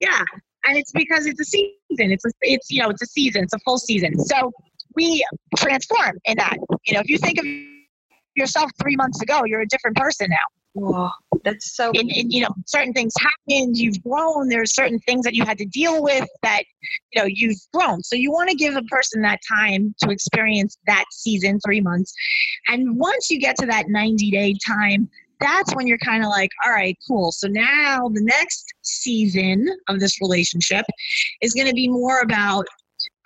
Yeah, 0.00 0.22
and 0.64 0.78
it's 0.78 0.92
because 0.92 1.26
it's 1.26 1.40
a 1.40 1.44
season. 1.44 1.74
It's 2.12 2.24
a, 2.24 2.30
it's 2.42 2.70
you 2.70 2.80
know 2.82 2.88
it's 2.90 3.02
a 3.02 3.06
season. 3.06 3.42
It's 3.44 3.52
a 3.54 3.58
full 3.60 3.78
season. 3.78 4.18
So 4.24 4.52
we 4.94 5.24
transform 5.56 6.18
in 6.24 6.36
that. 6.38 6.56
You 6.86 6.94
know, 6.94 7.00
if 7.00 7.10
you 7.10 7.18
think 7.18 7.38
of 7.38 7.44
yourself 8.36 8.70
three 8.80 8.94
months 8.96 9.20
ago, 9.20 9.42
you're 9.44 9.60
a 9.60 9.66
different 9.66 9.96
person 9.96 10.28
now. 10.30 10.36
Oh, 10.80 11.10
that's 11.44 11.74
so. 11.74 11.90
And, 11.94 12.10
and 12.10 12.32
you 12.32 12.42
know, 12.42 12.54
certain 12.66 12.92
things 12.92 13.12
happened. 13.18 13.76
You've 13.76 14.02
grown. 14.02 14.48
There's 14.48 14.74
certain 14.74 14.98
things 15.00 15.24
that 15.24 15.34
you 15.34 15.44
had 15.44 15.58
to 15.58 15.64
deal 15.64 16.02
with 16.02 16.28
that 16.42 16.62
you 17.12 17.20
know 17.20 17.26
you've 17.26 17.58
grown. 17.72 18.02
So 18.02 18.16
you 18.16 18.30
want 18.30 18.50
to 18.50 18.56
give 18.56 18.76
a 18.76 18.82
person 18.82 19.22
that 19.22 19.40
time 19.48 19.94
to 20.02 20.10
experience 20.10 20.78
that 20.86 21.04
season, 21.10 21.60
three 21.60 21.80
months, 21.80 22.12
and 22.68 22.96
once 22.96 23.30
you 23.30 23.38
get 23.38 23.56
to 23.58 23.66
that 23.66 23.88
90 23.88 24.30
day 24.30 24.54
time. 24.66 25.08
That's 25.40 25.72
when 25.76 25.86
you're 25.86 25.98
kind 25.98 26.24
of 26.24 26.30
like, 26.30 26.50
all 26.66 26.72
right, 26.72 26.98
cool. 27.06 27.30
So 27.30 27.46
now 27.46 28.08
the 28.12 28.24
next 28.24 28.74
season 28.82 29.68
of 29.86 30.00
this 30.00 30.20
relationship 30.20 30.84
is 31.42 31.54
going 31.54 31.68
to 31.68 31.74
be 31.74 31.86
more 31.86 32.22
about 32.22 32.66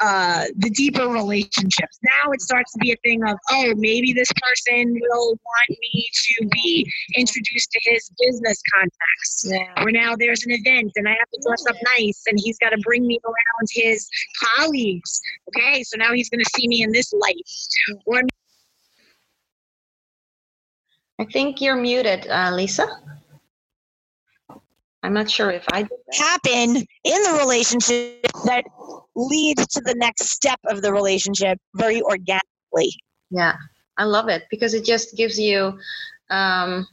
uh, 0.00 0.46
the 0.56 0.70
deeper 0.70 1.08
relationships. 1.08 1.98
Now 2.02 2.32
it 2.32 2.40
starts 2.40 2.72
to 2.72 2.78
be 2.78 2.92
a 2.92 2.96
thing 3.04 3.22
of, 3.24 3.38
oh, 3.50 3.72
maybe 3.76 4.12
this 4.12 4.30
person 4.32 4.94
will 5.00 5.30
want 5.30 5.70
me 5.70 6.08
to 6.12 6.48
be 6.50 6.90
introduced 7.16 7.70
to 7.70 7.80
his 7.84 8.10
business 8.20 8.60
contacts. 8.74 9.44
yeah. 9.44 9.84
Or 9.84 9.90
now 9.90 10.16
there's 10.16 10.44
an 10.44 10.52
event 10.52 10.92
and 10.96 11.08
I 11.08 11.12
have 11.12 11.30
to 11.32 11.40
dress 11.46 11.64
up 11.68 11.76
nice 11.98 12.22
and 12.26 12.38
he's 12.42 12.58
got 12.58 12.70
to 12.70 12.78
bring 12.78 13.06
me 13.06 13.18
around 13.24 13.68
his 13.70 14.08
colleagues. 14.56 15.20
Okay, 15.48 15.82
so 15.84 15.96
now 15.96 16.12
he's 16.12 16.28
going 16.28 16.42
to 16.42 16.50
see 16.56 16.66
me 16.66 16.82
in 16.82 16.90
this 16.92 17.12
light. 17.12 17.36
Or 18.06 18.22
I 21.20 21.24
think 21.26 21.60
you're 21.60 21.76
muted, 21.76 22.26
uh, 22.28 22.50
Lisa. 22.52 22.88
I'm 25.02 25.12
not 25.12 25.30
sure 25.30 25.50
if 25.50 25.64
I 25.72 25.88
happen 26.12 26.76
in 26.76 27.22
the 27.22 27.36
relationship 27.40 28.22
that 28.44 28.64
leads 29.16 29.66
to 29.68 29.80
the 29.80 29.94
next 29.96 30.30
step 30.30 30.60
of 30.68 30.82
the 30.82 30.92
relationship 30.92 31.58
very 31.74 32.00
organically. 32.02 32.94
Yeah. 33.30 33.56
I 33.98 34.04
love 34.04 34.28
it 34.28 34.44
because 34.50 34.74
it 34.74 34.84
just 34.84 35.16
gives 35.16 35.38
you, 35.38 35.78
um, 36.30 36.86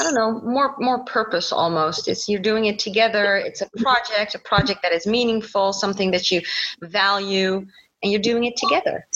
I 0.00 0.04
don't 0.04 0.14
know, 0.14 0.40
more 0.42 0.74
more 0.78 1.04
purpose 1.04 1.52
almost. 1.52 2.08
It's 2.08 2.28
you're 2.28 2.40
doing 2.40 2.66
it 2.66 2.78
together. 2.78 3.36
It's 3.36 3.60
a 3.62 3.68
project, 3.78 4.34
a 4.34 4.38
project 4.38 4.80
that 4.82 4.92
is 4.92 5.06
meaningful, 5.06 5.72
something 5.72 6.10
that 6.10 6.30
you 6.30 6.42
value, 6.82 7.66
and 8.02 8.12
you're 8.12 8.20
doing 8.20 8.44
it 8.44 8.56
together. 8.56 9.06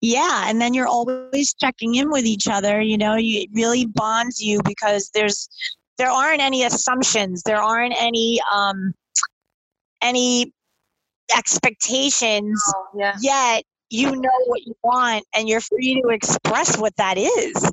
Yeah, 0.00 0.44
and 0.48 0.60
then 0.60 0.74
you're 0.74 0.86
always 0.86 1.54
checking 1.54 1.96
in 1.96 2.10
with 2.10 2.26
each 2.26 2.48
other. 2.48 2.80
You 2.80 2.98
know, 2.98 3.16
you, 3.16 3.40
it 3.40 3.50
really 3.52 3.86
bonds 3.86 4.40
you 4.40 4.60
because 4.64 5.10
there's 5.14 5.48
there 5.98 6.10
aren't 6.10 6.40
any 6.40 6.64
assumptions. 6.64 7.42
There 7.42 7.60
aren't 7.62 7.94
any 7.96 8.40
um, 8.52 8.92
any 10.02 10.52
expectations 11.36 12.62
Oh, 12.74 12.86
yeah. 12.96 13.16
yet 13.20 13.64
you 13.90 14.16
know 14.16 14.30
what 14.46 14.64
you 14.64 14.74
want 14.82 15.24
and 15.34 15.48
you're 15.48 15.60
free 15.60 16.00
to 16.02 16.08
express 16.08 16.76
what 16.78 16.94
that 16.96 17.18
is. 17.18 17.70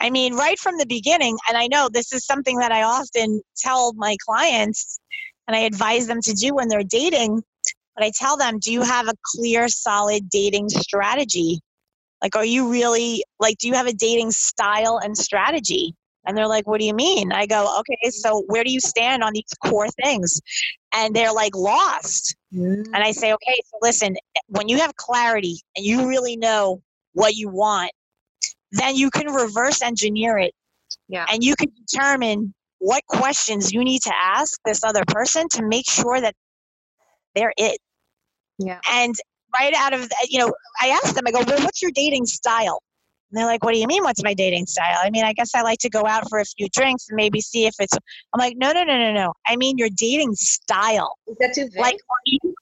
I 0.00 0.10
mean, 0.10 0.34
right 0.34 0.58
from 0.58 0.78
the 0.78 0.86
beginning, 0.86 1.38
and 1.48 1.56
I 1.56 1.68
know 1.68 1.88
this 1.88 2.12
is 2.12 2.26
something 2.26 2.58
that 2.58 2.72
I 2.72 2.82
often 2.82 3.40
tell 3.56 3.92
my 3.92 4.16
clients 4.26 4.98
and 5.46 5.56
I 5.56 5.60
advise 5.60 6.08
them 6.08 6.20
to 6.22 6.32
do 6.32 6.54
when 6.54 6.68
they're 6.68 6.82
dating, 6.82 7.40
but 7.94 8.04
I 8.04 8.10
tell 8.18 8.36
them, 8.36 8.58
do 8.58 8.72
you 8.72 8.82
have 8.82 9.06
a 9.06 9.14
clear, 9.24 9.68
solid 9.68 10.28
dating 10.28 10.70
strategy? 10.70 11.60
Like, 12.20 12.34
are 12.34 12.44
you 12.44 12.70
really, 12.70 13.22
like, 13.38 13.58
do 13.58 13.68
you 13.68 13.74
have 13.74 13.86
a 13.86 13.92
dating 13.92 14.32
style 14.32 14.98
and 15.02 15.16
strategy? 15.16 15.94
And 16.24 16.36
they're 16.36 16.46
like, 16.46 16.66
what 16.66 16.78
do 16.78 16.86
you 16.86 16.94
mean? 16.94 17.32
I 17.32 17.46
go, 17.46 17.80
okay, 17.80 18.10
so 18.10 18.44
where 18.46 18.62
do 18.62 18.72
you 18.72 18.80
stand 18.80 19.24
on 19.24 19.32
these 19.32 19.52
core 19.64 19.88
things? 20.02 20.40
And 20.94 21.16
they're 21.16 21.32
like 21.32 21.56
lost. 21.56 22.36
Mm. 22.54 22.84
And 22.86 22.96
I 22.96 23.10
say, 23.10 23.32
okay, 23.32 23.60
so 23.66 23.78
listen, 23.82 24.16
when 24.46 24.68
you 24.68 24.78
have 24.78 24.94
clarity 24.96 25.60
and 25.76 25.84
you 25.84 26.08
really 26.08 26.36
know 26.36 26.80
what 27.14 27.34
you 27.34 27.48
want, 27.48 27.90
then 28.70 28.94
you 28.94 29.10
can 29.10 29.32
reverse 29.32 29.82
engineer 29.82 30.38
it. 30.38 30.54
Yeah. 31.08 31.26
And 31.30 31.42
you 31.42 31.56
can 31.56 31.70
determine 31.86 32.54
what 32.78 33.04
questions 33.06 33.72
you 33.72 33.84
need 33.84 34.02
to 34.02 34.12
ask 34.16 34.58
this 34.64 34.82
other 34.84 35.02
person 35.08 35.46
to 35.52 35.62
make 35.66 35.88
sure 35.88 36.20
that 36.20 36.34
they're 37.34 37.52
it. 37.56 37.78
Yeah. 38.58 38.80
And 38.88 39.14
right 39.58 39.74
out 39.74 39.92
of, 39.92 40.08
you 40.28 40.38
know, 40.38 40.52
I 40.80 40.88
asked 40.88 41.14
them, 41.14 41.24
I 41.26 41.32
go, 41.32 41.42
well, 41.46 41.62
what's 41.62 41.82
your 41.82 41.90
dating 41.92 42.26
style? 42.26 42.82
And 43.32 43.38
they're 43.38 43.46
like, 43.46 43.64
what 43.64 43.72
do 43.72 43.80
you 43.80 43.86
mean, 43.86 44.02
what's 44.04 44.22
my 44.22 44.34
dating 44.34 44.66
style? 44.66 44.98
I 45.02 45.08
mean, 45.08 45.24
I 45.24 45.32
guess 45.32 45.54
I 45.54 45.62
like 45.62 45.78
to 45.78 45.88
go 45.88 46.04
out 46.06 46.28
for 46.28 46.38
a 46.38 46.44
few 46.44 46.68
drinks 46.68 47.06
and 47.08 47.16
maybe 47.16 47.40
see 47.40 47.64
if 47.64 47.74
it's, 47.80 47.94
I'm 47.94 48.38
like, 48.38 48.58
no, 48.58 48.72
no, 48.72 48.84
no, 48.84 48.98
no, 48.98 49.12
no. 49.12 49.32
I 49.46 49.56
mean, 49.56 49.78
your 49.78 49.88
dating 49.96 50.34
style. 50.34 51.16
Is 51.26 51.36
that 51.40 51.54
too 51.54 51.70
vague? 51.72 51.80
Like, 51.80 51.94
are 51.94 52.26
you, 52.26 52.54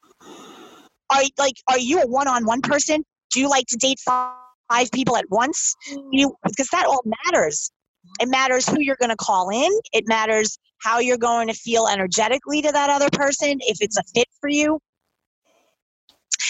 are 1.12 1.22
like, 1.38 1.54
are 1.68 1.78
you 1.78 2.00
a 2.00 2.06
one-on-one 2.06 2.60
person? 2.62 3.04
Do 3.32 3.40
you 3.40 3.50
like 3.50 3.66
to 3.66 3.76
date 3.76 3.98
five, 3.98 4.32
five 4.70 4.92
people 4.92 5.16
at 5.16 5.24
once? 5.28 5.74
Mm. 5.92 6.08
You 6.12 6.36
because 6.44 6.68
that 6.68 6.86
all 6.86 7.02
matters. 7.26 7.72
It 8.20 8.28
matters 8.28 8.68
who 8.68 8.80
you're 8.80 8.96
going 8.96 9.10
to 9.10 9.16
call 9.16 9.50
in. 9.50 9.70
It 9.92 10.04
matters 10.06 10.56
how 10.78 11.00
you're 11.00 11.18
going 11.18 11.48
to 11.48 11.54
feel 11.54 11.86
energetically 11.88 12.62
to 12.62 12.72
that 12.72 12.90
other 12.90 13.08
person. 13.12 13.58
If 13.60 13.78
it's 13.80 13.96
a 13.98 14.02
fit 14.14 14.28
for 14.40 14.48
you. 14.48 14.78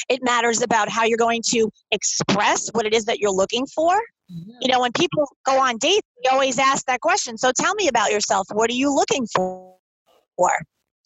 It 0.08 0.22
matters 0.22 0.62
about 0.62 0.88
how 0.88 1.04
you're 1.04 1.18
going 1.18 1.42
to 1.50 1.70
express 1.90 2.68
what 2.72 2.86
it 2.86 2.94
is 2.94 3.04
that 3.06 3.18
you're 3.18 3.32
looking 3.32 3.66
for. 3.66 4.00
You 4.60 4.70
know, 4.70 4.80
when 4.80 4.92
people 4.92 5.26
go 5.44 5.58
on 5.58 5.76
dates, 5.78 6.06
they 6.22 6.30
always 6.30 6.58
ask 6.58 6.86
that 6.86 7.00
question. 7.00 7.36
So 7.36 7.50
tell 7.58 7.74
me 7.74 7.88
about 7.88 8.12
yourself. 8.12 8.46
What 8.52 8.70
are 8.70 8.74
you 8.74 8.94
looking 8.94 9.26
for? 9.34 9.74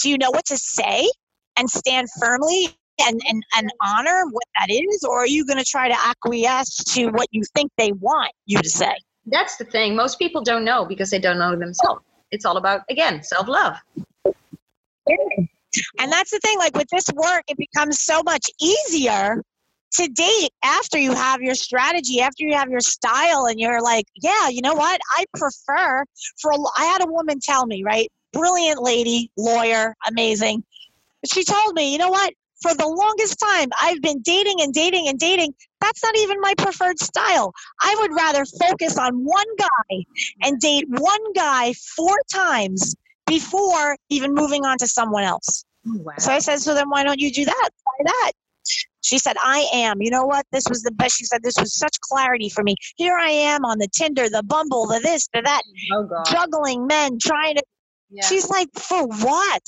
Do 0.03 0.11
you 0.11 0.19
know 0.19 0.31
what 0.31 0.45
to 0.47 0.59
say 0.59 1.09
and 1.57 1.71
stand 1.71 2.09
firmly 2.21 2.77
and, 3.01 3.21
and, 3.27 3.43
and 3.57 3.71
honor 3.83 4.25
what 4.31 4.45
that 4.59 4.71
is? 4.71 5.05
Or 5.09 5.21
are 5.21 5.27
you 5.27 5.47
going 5.47 5.59
to 5.59 5.65
try 5.65 5.89
to 5.89 5.97
acquiesce 6.07 6.77
to 6.95 7.07
what 7.09 7.29
you 7.31 7.43
think 7.55 7.73
they 7.79 7.93
want 7.93 8.33
you 8.45 8.59
to 8.59 8.69
say? 8.69 8.95
That's 9.27 9.57
the 9.57 9.65
thing. 9.65 9.97
Most 9.97 10.19
people 10.19 10.43
don't 10.43 10.65
know 10.65 10.85
because 10.85 11.09
they 11.09 11.19
don't 11.19 11.39
know 11.39 11.57
themselves. 11.57 12.03
It's 12.31 12.45
all 12.45 12.59
about, 12.59 12.83
again, 12.91 13.23
self 13.23 13.49
love. 13.49 13.77
And 15.99 16.11
that's 16.13 16.31
the 16.31 16.41
thing, 16.41 16.59
like 16.59 16.77
with 16.77 16.89
this 16.91 17.07
work, 17.15 17.43
it 17.49 17.57
becomes 17.57 18.01
so 18.01 18.23
much 18.23 18.51
easier 18.61 19.43
to 19.95 20.09
date 20.09 20.51
after 20.65 20.99
you 20.99 21.15
have 21.15 21.41
your 21.41 21.55
strategy, 21.55 22.21
after 22.21 22.45
you 22.45 22.55
have 22.55 22.69
your 22.69 22.81
style, 22.81 23.47
and 23.47 23.61
you're 23.61 23.81
like, 23.81 24.07
yeah, 24.21 24.49
you 24.49 24.61
know 24.61 24.75
what? 24.75 25.01
I 25.17 25.25
prefer 25.37 26.05
for, 26.41 26.51
a, 26.51 26.57
I 26.77 26.85
had 26.85 27.03
a 27.03 27.11
woman 27.11 27.39
tell 27.41 27.67
me, 27.67 27.83
right? 27.85 28.11
Brilliant 28.33 28.83
lady, 28.83 29.31
lawyer, 29.37 29.95
amazing. 30.09 30.65
She 31.33 31.45
told 31.45 31.75
me, 31.75 31.93
you 31.93 31.99
know 31.99 32.11
what? 32.11 32.35
For 32.61 32.75
the 32.75 32.89
longest 32.89 33.39
time, 33.39 33.69
I've 33.81 34.01
been 34.01 34.21
dating 34.23 34.61
and 34.61 34.73
dating 34.73 35.07
and 35.09 35.19
dating. 35.19 35.55
That's 35.81 36.03
not 36.03 36.17
even 36.17 36.41
my 36.41 36.55
preferred 36.57 36.99
style. 36.99 37.53
I 37.83 37.95
would 38.01 38.11
rather 38.17 38.45
focus 38.47 38.99
on 38.99 39.13
one 39.23 39.47
guy 39.59 40.05
and 40.43 40.59
date 40.61 40.87
one 40.89 41.33
guy 41.35 41.75
four 41.95 42.17
times 42.33 42.95
before 43.27 43.97
even 44.11 44.35
moving 44.35 44.65
on 44.65 44.79
to 44.79 44.87
someone 44.87 45.25
else. 45.25 45.65
Wow. 45.85 46.15
So 46.19 46.33
I 46.33 46.39
said, 46.39 46.61
so 46.61 46.75
then 46.75 46.89
why 46.89 47.05
don't 47.05 47.21
you 47.21 47.31
do 47.31 47.45
that? 47.45 47.71
Try 47.83 48.05
that. 48.05 48.33
She 49.03 49.19
said, 49.19 49.37
I 49.43 49.69
am. 49.73 50.01
You 50.01 50.11
know 50.11 50.25
what? 50.25 50.47
This 50.51 50.65
was 50.69 50.83
the 50.83 50.91
best. 50.91 51.19
She 51.19 51.25
said, 51.25 51.43
this 51.43 51.57
was 51.59 51.77
such 51.77 52.01
clarity 52.01 52.49
for 52.49 52.65
me. 52.65 52.75
Here 52.97 53.17
I 53.17 53.29
am 53.29 53.65
on 53.65 53.79
the 53.79 53.89
Tinder, 53.89 54.31
the 54.31 54.43
Bumble, 54.43 54.87
the 54.87 54.99
this, 55.01 55.29
the 55.35 55.43
that, 55.43 55.61
oh, 55.93 56.23
juggling 56.31 56.87
men, 56.87 57.19
trying 57.21 57.57
to. 57.57 57.63
Yeah. 58.11 58.25
She's 58.25 58.49
like, 58.49 58.69
for 58.75 59.07
what? 59.07 59.63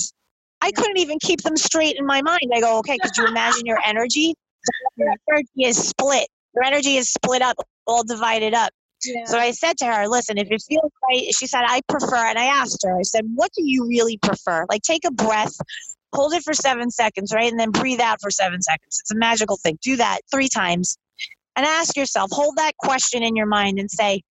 I 0.62 0.70
couldn't 0.72 0.98
even 0.98 1.18
keep 1.20 1.42
them 1.42 1.56
straight 1.56 1.96
in 1.98 2.06
my 2.06 2.22
mind. 2.22 2.50
I 2.54 2.60
go, 2.60 2.78
okay, 2.78 2.96
could 3.02 3.16
you 3.18 3.26
imagine 3.26 3.66
your 3.66 3.78
energy? 3.84 4.34
Your 4.96 5.14
energy 5.30 5.64
is 5.64 5.76
split. 5.76 6.26
Your 6.54 6.64
energy 6.64 6.96
is 6.96 7.10
split 7.10 7.42
up, 7.42 7.56
all 7.86 8.02
divided 8.02 8.54
up. 8.54 8.70
So 9.26 9.38
I 9.38 9.52
said 9.52 9.78
to 9.78 9.86
her, 9.86 10.08
listen, 10.08 10.38
if 10.38 10.48
it 10.50 10.62
feels 10.68 10.92
right, 11.08 11.24
she 11.36 11.46
said, 11.46 11.62
I 11.66 11.80
prefer, 11.88 12.16
and 12.16 12.38
I 12.38 12.46
asked 12.46 12.80
her, 12.84 12.98
I 12.98 13.02
said, 13.02 13.24
what 13.34 13.50
do 13.56 13.62
you 13.64 13.86
really 13.86 14.18
prefer? 14.18 14.66
Like, 14.68 14.82
take 14.82 15.04
a 15.06 15.10
breath, 15.10 15.54
hold 16.14 16.32
it 16.34 16.42
for 16.42 16.54
seven 16.54 16.90
seconds, 16.90 17.32
right? 17.34 17.50
And 17.50 17.58
then 17.58 17.70
breathe 17.70 18.00
out 18.00 18.20
for 18.20 18.30
seven 18.30 18.62
seconds. 18.62 19.00
It's 19.00 19.12
a 19.12 19.16
magical 19.16 19.56
thing. 19.56 19.78
Do 19.82 19.96
that 19.96 20.20
three 20.30 20.48
times 20.48 20.98
and 21.56 21.66
ask 21.66 21.96
yourself, 21.96 22.30
hold 22.32 22.56
that 22.56 22.76
question 22.78 23.22
in 23.22 23.36
your 23.36 23.46
mind 23.46 23.78
and 23.78 23.90
say, 23.90 24.22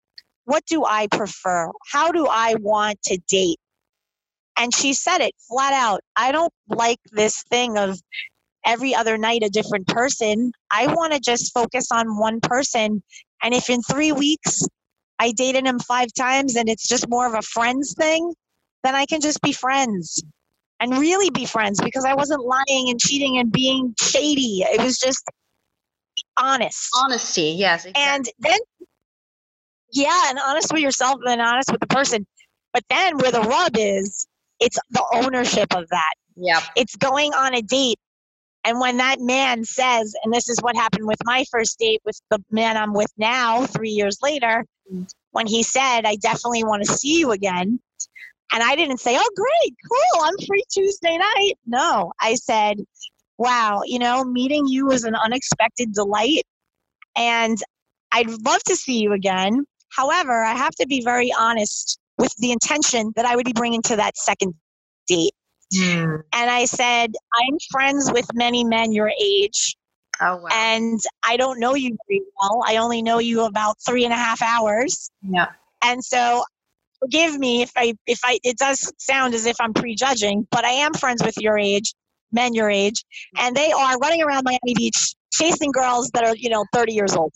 what 0.46 0.64
do 0.66 0.86
I 0.86 1.08
prefer? 1.08 1.72
How 1.92 2.12
do 2.12 2.28
I 2.30 2.56
want 2.60 3.02
to 3.04 3.18
date? 3.28 3.58
And 4.58 4.74
she 4.74 4.94
said 4.94 5.20
it 5.20 5.34
flat 5.50 5.74
out. 5.74 6.02
I 6.16 6.32
don't 6.32 6.54
like 6.70 7.00
this 7.12 7.44
thing 7.50 7.78
of 7.78 8.00
every 8.66 8.96
other 8.96 9.18
night 9.18 9.44
a 9.44 9.50
different 9.50 9.88
person. 9.88 10.52
I 10.72 10.88
want 10.94 11.14
to 11.14 11.20
just 11.20 11.54
focus 11.54 11.88
on 11.92 12.18
one 12.18 12.40
person. 12.42 13.04
And 13.46 13.54
if 13.54 13.70
in 13.70 13.84
three 13.84 14.12
weeks 14.12 14.64
I 15.20 15.32
dated 15.32 15.68
him 15.68 15.78
five 15.78 16.08
times 16.18 16.56
and 16.56 16.68
it's 16.68 16.88
just 16.88 17.08
more 17.08 17.28
of 17.28 17.36
a 17.36 17.43
friends 17.43 17.93
thing, 17.96 18.34
then 18.84 18.96
I 18.96 19.06
can 19.06 19.22
just 19.22 19.39
be 19.41 19.52
friends 19.52 20.24
and 20.80 20.98
really 20.98 21.30
be 21.30 21.46
friends 21.46 21.80
because 21.80 22.06
I 22.06 22.16
wasn't 22.16 22.43
lying 22.43 22.89
and 22.89 23.00
cheating 23.00 23.38
and 23.38 23.52
being 23.52 23.93
shady. 24.02 24.64
It 24.66 24.82
was 24.82 24.98
just 24.98 25.24
honest. 26.38 26.89
Honesty, 26.98 27.54
yes. 27.56 27.86
Exactly. 27.86 28.04
And 28.04 28.26
then, 28.39 28.60
yeah, 29.93 30.24
and 30.30 30.39
honest 30.43 30.74
with 30.74 30.82
yourself 30.82 31.20
and 31.28 31.39
honest 31.39 31.72
with 31.72 31.82
the 31.82 31.88
person. 31.88 32.26
But 32.74 32.84
then 32.89 33.20
where 33.20 33.32
the 33.32 33.41
rub 33.41 33.74
is, 33.78 34.26
it's 34.60 34.80
the 34.89 35.06
ownership 35.14 35.76
of 35.76 35.88
that. 35.89 36.14
yeah. 36.36 36.62
It's 36.76 36.96
going 36.96 37.34
on 37.34 37.54
a 37.54 37.62
date. 37.62 38.00
And 38.66 38.80
when 38.80 38.97
that 38.97 39.20
man 39.20 39.63
says, 39.63 40.16
and 40.24 40.34
this 40.34 40.49
is 40.49 40.57
what 40.61 40.76
happened 40.76 41.05
with 41.05 41.20
my 41.24 41.45
first 41.51 41.78
date 41.78 42.01
with 42.03 42.20
the 42.32 42.43
man 42.49 42.78
I'm 42.78 42.93
with 42.93 43.11
now, 43.18 43.66
three 43.66 43.91
years 43.91 44.18
later, 44.24 44.66
when 45.32 45.45
he 45.45 45.61
said, 45.61 46.01
I 46.05 46.16
definitely 46.16 46.63
want 46.63 46.84
to 46.84 46.91
see 46.91 47.20
you 47.20 47.32
again. 47.32 47.80
And 48.51 48.63
I 48.63 48.76
didn't 48.76 48.99
say, 48.99 49.18
oh, 49.20 49.30
great, 49.36 49.76
cool, 49.88 50.24
I'm 50.24 50.36
free 50.47 50.63
Tuesday 50.72 51.18
night. 51.18 51.53
No, 51.66 52.11
I 52.20 52.36
said, 52.36 52.78
wow, 53.38 53.82
you 53.86 53.99
know, 53.99 54.24
meeting 54.24 54.66
you 54.68 54.88
was 54.88 55.03
an 55.03 55.16
unexpected 55.16 55.93
delight. 55.93 56.43
And 57.16 57.57
I'd 58.11 58.30
love 58.45 58.63
to 58.63 58.76
see 58.76 58.99
you 58.99 59.13
again. 59.13 59.66
However, 59.89 60.43
I 60.43 60.53
have 60.53 60.74
to 60.76 60.88
be 60.88 61.03
very 61.03 61.32
honest 61.38 61.99
with 62.18 62.34
the 62.38 62.51
intention 62.51 63.11
that 63.16 63.26
I 63.26 63.36
would 63.36 63.45
be 63.45 63.53
bringing 63.53 63.82
to 63.84 63.95
that 63.97 64.18
second 64.18 64.53
date. 65.07 65.34
Hmm. 65.74 66.16
And 66.34 66.49
I 66.49 66.66
said, 66.66 67.13
I'm 67.34 67.57
friends 67.72 68.11
with 68.11 68.28
many 68.34 68.63
men 68.63 68.91
your 68.91 69.11
age, 69.22 69.76
Oh, 70.22 70.38
wow. 70.38 70.47
and 70.51 70.99
I 71.24 71.38
don't 71.38 71.59
know 71.59 71.76
you 71.76 71.97
very 72.07 72.22
well. 72.41 72.63
I 72.66 72.78
only 72.78 73.01
know 73.01 73.20
you 73.20 73.43
about 73.45 73.78
three 73.86 74.05
and 74.05 74.13
a 74.13 74.18
half 74.18 74.41
hours. 74.41 75.09
yeah. 75.22 75.47
And 75.84 76.03
so 76.03 76.43
forgive 76.99 77.38
me 77.38 77.61
if 77.61 77.72
I 77.76 77.93
if 78.07 78.20
I 78.24 78.39
it 78.43 78.57
does 78.57 78.91
sound 78.97 79.34
as 79.34 79.45
if 79.45 79.55
I'm 79.59 79.74
prejudging, 79.74 80.47
but 80.51 80.66
I 80.66 80.72
am 80.72 80.93
friends 80.93 81.24
with 81.24 81.38
your 81.38 81.57
age, 81.57 81.93
men 82.32 82.53
your 82.53 82.70
age, 82.70 83.03
and 83.38 83.55
they 83.55 83.72
are 83.72 83.97
running 83.99 84.24
around 84.24 84.43
Miami 84.45 84.74
Beach 84.76 85.13
chasing 85.34 85.72
girls 85.72 86.09
that 86.13 86.24
are, 86.24 86.36
you 86.36 86.49
know, 86.49 86.66
30 86.74 86.93
years 86.93 87.13
old. 87.16 87.34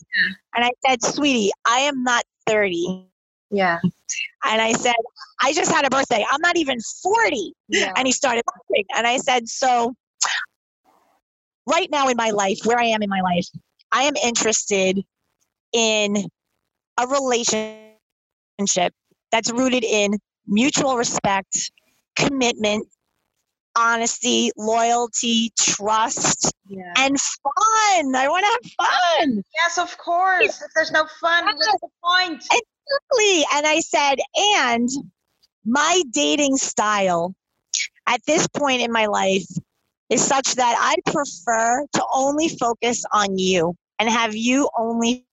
And 0.54 0.64
I 0.64 0.70
said, 0.86 1.02
"Sweetie, 1.04 1.50
I 1.66 1.80
am 1.80 2.02
not 2.02 2.24
30." 2.46 3.09
Yeah. 3.50 3.78
And 4.44 4.60
I 4.62 4.72
said, 4.72 4.94
"I 5.42 5.52
just 5.52 5.70
had 5.70 5.84
a 5.84 5.90
birthday. 5.90 6.24
I'm 6.30 6.40
not 6.40 6.56
even 6.56 6.78
40." 7.02 7.52
Yeah. 7.68 7.92
And 7.96 8.06
he 8.06 8.12
started 8.12 8.44
laughing. 8.46 8.84
And 8.96 9.06
I 9.06 9.16
said, 9.18 9.48
So, 9.48 9.94
right 11.66 11.88
now 11.90 12.08
in 12.08 12.16
my 12.16 12.30
life, 12.30 12.58
where 12.64 12.78
I 12.78 12.84
am 12.86 13.02
in 13.02 13.08
my 13.10 13.20
life, 13.20 13.46
I 13.92 14.02
am 14.04 14.16
interested 14.16 15.04
in 15.72 16.16
a 16.98 17.06
relationship 17.06 18.92
that's 19.30 19.50
rooted 19.52 19.84
in 19.84 20.18
mutual 20.46 20.96
respect, 20.96 21.70
commitment, 22.16 22.88
honesty, 23.76 24.50
loyalty, 24.56 25.52
trust, 25.58 26.52
Yeah. 26.66 26.92
and 26.96 27.16
fun. 27.20 28.14
I 28.14 28.28
want 28.28 28.44
to 28.44 28.50
have 28.50 28.88
fun. 28.88 29.44
Yes, 29.54 29.78
of 29.78 29.96
course. 29.98 30.60
If 30.60 30.72
there's 30.74 30.90
no 30.90 31.06
fun, 31.20 31.44
what's 31.46 31.66
the 31.80 31.88
point? 32.02 32.44
Exactly. 32.86 33.44
And 33.54 33.66
I 33.66 33.80
said, 33.80 34.16
and 34.64 34.88
my 35.64 36.02
dating 36.10 36.56
style 36.56 37.34
at 38.06 38.20
this 38.26 38.46
point 38.48 38.82
in 38.82 38.90
my 38.92 39.06
life 39.06 39.46
is 40.08 40.22
such 40.24 40.56
that 40.56 40.76
I 40.78 40.96
prefer 41.10 41.86
to 41.94 42.04
only 42.12 42.48
focus 42.48 43.04
on 43.12 43.38
you 43.38 43.74
and 43.98 44.08
have 44.08 44.34
you 44.34 44.68
only 44.76 45.26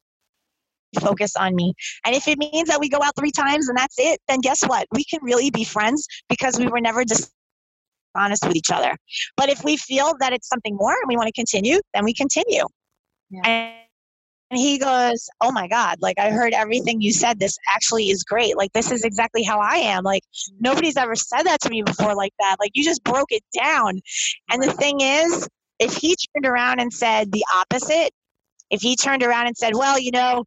focus 1.00 1.36
on 1.36 1.56
me. 1.56 1.74
And 2.06 2.16
if 2.16 2.28
it 2.28 2.38
means 2.38 2.70
that 2.70 2.80
we 2.80 2.90
go 2.90 3.00
out 3.02 3.16
three 3.18 3.32
times 3.32 3.68
and 3.68 3.78
that's 3.78 3.96
it, 3.98 4.20
then 4.28 4.40
guess 4.40 4.62
what? 4.64 4.88
We 4.92 5.04
can 5.04 5.20
really 5.24 5.50
be 5.50 5.64
friends 5.64 6.08
because 6.30 6.60
we 6.60 6.68
were 6.68 6.82
never 6.82 7.04
just 7.04 7.32
honest 8.16 8.46
with 8.46 8.56
each 8.56 8.72
other. 8.72 8.96
But 9.36 9.50
if 9.50 9.64
we 9.64 9.78
feel 9.78 10.14
that 10.20 10.34
it's 10.34 10.48
something 10.48 10.76
more 10.76 10.94
and 10.94 11.08
we 11.08 11.16
want 11.16 11.28
to 11.28 11.34
continue, 11.34 11.80
then 11.94 12.06
we 12.06 12.14
continue. 12.14 12.66
Yeah. 13.30 13.74
And 14.50 14.60
he 14.60 14.78
goes, 14.78 15.30
Oh 15.42 15.52
my 15.52 15.68
God, 15.68 15.98
like 16.02 16.18
I 16.20 16.32
heard 16.32 16.54
everything 16.54 17.02
you 17.02 17.12
said. 17.12 17.40
This 17.40 17.58
actually 17.74 18.10
is 18.10 18.24
great. 18.24 18.56
Like, 18.56 18.72
this 18.74 18.92
is 18.92 19.04
exactly 19.04 19.44
how 19.44 19.60
I 19.60 19.76
am. 19.76 20.04
Like, 20.04 20.24
nobody's 20.60 20.98
ever 20.98 21.16
said 21.16 21.44
that 21.44 21.62
to 21.62 21.70
me 21.70 21.82
before 21.82 22.16
like 22.16 22.34
that. 22.40 22.56
Like, 22.60 22.72
you 22.74 22.84
just 22.84 23.04
broke 23.04 23.32
it 23.32 23.44
down. 23.54 24.00
And 24.50 24.64
the 24.64 24.72
thing 24.72 25.02
is, 25.02 25.48
if 25.80 25.96
he 25.96 26.16
turned 26.16 26.46
around 26.46 26.80
and 26.80 26.92
said 26.94 27.32
the 27.32 27.44
opposite, 27.56 28.12
if 28.70 28.82
he 28.82 28.96
turned 28.96 29.24
around 29.24 29.48
and 29.48 29.58
said, 29.58 29.74
Well, 29.76 30.00
you 30.00 30.12
know, 30.12 30.46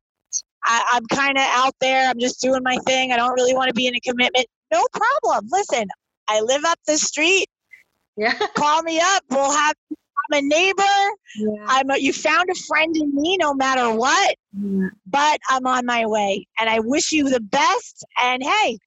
I, 0.65 0.85
I'm 0.93 1.07
kind 1.07 1.37
of 1.37 1.45
out 1.47 1.75
there, 1.81 2.09
I'm 2.09 2.19
just 2.19 2.41
doing 2.41 2.63
my 2.63 2.77
thing, 2.87 3.13
I 3.13 3.17
don't 3.17 3.35
really 3.35 3.55
want 3.55 3.69
to 3.69 3.75
be 3.75 3.87
in 3.87 3.95
a 3.95 4.01
commitment, 4.01 4.47
no 4.73 4.85
problem. 4.93 5.49
Listen, 5.51 5.89
I 6.29 6.41
live 6.41 6.65
up 6.65 6.79
the 6.87 6.97
street. 6.97 7.49
Yeah. 8.17 8.35
Call 8.55 8.83
me 8.83 9.01
up. 9.01 9.25
We'll 9.31 9.51
have, 9.51 9.75
A 10.33 10.41
neighbor. 10.43 10.83
yeah. 11.37 11.65
I'm 11.67 11.91
a, 11.91 11.99
you 11.99 12.13
found 12.13 12.49
a 12.51 12.55
friend 12.55 12.97
in 12.97 13.15
me 13.15 13.37
no 13.39 13.55
matter 13.55 13.93
what 13.93 14.37
but 15.07 15.41
I'm 15.49 15.67
on 15.67 15.87
my 15.87 16.07
way. 16.07 16.47
And 16.59 16.69
I 16.69 16.81
wish 16.81 17.13
you 17.13 17.29
the 17.29 17.41
best. 17.41 18.05
And 18.21 18.43
hey, 18.43 18.79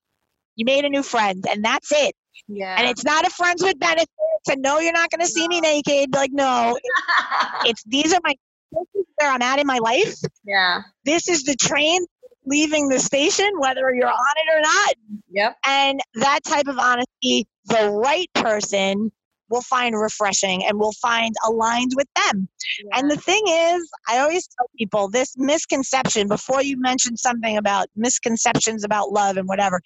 you 0.55 0.65
made 0.65 0.85
a 0.85 0.89
new 0.89 1.03
friend, 1.03 1.43
and 1.49 1.63
that's 1.63 1.91
it. 1.91 2.15
Yeah. 2.47 2.75
And 2.77 2.87
it's 2.89 3.03
not 3.03 3.25
a 3.25 3.29
friends 3.29 3.63
with 3.63 3.79
benefits. 3.79 4.11
And 4.49 4.61
no, 4.61 4.79
you're 4.79 4.93
not 4.93 5.09
going 5.09 5.21
to 5.21 5.27
see 5.27 5.47
me 5.47 5.61
naked. 5.61 6.13
Like, 6.13 6.31
no, 6.33 6.77
it's 7.65 7.83
these 7.85 8.13
are 8.13 8.19
my 8.23 8.35
where 8.71 9.31
I'm 9.31 9.41
at 9.41 9.59
in 9.59 9.67
my 9.67 9.77
life. 9.77 10.15
yeah. 10.43 10.81
This 11.05 11.29
is 11.29 11.43
the 11.43 11.55
train 11.55 12.05
leaving 12.45 12.89
the 12.89 12.99
station, 12.99 13.49
whether 13.59 13.93
you're 13.93 14.07
on 14.07 14.33
it 14.37 14.57
or 14.57 14.61
not. 14.61 14.95
Yep. 15.31 15.57
And 15.65 16.01
that 16.15 16.43
type 16.43 16.67
of 16.67 16.77
honesty, 16.77 17.47
the 17.65 17.89
right 17.89 18.29
person 18.33 19.11
will 19.53 19.61
find 19.61 19.95
refreshing 19.97 20.65
and 20.65 20.79
will 20.79 20.93
find 20.93 21.33
aligned 21.45 21.91
with 21.95 22.07
them. 22.15 22.49
And 22.93 23.09
the 23.09 23.17
thing 23.17 23.43
is, 23.47 23.89
I 24.09 24.17
always 24.19 24.47
tell 24.47 24.67
people 24.77 25.09
this 25.09 25.35
misconception 25.37 26.27
before 26.27 26.63
you 26.63 26.75
mention 26.81 27.15
something 27.15 27.55
about 27.57 27.87
misconceptions 27.95 28.83
about 28.83 29.11
love 29.11 29.37
and 29.37 29.47
whatever. 29.47 29.79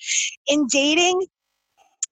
In 0.48 0.66
dating, 0.72 1.22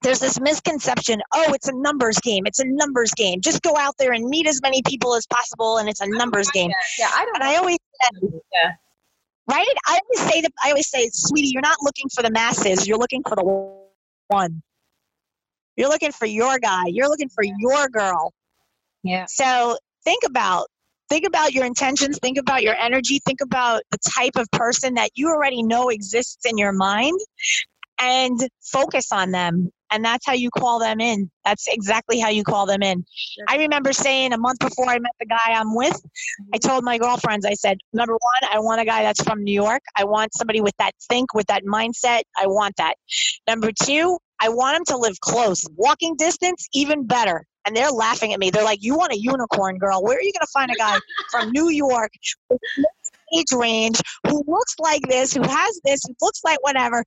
there's 0.01 0.19
this 0.19 0.39
misconception 0.39 1.21
oh, 1.33 1.53
it's 1.53 1.67
a 1.67 1.75
numbers 1.75 2.17
game. 2.19 2.43
It's 2.45 2.59
a 2.59 2.65
numbers 2.67 3.11
game. 3.13 3.39
Just 3.41 3.61
go 3.61 3.75
out 3.77 3.95
there 3.97 4.11
and 4.11 4.25
meet 4.25 4.47
as 4.47 4.59
many 4.61 4.81
people 4.85 5.15
as 5.15 5.25
possible, 5.27 5.77
and 5.77 5.87
it's 5.89 6.01
a 6.01 6.07
numbers 6.07 6.51
game. 6.51 6.71
yeah, 6.99 7.09
I 7.15 7.25
don't 7.25 7.35
And 7.35 7.43
I 7.43 7.55
always 7.55 7.77
said, 8.03 8.29
Yeah. 8.53 8.71
right? 9.49 9.75
I 9.87 9.99
always 10.03 10.31
say 10.31 10.41
that, 10.41 10.51
I 10.63 10.69
always 10.69 10.89
say, 10.89 11.09
sweetie, 11.11 11.47
you're 11.47 11.61
not 11.61 11.77
looking 11.81 12.05
for 12.13 12.21
the 12.21 12.29
masses. 12.31 12.87
You're 12.87 12.99
looking 12.99 13.23
for 13.27 13.35
the 13.35 13.43
one. 14.27 14.61
You're 15.75 15.89
looking 15.89 16.11
for 16.11 16.25
your 16.25 16.59
guy. 16.59 16.83
You're 16.87 17.09
looking 17.09 17.29
for 17.29 17.43
your 17.43 17.87
girl. 17.89 18.33
Yeah. 19.03 19.25
So 19.27 19.77
think 20.03 20.23
about 20.25 20.67
think 21.09 21.25
about 21.25 21.53
your 21.53 21.65
intentions, 21.65 22.17
think 22.21 22.37
about 22.37 22.63
your 22.63 22.75
energy, 22.75 23.19
think 23.25 23.41
about 23.41 23.83
the 23.91 23.97
type 24.09 24.35
of 24.37 24.49
person 24.51 24.95
that 24.95 25.11
you 25.13 25.29
already 25.29 25.61
know 25.61 25.89
exists 25.89 26.45
in 26.45 26.57
your 26.57 26.71
mind 26.71 27.19
and 27.99 28.39
focus 28.63 29.11
on 29.11 29.31
them. 29.31 29.71
And 29.91 30.03
that's 30.03 30.25
how 30.25 30.33
you 30.33 30.49
call 30.49 30.79
them 30.79 30.99
in. 30.99 31.29
That's 31.45 31.67
exactly 31.67 32.19
how 32.19 32.29
you 32.29 32.43
call 32.43 32.65
them 32.65 32.81
in. 32.81 33.05
I 33.47 33.57
remember 33.57 33.93
saying 33.93 34.33
a 34.33 34.37
month 34.37 34.59
before 34.59 34.89
I 34.89 34.97
met 34.97 35.11
the 35.19 35.27
guy 35.27 35.51
I'm 35.51 35.75
with, 35.75 35.93
mm-hmm. 35.93 36.49
I 36.55 36.57
told 36.57 36.83
my 36.83 36.97
girlfriends, 36.97 37.45
I 37.45 37.53
said, 37.53 37.77
number 37.93 38.13
one, 38.13 38.51
I 38.51 38.59
want 38.59 38.81
a 38.81 38.85
guy 38.85 39.03
that's 39.03 39.21
from 39.21 39.43
New 39.43 39.53
York. 39.53 39.83
I 39.95 40.05
want 40.05 40.33
somebody 40.33 40.59
with 40.59 40.75
that 40.79 40.93
think, 41.07 41.33
with 41.35 41.45
that 41.47 41.63
mindset. 41.65 42.23
I 42.35 42.47
want 42.47 42.75
that. 42.77 42.95
Number 43.47 43.71
two, 43.71 44.17
I 44.45 44.49
want 44.49 44.77
him 44.77 44.85
to 44.89 44.97
live 44.97 45.19
close. 45.21 45.65
Walking 45.75 46.15
distance, 46.17 46.67
even 46.71 47.07
better. 47.07 47.45
And 47.65 47.75
they're 47.75 47.89
laughing 47.89 48.31
at 48.31 48.39
me. 48.39 48.51
They're 48.51 48.63
like, 48.63 48.83
You 48.83 48.95
want 48.95 49.11
a 49.11 49.19
unicorn, 49.19 49.79
girl. 49.79 50.03
Where 50.03 50.17
are 50.17 50.21
you 50.21 50.31
going 50.31 50.45
to 50.45 50.51
find 50.53 50.69
a 50.71 50.75
guy 50.75 51.01
from 51.31 51.49
New 51.49 51.69
York 51.69 52.11
with 52.49 52.59
this 52.77 52.85
age 53.35 53.51
range 53.59 53.99
who 54.27 54.43
looks 54.45 54.75
like 54.77 55.01
this, 55.09 55.33
who 55.33 55.41
has 55.41 55.81
this, 55.83 56.01
who 56.05 56.13
looks 56.21 56.41
like 56.43 56.61
whatever? 56.63 57.03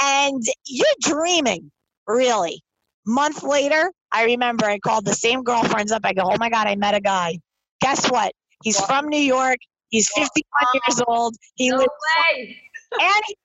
And 0.00 0.40
you're 0.64 0.86
dreaming, 1.00 1.72
really. 2.06 2.62
Month 3.04 3.42
later, 3.42 3.90
I 4.12 4.24
remember 4.26 4.66
I 4.66 4.78
called 4.78 5.04
the 5.06 5.14
same 5.14 5.42
girlfriends 5.42 5.90
up. 5.90 6.02
I 6.04 6.12
go, 6.12 6.22
Oh 6.24 6.36
my 6.38 6.50
God, 6.50 6.68
I 6.68 6.76
met 6.76 6.94
a 6.94 7.00
guy. 7.00 7.40
Guess 7.80 8.08
what? 8.12 8.32
He's 8.62 8.78
Wow. 8.78 8.86
from 8.86 9.08
New 9.08 9.18
York. 9.18 9.58
He's 9.88 10.08
51 10.14 10.66
years 10.74 11.02
old. 11.08 11.34
He 11.56 11.68
No 11.68 11.78
lives 11.78 11.88
way. 12.28 12.62
and 13.00 13.22
he, 13.26 13.36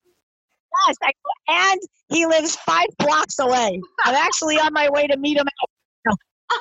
yes, 0.88 0.96
I, 1.04 1.12
and 1.48 1.80
he 2.10 2.26
lives 2.26 2.56
five 2.58 2.88
blocks 3.00 3.40
away. 3.40 3.82
I'm 4.06 4.16
actually 4.16 4.56
on 4.58 4.74
my 4.74 4.90
way 4.90 5.08
to 5.08 5.18
meet 5.18 5.38
him. 5.38 5.48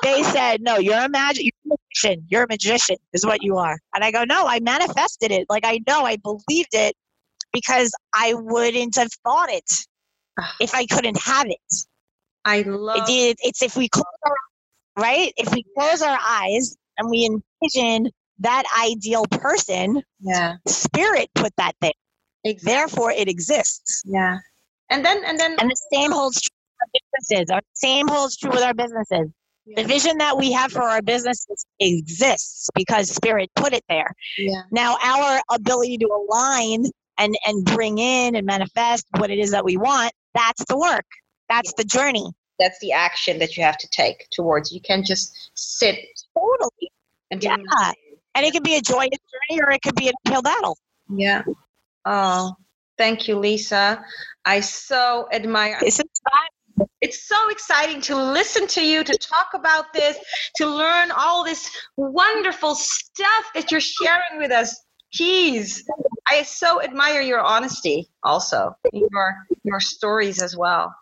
They 0.03 0.23
said, 0.23 0.61
"No, 0.61 0.77
you're 0.77 0.97
a 1.05 1.09
magic. 1.09 1.43
You're 1.45 1.73
a 1.73 1.77
magician. 1.77 2.25
You're 2.29 2.43
a 2.43 2.47
magician, 2.47 2.95
is 3.13 3.25
what 3.25 3.43
you 3.43 3.57
are." 3.57 3.77
And 3.93 4.03
I 4.05 4.11
go, 4.11 4.23
"No, 4.23 4.47
I 4.47 4.59
manifested 4.61 5.31
it. 5.31 5.47
Like 5.49 5.65
I 5.65 5.79
know, 5.87 6.05
I 6.05 6.15
believed 6.17 6.69
it 6.73 6.95
because 7.51 7.91
I 8.13 8.33
wouldn't 8.35 8.95
have 8.95 9.09
thought 9.25 9.49
it 9.49 9.69
if 10.61 10.73
I 10.73 10.85
couldn't 10.85 11.19
have 11.19 11.47
it. 11.47 11.75
I 12.45 12.61
love 12.61 13.09
It, 13.09 13.11
it- 13.11 13.37
it's 13.43 13.61
if 13.61 13.75
we 13.75 13.89
close 13.89 14.05
our 14.25 14.35
right, 14.97 15.33
if 15.37 15.53
we 15.53 15.65
close 15.77 16.01
our 16.01 16.17
eyes 16.21 16.75
and 16.97 17.09
we 17.09 17.25
envision 17.61 18.09
that 18.39 18.63
ideal 18.81 19.25
person, 19.29 20.01
Yeah. 20.21 20.55
spirit 20.67 21.29
put 21.35 21.51
that 21.57 21.73
there. 21.81 21.91
Exactly. 22.43 22.73
Therefore, 22.73 23.11
it 23.11 23.27
exists. 23.27 24.03
Yeah. 24.05 24.37
And 24.89 25.05
then 25.05 25.23
and 25.25 25.39
then 25.39 25.55
And 25.59 25.69
the 25.69 25.77
same 25.93 26.11
holds 26.11 26.41
true 26.41 26.55
with 26.79 26.81
our 26.81 27.01
businesses. 27.19 27.49
Our 27.51 27.61
same 27.73 28.07
holds 28.07 28.37
true 28.37 28.51
with 28.51 28.61
our 28.63 28.73
businesses. 28.73 29.29
The 29.75 29.83
vision 29.83 30.17
that 30.17 30.37
we 30.37 30.51
have 30.51 30.71
for 30.71 30.81
our 30.81 31.01
businesses 31.01 31.65
exists 31.79 32.67
because 32.75 33.09
spirit 33.09 33.49
put 33.55 33.73
it 33.73 33.83
there. 33.87 34.13
yeah. 34.37 34.63
Now 34.71 34.97
our 35.03 35.39
ability 35.51 35.97
to 35.99 36.07
align 36.07 36.85
and, 37.17 37.35
and 37.45 37.63
bring 37.63 37.99
in 37.99 38.35
and 38.35 38.45
manifest 38.45 39.05
what 39.17 39.29
it 39.29 39.37
is 39.37 39.51
that 39.51 39.63
we 39.63 39.77
want, 39.77 40.11
that's 40.33 40.65
the 40.65 40.77
work. 40.77 41.05
That's 41.47 41.73
the 41.73 41.83
journey. 41.83 42.25
That's 42.59 42.79
the 42.79 42.91
action 42.91 43.37
that 43.39 43.55
you 43.55 43.63
have 43.63 43.77
to 43.77 43.87
take 43.89 44.27
towards. 44.31 44.71
You 44.71 44.81
can't 44.81 45.05
just 45.05 45.51
sit 45.53 45.99
Totally. 46.35 46.91
and 47.29 47.39
do 47.39 47.47
Yeah. 47.47 47.91
And 48.33 48.45
it 48.45 48.53
could 48.53 48.63
be 48.63 48.75
a 48.75 48.81
joyous 48.81 49.09
journey 49.11 49.61
or 49.61 49.71
it 49.71 49.81
could 49.83 49.95
be 49.95 50.07
an 50.07 50.13
uphill 50.25 50.41
battle. 50.41 50.77
Yeah. 51.09 51.43
Oh, 52.05 52.53
thank 52.97 53.27
you, 53.27 53.37
Lisa. 53.37 54.03
I 54.45 54.59
so 54.59 55.27
admire. 55.31 55.79
Isn't? 55.85 56.09
It's 57.01 57.27
so 57.27 57.49
exciting 57.49 58.01
to 58.01 58.15
listen 58.15 58.67
to 58.67 58.85
you, 58.85 59.03
to 59.03 59.17
talk 59.17 59.49
about 59.53 59.91
this, 59.93 60.17
to 60.55 60.67
learn 60.67 61.11
all 61.11 61.43
this 61.43 61.69
wonderful 61.97 62.75
stuff 62.75 63.45
that 63.53 63.71
you're 63.71 63.81
sharing 63.81 64.37
with 64.37 64.51
us. 64.51 64.79
Jeez, 65.13 65.81
I 66.29 66.43
so 66.43 66.81
admire 66.81 67.21
your 67.21 67.41
honesty, 67.41 68.07
also 68.23 68.73
your 68.93 69.35
your 69.63 69.79
stories 69.79 70.41
as 70.41 70.55
well. 70.55 70.95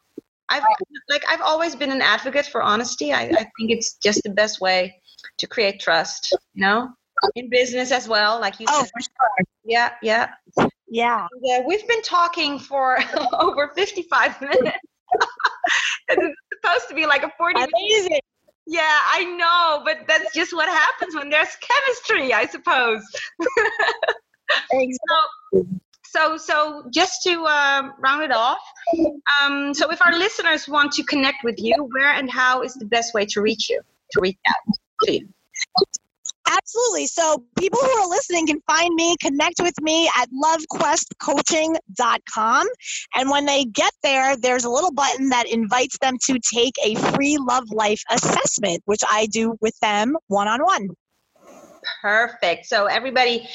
I've 0.49 0.63
like 1.09 1.23
I've 1.29 1.41
always 1.41 1.75
been 1.75 1.91
an 1.91 2.01
advocate 2.01 2.47
for 2.47 2.63
honesty. 2.63 3.13
I, 3.13 3.23
I 3.25 3.43
think 3.57 3.69
it's 3.69 3.93
just 3.97 4.23
the 4.23 4.31
best 4.31 4.59
way 4.59 4.99
to 5.37 5.47
create 5.47 5.79
trust. 5.79 6.35
You 6.55 6.65
know, 6.65 6.89
in 7.35 7.49
business 7.49 7.91
as 7.91 8.07
well, 8.07 8.39
like 8.39 8.59
you 8.59 8.65
Oh, 8.69 8.81
said. 8.81 8.89
for 8.91 9.01
sure. 9.01 9.45
Yeah, 9.63 9.91
yeah. 10.01 10.29
Yeah. 10.89 11.27
And, 11.31 11.63
uh, 11.63 11.67
we've 11.67 11.87
been 11.87 12.01
talking 12.01 12.59
for 12.59 12.99
over 13.33 13.71
55 13.75 14.41
minutes. 14.41 14.77
it's 16.09 16.35
supposed 16.53 16.89
to 16.89 16.95
be 16.95 17.05
like 17.05 17.23
a 17.23 17.31
40 17.37 17.55
minute. 17.55 17.69
Amazing. 17.75 18.19
Yeah, 18.67 18.83
I 18.83 19.23
know, 19.23 19.81
but 19.83 20.07
that's 20.07 20.31
just 20.35 20.53
what 20.53 20.69
happens 20.69 21.15
when 21.15 21.29
there's 21.29 21.49
chemistry, 21.59 22.33
I 22.33 22.45
suppose. 22.45 23.03
Exactly. 24.71 25.79
So, 26.05 26.37
so 26.37 26.83
just 26.91 27.23
to 27.23 27.45
um, 27.45 27.93
round 27.99 28.23
it 28.23 28.31
off, 28.31 28.59
um, 29.41 29.73
so 29.73 29.91
if 29.91 30.01
our 30.03 30.13
listeners 30.13 30.67
want 30.67 30.91
to 30.93 31.03
connect 31.03 31.43
with 31.43 31.55
you, 31.59 31.75
where 31.91 32.11
and 32.11 32.29
how 32.29 32.61
is 32.61 32.73
the 32.75 32.85
best 32.85 33.13
way 33.13 33.25
to 33.27 33.41
reach 33.41 33.69
you, 33.69 33.81
to 34.11 34.21
reach 34.21 34.37
out 34.47 34.75
to 35.03 35.13
you? 35.13 35.29
Absolutely. 36.49 37.07
So 37.07 37.43
people 37.57 37.79
who 37.79 37.89
are 37.89 38.07
listening 38.07 38.45
can 38.47 38.61
find 38.67 38.93
me, 38.95 39.15
connect 39.21 39.61
with 39.61 39.79
me 39.81 40.09
at 40.17 40.27
lovequestcoaching.com. 40.31 42.67
And 43.15 43.29
when 43.29 43.45
they 43.45 43.63
get 43.65 43.93
there, 44.01 44.35
there's 44.35 44.63
a 44.65 44.69
little 44.69 44.91
button 44.91 45.29
that 45.29 45.47
invites 45.47 45.97
them 45.99 46.17
to 46.25 46.39
take 46.53 46.73
a 46.83 46.95
free 47.13 47.37
love 47.37 47.71
life 47.71 48.01
assessment, 48.09 48.81
which 48.85 49.01
I 49.09 49.27
do 49.27 49.55
with 49.61 49.77
them 49.79 50.17
one 50.27 50.47
on 50.47 50.61
one. 50.61 50.89
Perfect. 52.01 52.65
So 52.65 52.87
everybody, 52.87 53.47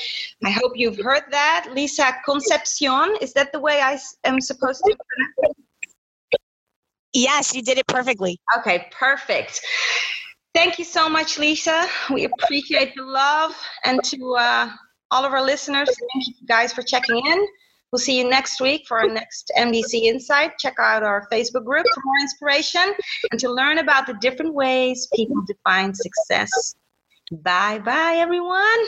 I 0.45 0.51
hope 0.51 0.75
you've 0.77 0.99
heard 0.99 1.25
that. 1.31 1.71
Lisa 1.73 2.15
Concepcion, 2.25 3.17
is 3.21 3.33
that 3.35 3.53
the 3.53 3.61
way 3.61 3.81
I 3.81 3.99
am 4.25 4.41
supposed 4.41 4.83
to? 4.85 4.97
Yes, 7.13 7.55
you 7.55 7.63
did 7.63 7.79
it 7.79 7.87
perfectly. 7.87 8.41
Okay, 8.59 8.89
perfect. 8.91 9.61
Thank 10.55 10.79
you 10.79 10.85
so 10.85 11.09
much, 11.09 11.39
Lisa. 11.39 11.87
We 12.13 12.25
appreciate 12.25 12.95
the 12.95 13.03
love. 13.03 13.57
And 13.85 14.03
to 14.05 14.35
uh, 14.39 14.71
all 15.11 15.25
of 15.25 15.33
our 15.33 15.43
listeners, 15.43 15.89
thank 15.89 16.27
you 16.29 16.47
guys 16.47 16.73
for 16.73 16.83
checking 16.83 17.17
in. 17.27 17.47
We'll 17.91 17.99
see 17.99 18.19
you 18.19 18.29
next 18.29 18.61
week 18.61 18.83
for 18.89 18.99
our 19.01 19.09
next 19.09 19.53
MDC 19.57 19.95
Insight. 20.03 20.53
Check 20.59 20.75
out 20.81 21.03
our 21.03 21.27
Facebook 21.31 21.65
group 21.65 21.87
for 21.95 22.03
more 22.05 22.19
inspiration 22.21 22.95
and 23.31 23.41
to 23.41 23.49
learn 23.49 23.79
about 23.79 24.07
the 24.07 24.15
different 24.21 24.55
ways 24.55 25.09
people 25.15 25.43
define 25.47 25.93
success. 25.95 26.75
Bye 27.31 27.79
bye, 27.79 28.15
everyone. 28.17 28.87